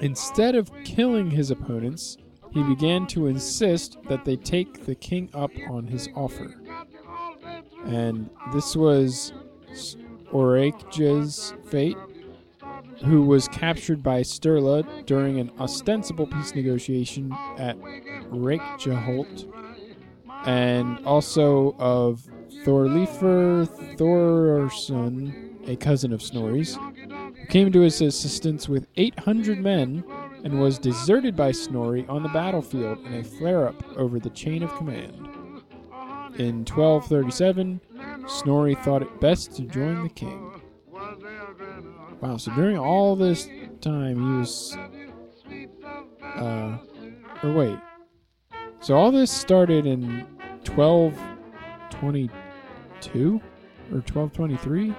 Instead 0.00 0.54
of 0.54 0.72
killing 0.84 1.30
his 1.30 1.50
opponents, 1.50 2.16
he 2.52 2.62
began 2.64 3.06
to 3.08 3.26
insist 3.26 3.98
that 4.08 4.24
they 4.24 4.36
take 4.36 4.84
the 4.84 4.94
king 4.94 5.28
up 5.34 5.50
on 5.70 5.86
his 5.86 6.08
offer. 6.14 6.54
And 7.86 8.30
this 8.52 8.76
was 8.76 9.32
S- 9.70 9.96
fate. 11.70 11.96
Who 13.04 13.22
was 13.22 13.48
captured 13.48 14.02
by 14.02 14.20
Sturla 14.20 15.04
during 15.06 15.38
an 15.40 15.50
ostensible 15.58 16.26
peace 16.26 16.54
negotiation 16.54 17.32
at 17.58 17.78
Reykjaholt, 18.30 19.52
and 20.46 21.04
also 21.06 21.74
of 21.78 22.28
Thorleifur 22.64 23.66
Thorsson, 23.96 25.68
a 25.68 25.76
cousin 25.76 26.12
of 26.12 26.22
Snorri's, 26.22 26.76
who 26.76 27.46
came 27.48 27.72
to 27.72 27.80
his 27.80 28.00
assistance 28.00 28.68
with 28.68 28.86
800 28.96 29.58
men 29.60 30.04
and 30.44 30.60
was 30.60 30.78
deserted 30.78 31.34
by 31.34 31.52
Snorri 31.52 32.06
on 32.08 32.22
the 32.22 32.28
battlefield 32.28 32.98
in 33.06 33.14
a 33.14 33.24
flare 33.24 33.68
up 33.68 33.82
over 33.96 34.18
the 34.18 34.30
chain 34.30 34.62
of 34.62 34.74
command. 34.76 35.14
In 36.38 36.64
1237, 36.64 37.80
Snorri 38.26 38.74
thought 38.74 39.02
it 39.02 39.20
best 39.20 39.54
to 39.56 39.62
join 39.62 40.02
the 40.02 40.08
king. 40.08 40.53
Wow, 42.24 42.36
so 42.38 42.50
during 42.54 42.78
all 42.78 43.16
this 43.16 43.46
time, 43.82 44.16
he 44.16 44.38
was. 44.38 44.74
Uh. 46.22 46.78
Or 47.42 47.52
wait. 47.52 47.78
So 48.80 48.94
all 48.94 49.12
this 49.12 49.30
started 49.30 49.84
in 49.84 50.26
1222? 50.74 53.40
Or 53.92 53.98
1223? 54.00 54.94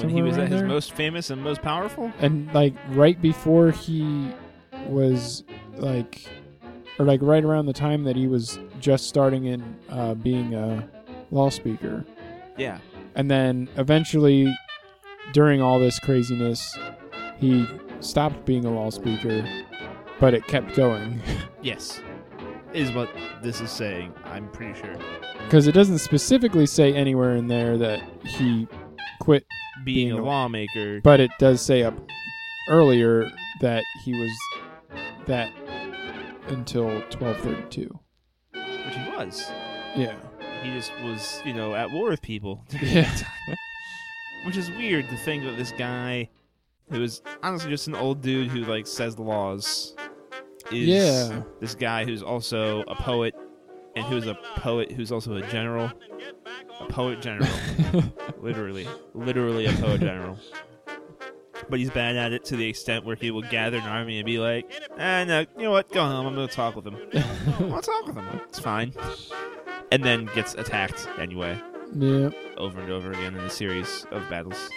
when 0.00 0.08
he 0.08 0.22
was 0.22 0.38
at 0.38 0.48
his 0.48 0.58
there? 0.60 0.68
most 0.68 0.92
famous 0.92 1.30
and 1.30 1.40
most 1.42 1.62
powerful. 1.62 2.12
and 2.20 2.52
like 2.54 2.74
right 2.90 3.20
before 3.22 3.70
he 3.72 4.30
was 4.86 5.42
like 5.76 6.24
or 6.98 7.04
like 7.04 7.20
right 7.22 7.42
around 7.44 7.66
the 7.66 7.72
time 7.72 8.04
that 8.04 8.14
he 8.14 8.28
was 8.28 8.60
just 8.78 9.08
starting 9.08 9.46
in 9.46 9.76
uh, 9.90 10.14
being 10.14 10.54
a 10.54 10.88
law 11.32 11.50
speaker 11.50 12.04
Yeah. 12.56 12.78
and 13.16 13.28
then 13.28 13.68
eventually 13.76 14.54
during 15.32 15.60
all 15.62 15.78
this 15.78 15.98
craziness 16.00 16.76
he 17.38 17.66
stopped 18.00 18.44
being 18.44 18.64
a 18.64 18.70
law 18.70 18.90
speaker 18.90 19.44
but 20.18 20.34
it 20.34 20.46
kept 20.46 20.74
going 20.76 21.20
Yes. 21.62 22.00
Is 22.72 22.92
what 22.92 23.10
this 23.42 23.60
is 23.60 23.70
saying. 23.70 24.14
I'm 24.24 24.48
pretty 24.50 24.78
sure. 24.80 24.94
because 25.44 25.66
it 25.66 25.72
doesn't 25.72 25.98
specifically 25.98 26.64
say 26.66 26.94
anywhere 26.94 27.34
in 27.36 27.48
there 27.48 27.76
that 27.76 28.00
he 28.24 28.68
quit 29.20 29.44
Being, 29.84 30.08
Being 30.08 30.18
a 30.18 30.22
a- 30.22 30.24
lawmaker. 30.24 31.00
but 31.02 31.18
it 31.20 31.30
does 31.38 31.60
say 31.60 31.82
up 31.82 31.94
earlier 32.68 33.28
that 33.60 33.82
he 34.04 34.12
was 34.12 34.30
that 35.26 35.50
until 36.48 36.86
1232 37.10 37.98
which 38.52 38.94
he 38.94 39.10
was. 39.10 39.50
yeah 39.96 40.14
He 40.62 40.70
just 40.72 40.92
was, 41.02 41.42
you 41.44 41.52
know, 41.52 41.74
at 41.74 41.90
war 41.90 42.10
with 42.10 42.22
people. 42.22 42.64
yeah 42.82 43.10
Which 44.46 44.56
is 44.56 44.70
weird 44.70 45.08
to 45.10 45.16
think 45.18 45.44
that 45.44 45.56
this 45.56 45.72
guy, 45.72 46.28
who 46.90 47.02
is 47.02 47.22
honestly 47.42 47.70
just 47.70 47.88
an 47.88 47.94
old 47.94 48.22
dude 48.22 48.48
who 48.48 48.60
like 48.64 48.86
says 48.86 49.14
the 49.16 49.22
laws, 49.22 49.94
is 50.72 50.86
Yeah. 50.88 51.42
this 51.60 51.74
guy 51.74 52.04
who's 52.04 52.22
also 52.22 52.82
a 52.82 52.94
poet, 52.94 53.34
and 53.96 54.04
who's 54.06 54.26
a 54.26 54.34
poet 54.56 54.90
who's 54.92 55.12
also 55.12 55.34
a 55.36 55.42
general, 55.48 55.90
a 56.80 56.86
poet 56.86 57.20
general, 57.20 57.50
literally, 58.40 58.88
literally 59.14 59.66
a 59.66 59.72
poet 59.72 60.00
general. 60.00 60.38
But 61.68 61.78
he's 61.78 61.90
bad 61.90 62.16
at 62.16 62.32
it 62.32 62.44
to 62.46 62.56
the 62.56 62.66
extent 62.68 63.04
where 63.04 63.14
he 63.16 63.30
will 63.30 63.42
gather 63.42 63.76
an 63.76 63.82
army 63.84 64.18
and 64.18 64.26
be 64.26 64.38
like, 64.38 64.72
"Ah, 64.98 65.22
no, 65.24 65.40
you 65.56 65.64
know 65.64 65.70
what? 65.70 65.92
Go 65.92 66.04
home. 66.04 66.26
I'm 66.26 66.34
gonna 66.34 66.48
talk 66.48 66.74
with 66.74 66.86
him. 66.86 66.96
I'll 67.72 67.82
talk 67.82 68.06
with 68.06 68.16
him. 68.16 68.40
It's 68.48 68.58
fine." 68.58 68.92
And 69.92 70.02
then 70.02 70.24
gets 70.34 70.54
attacked 70.54 71.06
anyway 71.18 71.60
yeah 71.94 72.30
over 72.56 72.80
and 72.80 72.90
over 72.90 73.10
again 73.12 73.34
in 73.34 73.40
a 73.44 73.50
series 73.50 74.06
of 74.10 74.28
battles. 74.30 74.68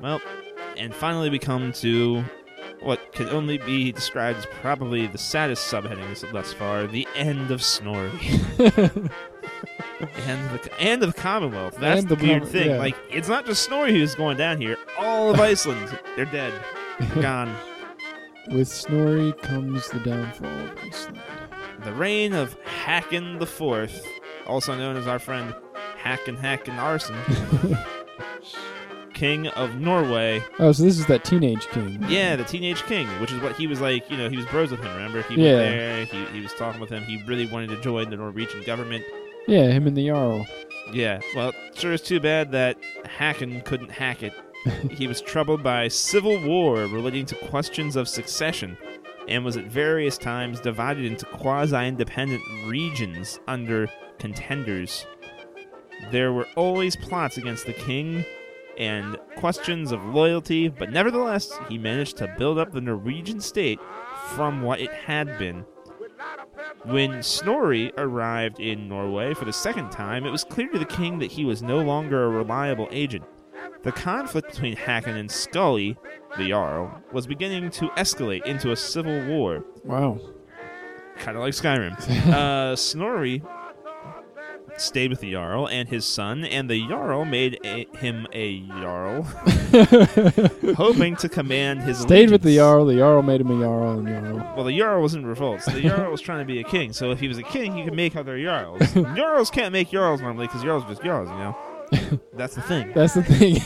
Well, 0.00 0.20
and 0.76 0.94
finally 0.94 1.30
we 1.30 1.38
come 1.38 1.72
to 1.74 2.24
what 2.80 3.12
can 3.12 3.28
only 3.28 3.58
be 3.58 3.92
described 3.92 4.38
as 4.38 4.46
probably 4.60 5.06
the 5.06 5.18
saddest 5.18 5.70
subheadings 5.72 6.30
thus 6.32 6.52
far: 6.52 6.86
the 6.86 7.06
end 7.14 7.50
of 7.50 7.62
Snorri 7.62 8.10
and 8.58 10.50
the 10.50 10.70
and 10.80 11.02
of 11.02 11.14
the 11.14 11.20
Commonwealth. 11.20 11.76
That's 11.78 12.00
And 12.00 12.08
the, 12.08 12.16
the 12.16 12.24
weird 12.24 12.42
Com- 12.42 12.50
thing. 12.52 12.70
yeah. 12.70 12.78
Like, 12.78 12.96
it's 13.10 13.28
not 13.28 13.46
just 13.46 13.62
Snorri 13.62 13.92
who's 13.92 14.14
going 14.14 14.36
down 14.36 14.60
here. 14.60 14.76
All 14.98 15.30
of 15.32 15.40
Iceland, 15.50 15.96
they're 16.16 16.24
dead, 16.24 16.52
They're 16.98 17.22
gone. 17.22 17.54
with 18.50 18.66
snorri 18.68 19.32
comes 19.42 19.88
the 19.90 20.00
downfall 20.00 20.48
of 20.48 20.76
iceland 20.78 21.20
The 21.84 21.92
reign 21.92 22.32
of 22.32 22.56
Hakon 22.84 23.38
the 23.38 23.46
Fourth, 23.46 24.04
also 24.46 24.74
known 24.76 24.96
as 24.96 25.06
our 25.06 25.20
friend 25.20 25.54
Hakon 26.02 26.36
Hakon 26.36 26.78
Arson, 26.78 27.16
King 29.14 29.46
of 29.48 29.76
Norway. 29.76 30.42
oh 30.58 30.72
so 30.72 30.82
this 30.82 30.98
is 30.98 31.06
that 31.06 31.24
teenage 31.24 31.66
king 31.68 32.04
Yeah, 32.08 32.34
the 32.34 32.44
teenage 32.44 32.82
king, 32.84 33.06
which 33.20 33.30
is 33.30 33.40
what 33.40 33.54
he 33.56 33.66
was 33.66 33.80
like. 33.80 34.10
You 34.10 34.16
know, 34.16 34.28
he 34.28 34.36
was 34.36 34.46
bros 34.46 34.70
with 34.70 34.80
him. 34.80 34.92
Remember, 34.94 35.22
he 35.22 35.34
Yeah. 35.36 35.56
there. 35.56 36.04
He, 36.06 36.24
he 36.26 36.40
was 36.40 36.52
talking 36.54 36.80
with 36.80 36.90
him. 36.90 37.04
He 37.04 37.22
really 37.24 37.46
wanted 37.46 37.68
to 37.70 37.80
join 37.80 38.10
the 38.10 38.16
Norwegian 38.16 38.62
government. 38.64 39.04
yeah 39.46 39.66
him 39.70 39.86
and 39.86 39.96
the 39.96 40.06
jarl 40.08 40.46
Yeah, 40.92 41.20
well, 41.36 41.52
sure 41.74 41.92
is 41.92 42.02
too 42.02 42.20
bad 42.20 42.50
that 42.52 42.78
Hakon 43.18 43.60
couldn't 43.62 43.90
hack 43.90 44.22
it. 44.22 44.32
he 44.90 45.06
was 45.06 45.20
troubled 45.20 45.62
by 45.62 45.88
civil 45.88 46.42
war 46.44 46.78
relating 46.86 47.26
to 47.26 47.34
questions 47.34 47.96
of 47.96 48.08
succession, 48.08 48.76
and 49.28 49.44
was 49.44 49.56
at 49.56 49.66
various 49.66 50.16
times 50.18 50.58
divided 50.60 51.04
into 51.04 51.26
quasi-independent 51.26 52.42
regions 52.66 53.38
under 53.46 53.88
contenders. 54.18 55.06
There 56.10 56.32
were 56.32 56.46
always 56.56 56.96
plots 56.96 57.36
against 57.36 57.66
the 57.66 57.72
king 57.72 58.24
and 58.78 59.16
questions 59.36 59.92
of 59.92 60.04
loyalty, 60.04 60.68
but 60.68 60.90
nevertheless, 60.90 61.52
he 61.68 61.78
managed 61.78 62.16
to 62.18 62.34
build 62.38 62.58
up 62.58 62.72
the 62.72 62.80
Norwegian 62.80 63.40
state 63.40 63.78
from 64.34 64.62
what 64.62 64.80
it 64.80 64.92
had 64.92 65.38
been. 65.38 65.64
When 66.84 67.22
Snorri 67.22 67.92
arrived 67.96 68.60
in 68.60 68.88
Norway 68.88 69.34
for 69.34 69.44
the 69.44 69.52
second 69.52 69.90
time, 69.90 70.24
it 70.24 70.30
was 70.30 70.44
clear 70.44 70.68
to 70.68 70.78
the 70.78 70.84
king 70.84 71.18
that 71.18 71.32
he 71.32 71.44
was 71.44 71.62
no 71.62 71.78
longer 71.78 72.24
a 72.24 72.28
reliable 72.28 72.88
agent. 72.90 73.24
The 73.82 73.92
conflict 73.92 74.50
between 74.50 74.76
Hakon 74.76 75.16
and 75.16 75.30
Scully, 75.30 75.96
the 76.38 76.48
Jarl, 76.48 77.02
was 77.12 77.26
beginning 77.26 77.70
to 77.72 77.88
escalate 77.90 78.46
into 78.46 78.72
a 78.72 78.76
civil 78.76 79.26
war, 79.26 79.64
wow 79.84 80.18
kind 81.22 81.36
of 81.36 81.42
like 81.42 81.54
Skyrim. 81.54 81.94
uh, 82.32 82.76
Snorri 82.76 83.42
stayed 84.76 85.10
with 85.10 85.20
the 85.20 85.32
Jarl 85.32 85.68
and 85.68 85.88
his 85.88 86.04
son, 86.04 86.44
and 86.44 86.68
the 86.68 86.86
Jarl 86.88 87.24
made 87.24 87.58
a, 87.64 87.86
him 87.96 88.26
a 88.32 88.60
Jarl, 88.60 89.22
hoping 90.76 91.16
to 91.16 91.28
command 91.28 91.82
his 91.82 91.98
stayed 92.00 92.30
with 92.30 92.42
the 92.42 92.56
jarl 92.56 92.84
the 92.84 92.96
jarl 92.96 93.22
made 93.22 93.40
him 93.40 93.50
a 93.50 93.60
jarl 93.64 93.98
and 93.98 94.08
jarl 94.08 94.54
Well, 94.56 94.64
the 94.64 94.76
Jarl 94.78 95.02
was 95.02 95.14
in 95.14 95.24
revolt. 95.26 95.62
So 95.62 95.70
the 95.72 95.82
Jarl 95.82 96.10
was 96.10 96.20
trying 96.20 96.40
to 96.40 96.44
be 96.44 96.60
a 96.60 96.64
king. 96.64 96.92
So 96.92 97.10
if 97.10 97.20
he 97.20 97.28
was 97.28 97.38
a 97.38 97.42
king, 97.42 97.76
he 97.76 97.84
could 97.84 97.94
make 97.94 98.16
other 98.16 98.40
Jarls. 98.42 98.82
Jarls 99.16 99.50
can't 99.50 99.72
make 99.72 99.90
Jarls 99.90 100.20
normally 100.20 100.46
because 100.46 100.62
Jarls 100.62 100.84
are 100.84 100.88
just 100.88 101.02
Jarls, 101.02 101.28
you 101.28 101.36
know? 101.36 102.20
That's 102.34 102.54
the 102.54 102.62
thing. 102.62 102.92
that's 102.94 103.14
the 103.14 103.22
thing 103.22 103.60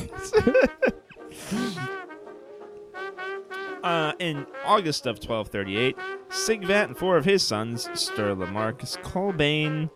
Uh, 3.82 4.12
in 4.18 4.44
August 4.64 5.06
of 5.06 5.16
1238, 5.24 5.96
Sigvat 6.28 6.86
and 6.86 6.96
four 6.98 7.16
of 7.16 7.24
his 7.24 7.40
sons, 7.44 7.86
Sturla 7.92 8.50
Marcus 8.50 8.98
Colbane 9.04 9.90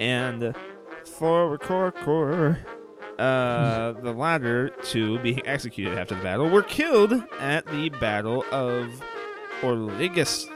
and 0.00 0.54
Thorkorkor, 1.04 2.58
uh, 3.18 3.92
the 3.92 4.12
latter 4.12 4.70
two 4.82 5.18
being 5.20 5.46
executed 5.46 5.98
after 5.98 6.14
the 6.14 6.22
battle, 6.22 6.48
were 6.48 6.62
killed 6.62 7.12
at 7.38 7.66
the 7.66 7.88
Battle 7.90 8.44
of 8.50 9.02
Orligastur 9.60 10.50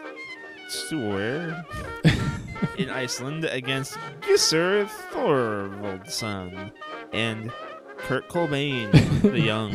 in 2.78 2.90
Iceland 2.90 3.44
against 3.44 3.94
Gissur 4.20 4.86
Thorvaldsson 5.10 6.72
and 7.12 7.52
Kurt 7.96 8.28
Colbane, 8.28 8.90
the 9.22 9.40
young 9.40 9.74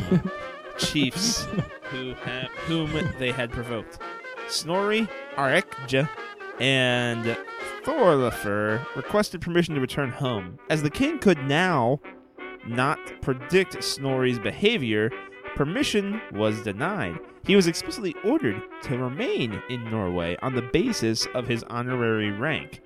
chiefs 0.78 1.46
who 1.90 2.14
ha- 2.14 2.48
whom 2.66 2.90
they 3.18 3.30
had 3.32 3.50
provoked. 3.50 3.98
Snorri, 4.48 5.08
Arekja, 5.36 6.08
and 6.60 7.36
Thorleifur 7.84 8.84
requested 8.96 9.40
permission 9.40 9.74
to 9.74 9.80
return 9.80 10.10
home. 10.10 10.58
As 10.70 10.82
the 10.82 10.90
king 10.90 11.18
could 11.18 11.38
now 11.44 12.00
not 12.66 12.98
predict 13.20 13.82
Snorri's 13.84 14.38
behavior, 14.38 15.10
permission 15.54 16.20
was 16.32 16.62
denied. 16.62 17.18
He 17.44 17.56
was 17.56 17.66
explicitly 17.66 18.14
ordered 18.24 18.62
to 18.84 18.96
remain 18.96 19.62
in 19.68 19.90
Norway 19.90 20.36
on 20.40 20.54
the 20.54 20.62
basis 20.62 21.26
of 21.34 21.46
his 21.46 21.62
honorary 21.64 22.30
rank. 22.32 22.80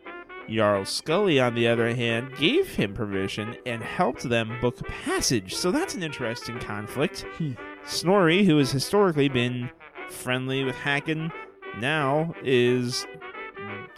Jarl 0.50 0.84
Scully, 0.84 1.38
on 1.38 1.54
the 1.54 1.68
other 1.68 1.94
hand, 1.94 2.34
gave 2.36 2.74
him 2.74 2.94
permission 2.94 3.56
and 3.66 3.82
helped 3.82 4.28
them 4.28 4.58
book 4.60 4.78
passage. 4.88 5.54
So 5.54 5.70
that's 5.70 5.94
an 5.94 6.02
interesting 6.02 6.58
conflict. 6.58 7.24
Hmm. 7.36 7.52
Snorri, 7.84 8.44
who 8.44 8.58
has 8.58 8.72
historically 8.72 9.28
been 9.28 9.70
friendly 10.08 10.64
with 10.64 10.74
Hakon, 10.74 11.30
now 11.78 12.34
is 12.42 13.06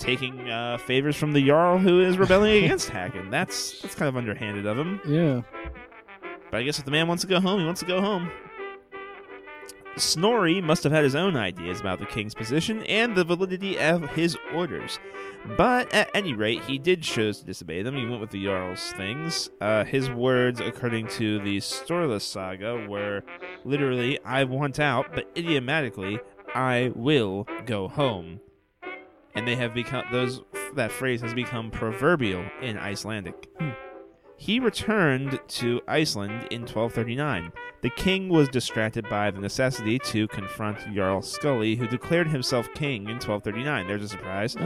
taking 0.01 0.51
uh, 0.51 0.79
favors 0.79 1.17
from 1.17 1.33
the 1.33 1.47
Jarl 1.47 1.79
who 1.79 2.01
is 2.01 2.19
rebelling 2.19 2.65
against 2.65 2.89
Hakon. 2.91 3.31
That's 3.31 3.81
that's 3.81 3.95
kind 3.95 4.09
of 4.09 4.17
underhanded 4.17 4.67
of 4.67 4.79
him. 4.79 5.01
yeah 5.07 5.43
But 6.51 6.61
I 6.61 6.63
guess 6.65 6.79
if 6.79 6.85
the 6.85 6.91
man 6.91 7.07
wants 7.07 7.23
to 7.23 7.29
go 7.29 7.41
home, 7.41 7.61
he 7.61 7.67
wants 7.67 7.81
to 7.81 7.87
go 7.87 8.01
home. 8.01 8.31
Snorri 9.97 10.61
must 10.61 10.83
have 10.85 10.93
had 10.93 11.05
his 11.05 11.15
own 11.15 11.37
ideas 11.37 11.81
about 11.81 11.99
the 11.99 12.07
king's 12.07 12.35
position 12.35 12.83
and 12.85 13.15
the 13.15 13.25
validity 13.25 13.79
of 13.79 14.09
his 14.11 14.37
orders. 14.55 14.99
But 15.57 15.93
at 15.93 16.11
any 16.15 16.33
rate, 16.33 16.63
he 16.65 16.79
did 16.79 17.03
choose 17.03 17.41
to 17.41 17.47
disobey 17.47 17.83
them. 17.83 17.97
He 17.97 18.07
went 18.07 18.21
with 18.21 18.31
the 18.31 18.45
Jarl's 18.45 18.93
things. 18.93 19.51
Uh, 19.61 19.85
his 19.85 20.09
words, 20.09 20.61
according 20.61 21.09
to 21.09 21.41
the 21.41 21.59
Sturla 21.59 22.21
saga, 22.21 22.87
were 22.89 23.23
literally, 23.65 24.19
I 24.25 24.45
want 24.45 24.79
out, 24.79 25.07
but 25.15 25.29
idiomatically, 25.37 26.21
I 26.55 26.93
will 26.95 27.47
go 27.67 27.89
home. 27.89 28.41
And 29.35 29.47
they 29.47 29.57
have 29.57 29.75
become, 29.75 30.05
those, 30.11 30.43
that 30.75 30.91
phrase 30.91 31.21
has 31.21 31.35
become 31.35 31.71
proverbial 31.71 32.45
in 32.63 32.77
Icelandic. 32.79 33.49
He 34.37 34.59
returned 34.59 35.39
to 35.49 35.83
Iceland 35.87 36.49
in 36.51 36.63
1239. 36.63 37.53
The 37.83 37.91
king 37.91 38.29
was 38.31 38.49
distracted 38.49 39.09
by 39.09 39.31
the 39.31 39.41
necessity 39.41 39.99
to 40.01 40.29
confront 40.29 40.79
Jarl 40.95 41.21
Scully, 41.23 41.77
who 41.77 41.87
declared 41.87 42.29
himself 42.29 42.73
king 42.75 43.03
in 43.05 43.19
1239. 43.21 43.87
There's 43.87 44.03
a 44.03 44.09
surprise. 44.09 44.57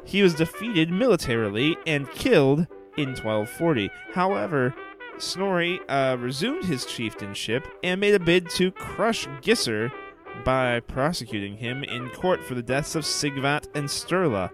He 0.04 0.22
was 0.22 0.34
defeated 0.34 0.90
militarily 0.90 1.76
and 1.86 2.10
killed 2.10 2.66
in 2.96 3.10
1240. 3.10 3.90
However, 4.12 4.74
Snorri 5.18 5.80
uh, 5.88 6.16
resumed 6.16 6.64
his 6.64 6.84
chieftainship 6.84 7.66
and 7.82 8.00
made 8.00 8.14
a 8.14 8.20
bid 8.20 8.50
to 8.50 8.72
crush 8.72 9.26
Gissur 9.42 9.90
by 10.44 10.80
prosecuting 10.80 11.56
him 11.56 11.84
in 11.84 12.08
court 12.10 12.44
for 12.44 12.54
the 12.54 12.62
deaths 12.62 12.94
of 12.94 13.04
Sigvat 13.04 13.66
and 13.74 13.86
Sturla. 13.86 14.50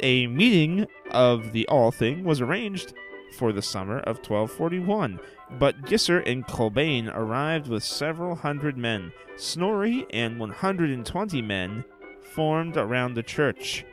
A 0.00 0.26
meeting 0.26 0.86
of 1.10 1.52
the 1.52 1.66
Althing 1.70 2.24
was 2.24 2.40
arranged 2.40 2.94
for 3.34 3.52
the 3.52 3.62
summer 3.62 3.98
of 3.98 4.18
1241, 4.18 5.20
but 5.58 5.82
Gissur 5.82 6.22
and 6.26 6.46
Kolbane 6.46 7.10
arrived 7.14 7.68
with 7.68 7.82
several 7.84 8.34
hundred 8.34 8.76
men. 8.76 9.12
Snorri 9.36 10.06
and 10.10 10.38
120 10.38 11.42
men 11.42 11.84
formed 12.22 12.76
around 12.76 13.14
the 13.14 13.22
church. 13.22 13.84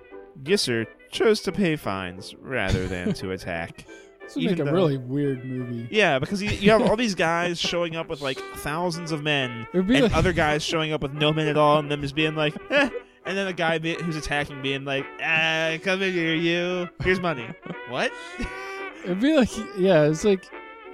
Gissur 0.43 0.85
chose 1.11 1.41
to 1.41 1.51
pay 1.51 1.75
fines 1.75 2.35
rather 2.39 2.87
than 2.87 3.13
to 3.13 3.31
attack. 3.31 3.85
This 4.33 4.43
would 4.43 4.51
make 4.51 4.59
a 4.59 4.63
though- 4.63 4.71
really 4.71 4.97
weird 4.97 5.43
movie. 5.45 5.87
Yeah, 5.91 6.19
because 6.19 6.41
you, 6.41 6.49
you 6.49 6.71
have 6.71 6.81
all 6.83 6.95
these 6.95 7.15
guys 7.15 7.59
showing 7.59 7.95
up 7.95 8.09
with 8.09 8.21
like 8.21 8.39
thousands 8.57 9.11
of 9.11 9.23
men, 9.23 9.67
It 9.73 9.77
would 9.77 9.87
be 9.87 9.95
and 9.95 10.03
like, 10.05 10.15
other 10.15 10.33
guys 10.33 10.63
showing 10.63 10.93
up 10.93 11.01
with 11.01 11.13
no 11.13 11.31
men 11.33 11.47
at 11.47 11.57
all, 11.57 11.79
and 11.79 11.89
them 11.91 12.01
just 12.01 12.15
being 12.15 12.35
like, 12.35 12.55
eh. 12.69 12.89
and 13.25 13.37
then 13.37 13.47
a 13.47 13.53
guy 13.53 13.77
be- 13.77 13.95
who's 14.01 14.15
attacking 14.15 14.61
being 14.61 14.85
like, 14.85 15.05
ah, 15.23 15.77
come 15.83 16.01
in 16.01 16.13
here, 16.13 16.33
you. 16.35 16.89
Here's 17.03 17.19
money. 17.19 17.47
what? 17.89 18.11
it'd 19.03 19.19
be 19.19 19.35
like, 19.35 19.49
yeah, 19.77 20.03
it's 20.03 20.23
like, 20.23 20.45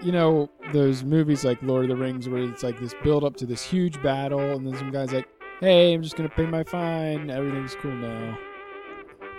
you 0.02 0.12
know, 0.12 0.50
those 0.74 1.04
movies 1.04 1.44
like 1.44 1.62
Lord 1.64 1.86
of 1.86 1.90
the 1.90 1.96
Rings 1.96 2.30
where 2.30 2.44
it's 2.44 2.64
like 2.64 2.80
this 2.80 2.94
build 3.04 3.24
up 3.24 3.36
to 3.38 3.46
this 3.46 3.64
huge 3.64 4.02
battle, 4.04 4.40
and 4.56 4.66
then 4.68 4.78
some 4.78 4.92
guy's 4.92 5.12
like, 5.12 5.28
"Hey, 5.60 5.94
I'm 5.94 6.04
just 6.04 6.16
gonna 6.16 6.30
pay 6.30 6.46
my 6.46 6.64
fine. 6.64 7.32
Everything's 7.32 7.74
cool 7.82 7.96
now." 7.96 8.38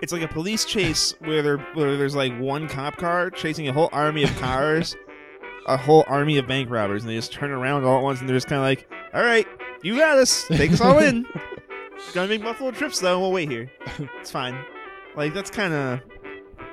It's 0.02 0.12
like 0.12 0.22
a 0.22 0.28
police 0.28 0.64
chase 0.64 1.14
where 1.20 1.42
there 1.42 1.58
where 1.74 1.96
there's 1.96 2.14
like 2.14 2.36
one 2.38 2.68
cop 2.68 2.96
car 2.96 3.30
chasing 3.30 3.68
a 3.68 3.72
whole 3.72 3.88
army 3.92 4.22
of 4.22 4.30
cars, 4.38 4.96
a 5.66 5.76
whole 5.76 6.04
army 6.06 6.38
of 6.38 6.46
bank 6.46 6.70
robbers, 6.70 7.02
and 7.02 7.10
they 7.10 7.16
just 7.16 7.32
turn 7.32 7.50
around 7.50 7.84
all 7.84 7.98
at 7.98 8.02
once, 8.02 8.20
and 8.20 8.28
they're 8.28 8.36
just 8.36 8.46
kind 8.46 8.58
of 8.60 8.64
like, 8.64 8.88
"All 9.12 9.24
right, 9.24 9.46
you 9.82 9.96
got 9.96 10.18
us. 10.18 10.46
Take 10.48 10.70
us 10.72 10.80
all 10.80 10.98
in. 10.98 11.26
Gonna 12.14 12.28
make 12.28 12.42
Buffalo 12.42 12.70
trips 12.70 13.00
though. 13.00 13.18
We'll 13.20 13.32
wait 13.32 13.50
here. 13.50 13.70
It's 14.20 14.30
fine." 14.30 14.56
Like 15.16 15.34
that's 15.34 15.50
kind 15.50 15.74
of 15.74 16.00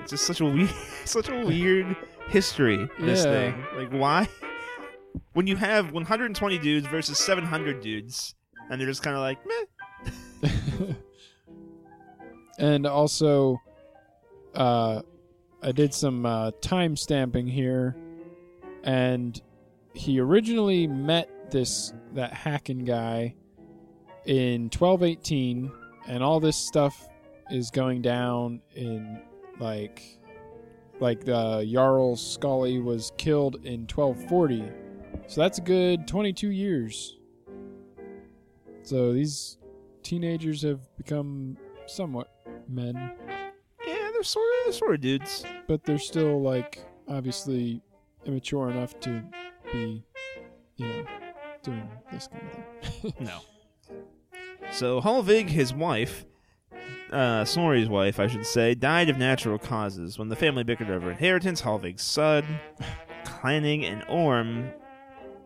it's 0.01 0.11
just 0.11 0.26
such 0.28 0.41
a 0.41 0.45
weird, 0.45 0.69
such 1.05 1.30
a 1.30 1.45
weird 1.45 1.95
history. 2.28 2.88
This 2.99 3.26
Yeah. 3.26 3.32
thing, 3.32 3.65
like 3.76 3.89
why? 3.91 4.28
When 5.34 5.47
you 5.47 5.55
have 5.55 5.91
120 5.93 6.59
dudes 6.59 6.86
versus 6.88 7.17
700 7.17 7.82
dudes, 7.82 8.36
and 8.69 8.80
they're 8.80 8.88
just 8.88 9.01
kind 9.01 9.15
of 9.15 9.21
like, 9.21 9.39
meh. 10.43 10.89
and 12.58 12.86
also, 12.86 13.62
uh, 14.53 15.01
I 15.62 15.72
did 15.72 15.93
some 15.93 16.26
uh, 16.26 16.51
time 16.62 16.95
stamping 16.95 17.47
here, 17.47 17.95
and 18.84 19.39
he 19.93 20.20
originally 20.20 20.88
met 20.88 21.51
this 21.51 21.93
that 22.14 22.34
hacking 22.34 22.86
guy 22.86 23.36
in 24.26 24.64
1218, 24.64 25.72
and 26.08 26.24
all 26.24 26.39
this 26.39 26.58
stuff 26.58 27.08
is 27.49 27.72
going 27.72 28.01
down 28.01 28.62
in 28.76 29.22
like 29.60 30.20
like 30.99 31.26
the 31.26 31.70
Jarl 31.72 32.16
Scully 32.16 32.80
was 32.80 33.12
killed 33.18 33.56
in 33.66 33.82
1240, 33.82 34.64
so 35.28 35.41
that's 35.41 35.58
a 35.58 35.62
good 35.62 36.08
22 36.08 36.51
years. 36.51 37.18
So 38.84 39.14
these 39.14 39.58
teenagers 40.03 40.62
have 40.62 40.80
become 40.95 41.58
somewhat 41.88 42.30
men, 42.70 43.11
Yeah, 43.86 44.09
they're 44.13 44.24
sort 44.24 44.45
of, 44.45 44.66
they're 44.66 44.74
sort 44.74 44.95
of 44.95 45.01
dudes. 45.01 45.45
but 45.68 45.84
they're 45.84 45.97
still 45.99 46.41
like 46.41 46.80
obviously 47.07 47.82
immature 48.26 48.70
enough 48.72 48.99
to 49.01 49.24
be, 49.72 50.03
you 50.78 50.86
know, 50.88 51.05
doing 51.63 51.88
this 52.11 52.28
kind 52.28 52.43
of 52.43 52.88
thing. 53.01 53.13
No. 53.20 53.39
So 54.72 54.99
Halvig, 54.99 55.47
his 55.49 55.74
wife, 55.74 56.26
uh, 57.11 57.45
Snorri's 57.45 57.88
wife, 57.88 58.20
I 58.20 58.28
should 58.28 58.45
say, 58.45 58.74
died 58.76 59.09
of 59.09 59.18
natural 59.18 59.59
causes. 59.59 60.18
When 60.18 60.28
the 60.30 60.36
family 60.36 60.63
bickered 60.63 60.89
over 60.89 61.09
inheritance, 61.11 61.61
Halvig's 61.61 62.01
son, 62.01 62.43
Clanning, 63.24 63.84
and 63.84 64.03
Orm, 64.09 64.72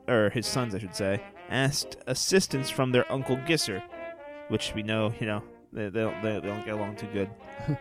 or 0.08 0.30
his 0.30 0.48
sons, 0.48 0.74
I 0.74 0.80
should 0.80 0.96
say, 0.96 1.22
asked 1.50 1.98
assistance 2.08 2.70
from 2.70 2.92
their 2.92 3.12
uncle 3.12 3.36
Gissur, 3.38 3.84
which 4.48 4.74
we 4.74 4.84
know, 4.84 5.14
you 5.20 5.28
know, 5.28 5.44
they, 5.72 5.90
they, 5.90 6.02
don't, 6.02 6.22
they, 6.22 6.40
they 6.40 6.48
don't 6.48 6.66
get 6.66 6.76
along 6.76 6.96
too 6.96 7.08
good. 7.14 7.30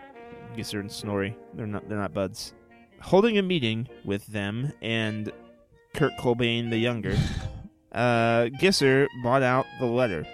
Gissur 0.57 0.81
and 0.81 0.91
Snorri, 0.91 1.37
they're 1.55 1.67
not 1.67 1.89
they're 1.89 1.99
not 1.99 2.15
buds. 2.15 2.55
Holding 3.01 3.39
a 3.39 3.43
meeting 3.43 3.89
with 4.05 4.27
them 4.27 4.73
and 4.83 5.31
Kurt 5.95 6.13
Cobain 6.19 6.71
the 6.71 6.79
younger, 6.79 7.17
uh, 7.93 8.49
Gissur 8.61 9.07
bought 9.23 9.43
out 9.43 9.67
the 9.79 9.87
letter. 9.87 10.27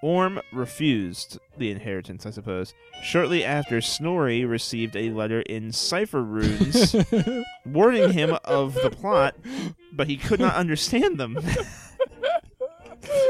Orm 0.00 0.40
refused 0.52 1.40
the 1.56 1.72
inheritance, 1.72 2.24
I 2.24 2.30
suppose. 2.30 2.72
Shortly 3.02 3.44
after, 3.44 3.80
Snorri 3.80 4.44
received 4.44 4.94
a 4.94 5.10
letter 5.10 5.40
in 5.40 5.72
cipher 5.72 6.22
runes 6.22 6.94
warning 7.66 8.12
him 8.12 8.36
of 8.44 8.74
the 8.74 8.90
plot, 8.90 9.34
but 9.92 10.06
he 10.06 10.16
could 10.16 10.38
not 10.38 10.54
understand 10.54 11.18
them. 11.18 11.36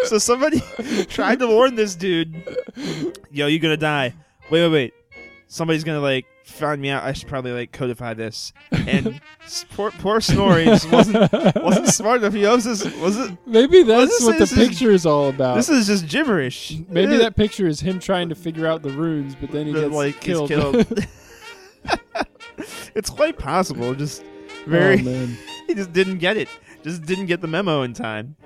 So 0.09 0.19
somebody 0.19 0.61
tried 1.09 1.39
to 1.41 1.47
warn 1.47 1.75
this 1.75 1.95
dude, 1.95 2.35
"Yo, 3.31 3.47
you're 3.47 3.61
gonna 3.61 3.77
die." 3.77 4.15
Wait, 4.51 4.63
wait, 4.63 4.73
wait. 4.73 4.95
Somebody's 5.47 5.85
gonna 5.85 6.01
like 6.01 6.27
find 6.45 6.81
me 6.81 6.91
out. 6.91 7.05
I 7.05 7.13
should 7.13 7.29
probably 7.29 7.53
like 7.53 7.73
codify 7.73 8.15
this. 8.15 8.53
And 8.73 9.21
poor, 9.71 9.91
poor 9.93 10.21
Snorri 10.21 10.65
just 10.65 10.91
wasn't 10.91 11.31
wasn't 11.57 11.89
smart 11.89 12.21
enough. 12.21 12.35
He 12.35 12.47
was 12.47 12.65
this 12.65 12.85
was 12.97 13.17
it. 13.17 13.37
Maybe 13.47 13.83
that's 13.83 14.23
what 14.25 14.37
the 14.39 14.45
is- 14.45 14.53
picture 14.53 14.91
is 14.91 15.07
all 15.07 15.29
about. 15.29 15.57
This 15.57 15.69
is 15.69 15.87
just 15.87 16.09
gibberish. 16.09 16.77
Maybe 16.89 17.17
that 17.19 17.37
picture 17.37 17.67
is 17.67 17.81
him 17.81 17.99
trying 18.01 18.29
to 18.31 18.35
figure 18.35 18.67
out 18.67 18.83
the 18.83 18.91
runes, 18.91 19.35
but 19.35 19.51
then 19.51 19.67
he 19.67 19.73
gets 19.73 19.95
like 19.95 20.21
killed. 20.21 20.49
killed. 20.49 20.87
it's 22.95 23.11
quite 23.11 23.39
possible. 23.39 23.95
Just 23.95 24.23
very. 24.67 25.03
Oh, 25.07 25.27
he 25.67 25.75
just 25.75 25.93
didn't 25.93 26.19
get 26.19 26.37
it. 26.37 26.49
Just 26.83 27.05
didn't 27.05 27.27
get 27.27 27.41
the 27.41 27.47
memo 27.49 27.83
in 27.83 27.93
time. 27.95 28.37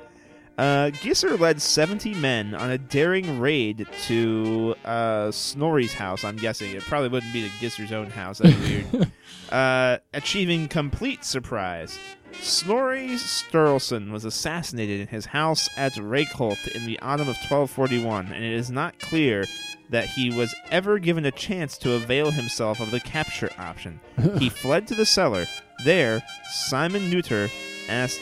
Uh, 0.59 0.91
Gissur 0.91 1.39
led 1.39 1.63
70 1.63 2.15
men 2.15 2.55
on 2.55 2.71
a 2.71 2.79
daring 2.79 3.41
raid 3.41 3.87
to 4.05 4.75
uh, 4.85 5.31
Snorri's 5.31 5.95
house. 5.95 6.25
I'm 6.25 6.37
guessing 6.37 6.73
it 6.73 6.83
probably 6.83 7.09
wouldn't 7.09 7.33
be 7.33 7.43
the 7.43 7.49
Gissur's 7.61 7.93
own 7.93 8.11
house. 8.11 8.39
That's 8.39 8.57
weird. 8.59 9.11
uh, 9.53 9.99
achieving 10.13 10.69
complete 10.69 11.25
surprise. 11.25 11.99
Snorri 12.41 13.11
Sturluson 13.11 14.11
was 14.11 14.25
assassinated 14.25 15.01
in 15.01 15.07
his 15.07 15.27
house 15.27 15.69
at 15.77 15.93
Reykholt 15.93 16.69
in 16.75 16.87
the 16.87 16.99
autumn 17.01 17.29
of 17.29 17.37
1241, 17.37 18.27
and 18.27 18.45
it 18.45 18.53
is 18.53 18.71
not 18.71 18.99
clear 18.99 19.45
that 19.91 20.07
he 20.07 20.31
was 20.31 20.55
ever 20.71 20.99
given 20.99 21.27
a 21.27 21.31
chance 21.31 21.77
to 21.79 21.93
avail 21.93 22.31
himself 22.31 22.81
of 22.81 22.91
the 22.91 23.01
capture 23.01 23.51
option. 23.59 24.01
He 24.39 24.49
fled 24.49 24.87
to 24.89 24.95
the 24.95 25.07
cellar. 25.07 25.47
There, 25.85 26.23
Simon 26.51 27.11
Neuter 27.11 27.51
asked 27.89 28.21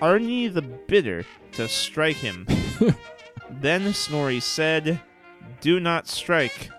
Arni 0.00 0.48
the 0.48 0.62
Bitter 0.62 1.24
to 1.52 1.68
strike 1.68 2.16
him. 2.16 2.46
then 3.50 3.92
Snorri 3.92 4.40
said, 4.40 5.00
Do 5.60 5.80
not 5.80 6.08
strike. 6.08 6.70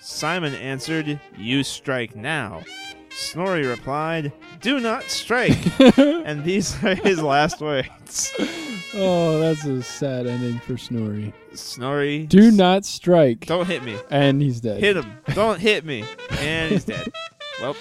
Simon 0.00 0.54
answered, 0.54 1.20
You 1.36 1.62
strike 1.62 2.16
now. 2.16 2.62
Snorri 3.10 3.66
replied, 3.66 4.32
Do 4.60 4.80
not 4.80 5.04
strike. 5.04 5.58
and 5.98 6.44
these 6.44 6.82
are 6.82 6.94
his 6.94 7.22
last 7.22 7.60
words. 7.60 8.34
oh, 8.94 9.38
that's 9.38 9.64
a 9.64 9.82
sad 9.82 10.26
ending 10.26 10.58
for 10.60 10.76
Snorri. 10.76 11.32
Snorri, 11.54 12.26
Do 12.26 12.50
not 12.50 12.84
strike. 12.84 13.46
Don't 13.46 13.66
hit 13.66 13.82
me. 13.82 13.98
And 14.10 14.40
he's 14.40 14.60
dead. 14.60 14.80
Hit 14.80 14.96
him. 14.96 15.12
Don't 15.34 15.60
hit 15.60 15.84
me. 15.84 16.04
And 16.38 16.72
he's 16.72 16.84
dead. 16.84 17.12
Well, 17.60 17.76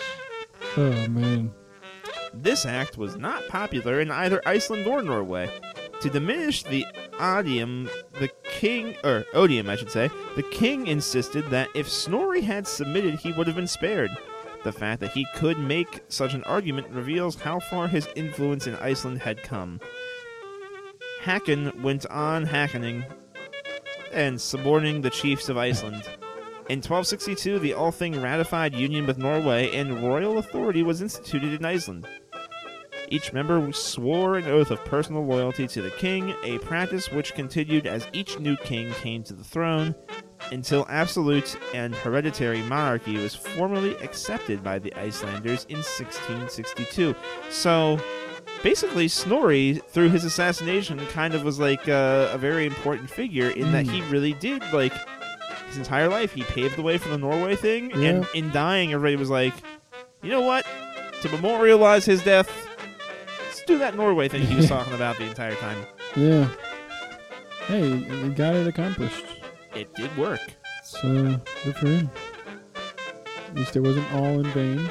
Oh 0.77 1.07
man. 1.07 1.51
This 2.34 2.65
act 2.65 2.97
was 2.97 3.17
not 3.17 3.47
popular 3.47 3.99
in 3.99 4.11
either 4.11 4.41
Iceland 4.45 4.86
or 4.86 5.01
Norway. 5.01 5.49
To 6.02 6.10
diminish 6.10 6.64
the 6.64 6.86
odium, 7.20 7.89
the 8.14 8.30
king, 8.43 8.95
or 9.04 9.26
Odium, 9.34 9.70
I 9.70 9.76
should 9.76 9.91
say, 9.91 10.10
the 10.38 10.43
king 10.43 10.88
insisted 10.88 11.45
that 11.50 11.68
if 11.76 11.89
Snorri 11.89 12.41
had 12.41 12.66
submitted, 12.68 13.16
he 13.16 13.34
would 13.34 13.47
have 13.47 13.56
been 13.56 13.68
spared. 13.68 14.12
The 14.64 14.72
fact 14.72 15.02
that 15.02 15.12
he 15.12 15.28
could 15.36 15.60
make 15.60 16.02
such 16.08 16.34
an 16.34 16.43
argument 16.45 16.89
reveals 16.89 17.36
how 17.36 17.60
far 17.60 17.88
his 17.88 18.08
influence 18.16 18.66
in 18.66 18.76
Iceland 18.76 19.20
had 19.22 19.43
come. 19.43 19.82
Hakon 21.22 21.82
went 21.82 22.06
on 22.06 22.45
hackening 22.45 23.04
and 24.14 24.39
suborning 24.39 25.02
the 25.02 25.10
chiefs 25.10 25.50
of 25.50 25.58
Iceland. 25.58 26.04
In 26.70 26.78
1262, 26.78 27.60
the 27.60 27.74
Althing 27.74 28.22
ratified 28.22 28.74
union 28.74 29.06
with 29.06 29.18
Norway, 29.18 29.76
and 29.76 30.04
royal 30.04 30.38
authority 30.38 30.84
was 30.84 31.02
instituted 31.02 31.54
in 31.60 31.66
Iceland. 31.66 32.08
Each 33.10 33.34
member 33.34 33.72
swore 33.72 34.38
an 34.38 34.45
oath 34.45 34.70
of 34.70 34.86
personal 34.86 35.26
loyalty 35.26 35.68
to 35.68 35.82
the 35.82 35.89
king, 35.91 36.36
a 36.43 36.60
practice 36.60 37.12
which 37.12 37.34
continued 37.34 37.88
as 37.88 38.07
each 38.14 38.39
new 38.39 38.55
king 38.57 38.91
came 38.93 39.24
to 39.24 39.34
the 39.34 39.43
throne 39.43 39.95
until 40.51 40.86
absolute 40.89 41.57
and 41.74 41.93
hereditary 41.95 42.62
monarchy 42.62 43.18
was 43.18 43.36
formally 43.36 43.95
accepted 43.97 44.64
by 44.64 44.80
the 44.80 44.93
Icelanders 44.93 45.66
in 45.70 45.78
1662. 45.78 47.16
So, 47.49 47.99
basically, 48.64 49.07
Snorri, 49.07 49.82
through 49.89 50.10
his 50.10 50.24
assassination, 50.24 50.99
kind 51.07 51.34
of 51.34 51.43
was 51.43 51.60
like 51.60 51.88
a, 51.88 52.30
a 52.34 52.38
very 52.38 52.66
important 52.66 53.10
figure 53.10 53.49
in 53.49 53.72
that 53.72 53.86
hmm. 53.86 53.91
he 53.91 54.01
really 54.03 54.34
did, 54.34 54.64
like, 54.72 54.93
his 55.68 55.78
entire 55.78 56.10
life, 56.10 56.34
he 56.34 56.43
paved 56.43 56.76
the 56.76 56.82
way 56.82 56.97
for 56.97 57.10
the 57.10 57.18
Norway 57.18 57.55
thing, 57.55 57.91
and 57.93 58.26
in 58.34 58.49
dying, 58.51 58.93
everybody 58.93 59.16
was 59.16 59.30
like, 59.30 59.53
you 60.22 60.30
know 60.30 60.41
what? 60.41 60.66
To 61.22 61.30
memorialize 61.30 62.05
his 62.05 62.24
death, 62.24 62.68
do 63.70 63.78
that 63.78 63.95
Norway 63.95 64.28
thing 64.28 64.41
he 64.41 64.55
was 64.55 64.67
talking 64.67 64.93
about 64.93 65.17
the 65.17 65.24
entire 65.26 65.55
time. 65.55 65.86
Yeah. 66.15 66.49
Hey, 67.67 67.88
you 67.88 68.30
got 68.32 68.55
it 68.55 68.65
accomplished. 68.67 69.24
It 69.76 69.93
did 69.93 70.15
work. 70.17 70.39
So 70.84 71.39
good 71.63 71.76
for 71.78 71.88
him. 71.88 72.09
At 73.47 73.55
least 73.55 73.76
it 73.76 73.82
wasn't 73.82 74.11
all 74.13 74.39
in 74.39 74.45
vain. 74.47 74.89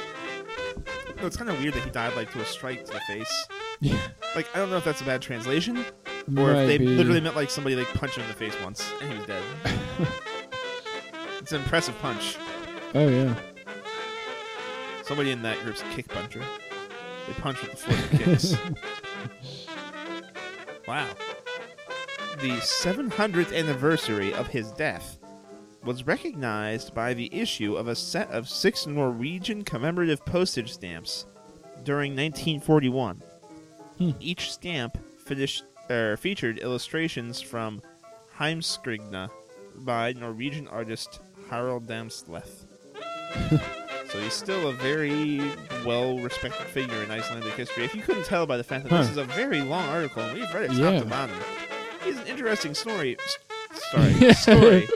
No, 1.17 1.25
it's 1.27 1.35
kind 1.35 1.49
of 1.49 1.59
weird 1.59 1.73
that 1.73 1.83
he 1.83 1.89
died 1.89 2.15
like 2.15 2.31
to 2.31 2.39
a 2.39 2.45
strike 2.45 2.85
to 2.85 2.93
the 2.93 2.99
face. 3.01 3.47
Yeah. 3.81 3.99
Like 4.35 4.47
I 4.55 4.59
don't 4.59 4.69
know 4.69 4.77
if 4.77 4.85
that's 4.85 5.01
a 5.01 5.05
bad 5.05 5.21
translation, 5.21 5.77
or 5.79 5.83
Might 6.27 6.61
if 6.61 6.67
they 6.67 6.77
be. 6.77 6.87
literally 6.87 7.19
meant 7.19 7.35
like 7.35 7.49
somebody 7.49 7.75
like 7.75 7.87
punched 7.93 8.15
him 8.15 8.23
in 8.23 8.29
the 8.29 8.35
face 8.35 8.55
once 8.63 8.89
and 9.01 9.11
he 9.11 9.17
was 9.17 9.27
dead. 9.27 9.43
it's 11.41 11.51
an 11.51 11.61
impressive 11.61 11.97
punch. 11.99 12.37
Oh 12.95 13.07
yeah. 13.07 13.35
Somebody 15.03 15.29
in 15.29 15.43
that 15.43 15.59
group's 15.59 15.83
kick 15.93 16.07
puncher. 16.07 16.41
They 17.29 17.35
punch 17.35 17.61
with 17.61 17.85
the 17.85 17.93
and 17.93 18.19
kicks. 18.23 18.55
wow. 20.87 21.07
The 22.39 22.57
700th 22.57 23.55
anniversary 23.55 24.33
of 24.33 24.47
his 24.47 24.71
death 24.71 25.19
was 25.83 26.07
recognized 26.07 26.95
by 26.95 27.13
the 27.13 27.31
issue 27.31 27.75
of 27.75 27.87
a 27.87 27.95
set 27.95 28.31
of 28.31 28.49
six 28.49 28.87
Norwegian 28.87 29.63
commemorative 29.63 30.25
postage 30.25 30.73
stamps 30.73 31.27
during 31.83 32.13
1941. 32.13 33.21
Hmm. 33.99 34.11
Each 34.19 34.51
stamp 34.51 34.97
finished, 35.23 35.65
er, 35.91 36.17
featured 36.17 36.57
illustrations 36.57 37.41
from 37.41 37.83
Heimskringla 38.39 39.29
by 39.75 40.13
Norwegian 40.13 40.67
artist 40.67 41.19
Harald 41.51 41.85
Damsleth. 41.85 42.65
So 44.11 44.19
he's 44.19 44.33
still 44.33 44.69
a 44.69 44.73
very 44.73 45.39
well 45.85 46.17
respected 46.19 46.65
figure 46.67 47.01
in 47.03 47.11
Icelandic 47.11 47.53
history. 47.53 47.83
If 47.85 47.93
you 47.95 48.01
couldn't 48.01 48.25
tell 48.25 48.45
by 48.47 48.57
the 48.57 48.63
fact 48.63 48.85
that 48.85 48.97
this 49.01 49.09
is 49.09 49.17
a 49.17 49.23
very 49.23 49.61
long 49.61 49.87
article 49.89 50.23
and 50.23 50.33
we've 50.37 50.51
read 50.53 50.63
it 50.65 50.67
top 50.69 50.77
Yeah. 50.79 50.99
to 50.99 51.05
bottom, 51.05 51.35
he's 52.03 52.17
an 52.17 52.25
interesting 52.27 52.73
story. 52.73 53.17
s- 53.23 53.37
Sorry, 53.91 54.33
story. 54.33 54.87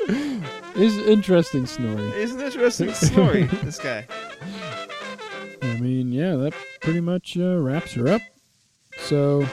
Is 0.76 0.98
interesting 1.08 1.68
story. 1.68 2.10
He's 2.20 2.34
an 2.34 2.42
interesting 2.42 2.92
story. 2.94 3.44
This 3.64 3.78
guy. 3.80 4.08
I 5.62 5.76
mean, 5.80 6.12
yeah, 6.12 6.36
that 6.36 6.54
pretty 6.82 7.00
much 7.02 7.38
uh, 7.38 7.58
wraps 7.60 7.94
her 7.94 8.08
up. 8.08 8.22
So 8.98 9.46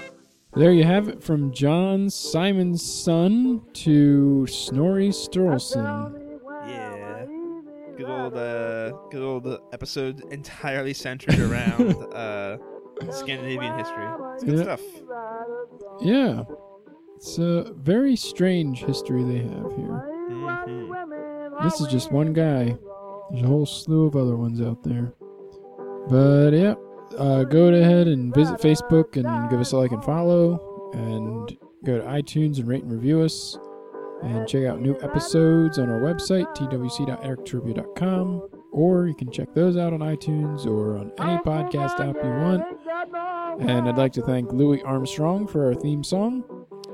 there 0.55 0.73
you 0.73 0.85
have 0.85 1.09
it 1.09 1.23
from 1.23 1.53
John 1.53 2.09
Simon's 2.09 2.83
son 2.83 3.63
to 3.75 4.47
Snorri 4.47 5.11
Sturluson. 5.11 6.20
Yeah. 8.01 8.07
Good 8.07 8.20
old, 8.20 8.34
uh, 8.36 8.90
good 9.11 9.22
old 9.22 9.46
uh, 9.46 9.59
episode 9.72 10.22
entirely 10.32 10.94
centered 10.94 11.38
around 11.38 11.96
uh, 12.14 12.57
Scandinavian 13.11 13.78
history. 13.78 14.07
It's 14.34 14.44
good 14.44 14.57
Yeah. 14.59 14.62
stuff. 14.62 14.80
Yeah. 16.01 16.42
It's 17.16 17.38
a 17.38 17.72
very 17.76 18.16
strange 18.16 18.82
history 18.84 19.22
they 19.24 19.38
have 19.38 19.76
here. 19.76 20.09
Mhm. 20.30 21.62
This 21.62 21.80
is 21.80 21.88
just 21.88 22.11
one 22.11 22.32
guy. 22.32 22.76
There's 23.30 23.42
a 23.42 23.46
whole 23.46 23.66
slew 23.66 24.07
of 24.07 24.16
other 24.16 24.36
ones 24.36 24.61
out 24.62 24.82
there. 24.82 25.12
But 26.09 26.53
yeah, 26.55 26.74
uh, 27.18 27.44
go 27.44 27.68
ahead 27.68 28.09
and 28.09 28.34
visit 28.34 28.59
Facebook 28.61 29.16
and 29.16 29.51
give 29.51 29.61
us 29.61 29.72
a 29.72 29.76
like 29.76 29.92
and 29.92 30.03
follow. 30.03 30.90
And 30.94 31.57
go 31.84 31.98
to 31.98 32.05
iTunes 32.05 32.59
and 32.59 32.66
rate 32.66 32.82
and 32.82 32.90
review 32.92 33.20
us. 33.20 33.59
And 34.23 34.47
check 34.47 34.64
out 34.66 34.81
new 34.81 34.97
episodes 35.03 35.79
on 35.79 35.89
our 35.89 36.01
website, 36.01 36.55
twc.ericturbio.com. 36.57 38.49
Or 38.73 39.07
you 39.07 39.14
can 39.14 39.31
check 39.33 39.53
those 39.55 39.77
out 39.77 39.93
on 39.93 39.99
iTunes 40.01 40.64
or 40.66 40.97
on 40.99 41.11
any 41.18 41.39
podcast 41.39 41.99
app 42.01 42.16
you 42.23 42.31
want. 42.31 42.62
And 43.68 43.89
I'd 43.89 43.97
like 43.99 44.12
to 44.12 44.23
thank 44.23 44.53
Louis 44.53 44.81
Armstrong 44.83 45.47
for 45.49 45.66
our 45.66 45.75
theme 45.75 46.05
song 46.05 46.45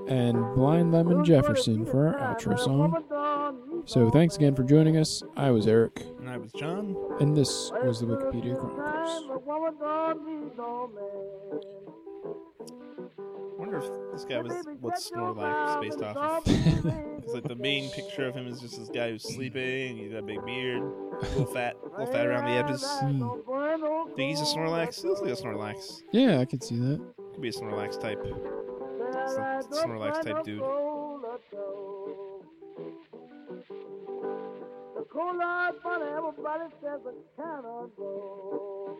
and 0.09 0.37
Blind 0.55 0.93
Lemon 0.93 1.24
Jefferson 1.24 1.85
for 1.85 2.09
our 2.16 2.35
outro 2.35 2.59
song. 2.59 3.83
So 3.85 4.09
thanks 4.11 4.37
again 4.37 4.55
for 4.55 4.62
joining 4.64 4.97
us. 4.97 5.22
I 5.37 5.51
was 5.51 5.66
Eric, 5.66 6.05
And 6.18 6.29
I 6.31 6.39
was 6.39 6.51
John. 6.53 6.97
and 7.20 7.37
this 7.37 7.70
was 7.85 8.01
the 8.01 8.07
Wikipedia 8.07 8.59
Chronicles. 8.59 10.37
I 13.57 13.59
wonder 13.59 13.78
if 13.78 14.12
this 14.12 14.24
guy 14.26 14.38
was 14.40 14.52
what 14.80 14.94
Snorlax 14.96 15.84
is 15.84 15.96
based 15.96 16.02
off 16.02 16.46
of. 16.46 17.02
Because 17.26 17.34
like 17.34 17.48
the 17.48 17.57
main 17.57 17.90
picture 17.90 18.26
of 18.26 18.36
him 18.36 18.46
is 18.46 18.61
just 18.61 18.78
this 18.78 18.88
guy 18.88 19.11
who's 19.11 19.24
sleeping. 19.24 19.96
He's 19.96 20.12
got 20.12 20.18
a 20.18 20.22
big 20.22 20.44
beard, 20.44 20.80
a 20.80 21.16
little 21.30 21.46
fat, 21.46 21.74
a 21.82 21.88
little 21.98 22.07
fat 22.07 22.24
around 22.24 22.44
the 22.44 22.52
edges. 22.52 22.84
Hmm. 23.00 24.14
Think 24.14 24.30
he's 24.30 24.40
a 24.40 24.44
Snorlax? 24.44 25.02
He 25.02 25.09
looks 25.09 25.22
like 25.22 25.32
a 25.32 25.34
Snorlax. 25.34 26.02
Yeah, 26.12 26.38
I 26.38 26.44
can 26.44 26.61
see 26.61 26.76
that. 26.76 27.00
Could 27.32 27.42
be 27.42 27.48
a 27.48 27.52
Snorlax 27.52 28.00
type. 28.00 28.20
It's 28.22 29.34
a 29.34 29.64
Snorlax 29.72 30.22
type 30.22 30.44
dude. 30.44 30.61
Cold 35.16 35.40
hard 35.40 35.74
fun 35.82 36.02
everybody 36.02 36.64
says 36.82 37.00
I 37.07 37.40
cannot 37.40 37.96
go. 37.96 38.98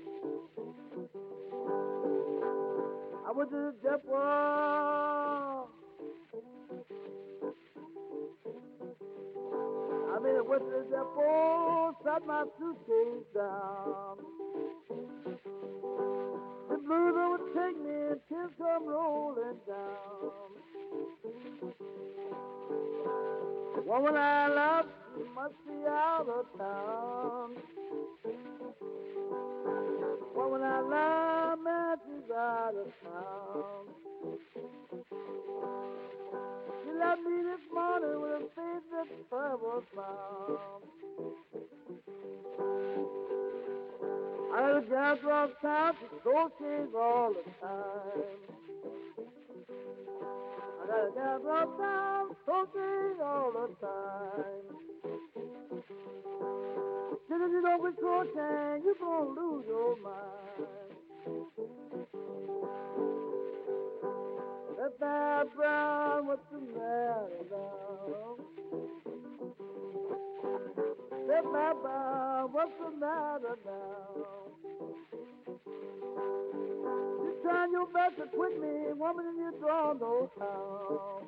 I 3.27 3.33
went 3.33 3.51
to 3.51 3.57
the 3.57 3.73
depot. 3.83 4.17
I 10.13 10.19
mean, 10.21 10.37
I 10.37 10.43
went 10.47 10.63
to 10.63 10.71
the 10.71 10.85
depot, 10.89 11.97
sat 12.05 12.25
my 12.25 12.45
suitcase 12.57 13.27
down. 13.35 14.19
The 16.71 16.77
blues 16.79 17.15
would 17.17 17.47
take 17.53 17.77
me 17.83 17.97
tears 18.29 18.53
come 18.59 18.87
rolling 18.87 19.59
down. 19.67 20.51
The 23.75 23.83
woman 23.83 24.17
I 24.17 24.47
love 24.47 24.87
must 25.35 25.55
be 25.67 25.85
out 25.89 26.29
of 26.29 26.47
town. 26.57 27.57
The 30.37 30.43
woman 30.43 30.61
I 30.61 30.81
love, 30.81 31.59
man, 31.61 31.97
she's 32.05 32.31
out 32.31 32.75
of 32.77 32.93
town. 33.03 33.89
She 36.85 36.91
left 36.93 37.21
me 37.23 37.43
this 37.43 37.65
morning 37.73 38.21
with 38.21 38.33
a 38.33 38.49
face 38.55 38.85
that 38.93 39.09
travel 39.31 39.83
found. 39.95 40.83
I 44.53 44.61
had 44.61 44.77
a 44.77 44.81
gal 44.83 45.15
across 45.15 45.51
town, 45.63 45.95
she 46.01 46.07
crochets 46.23 46.95
all 46.95 47.33
the 47.33 47.43
time. 47.63 48.41
I 50.83 50.87
got 50.87 51.01
a 51.01 51.13
gal 51.15 51.37
across 51.37 51.71
town, 51.79 52.37
crochets 52.45 53.21
all 53.25 53.53
the 53.53 53.69
time. 53.81 54.77
Said 57.29 57.41
if 57.41 57.51
you 57.51 57.61
don't 57.61 57.81
quit 57.81 57.97
crocheting, 57.97 58.85
you're 58.85 58.95
gonna 59.01 59.31
lose 59.31 59.65
your 59.67 59.97
mind. 59.97 60.67
That 64.79 65.01
bad 65.01 65.47
brown, 65.57 66.27
what's 66.29 66.47
the 66.53 66.61
matter 66.61 67.43
now? 67.51 68.37
That 71.27 71.45
bad 71.53 71.83
brown, 71.83 72.53
what's 72.53 72.73
the 72.79 72.91
matter 72.97 73.59
now? 73.65 74.37
You're 77.25 77.43
trying 77.43 77.73
your 77.73 77.87
best 77.89 78.17
to 78.19 78.27
quit 78.37 78.61
me, 78.61 78.93
woman, 78.93 79.27
and 79.27 79.37
you 79.37 79.53
draw 79.59 79.95
no 79.95 80.31
how. 80.39 81.23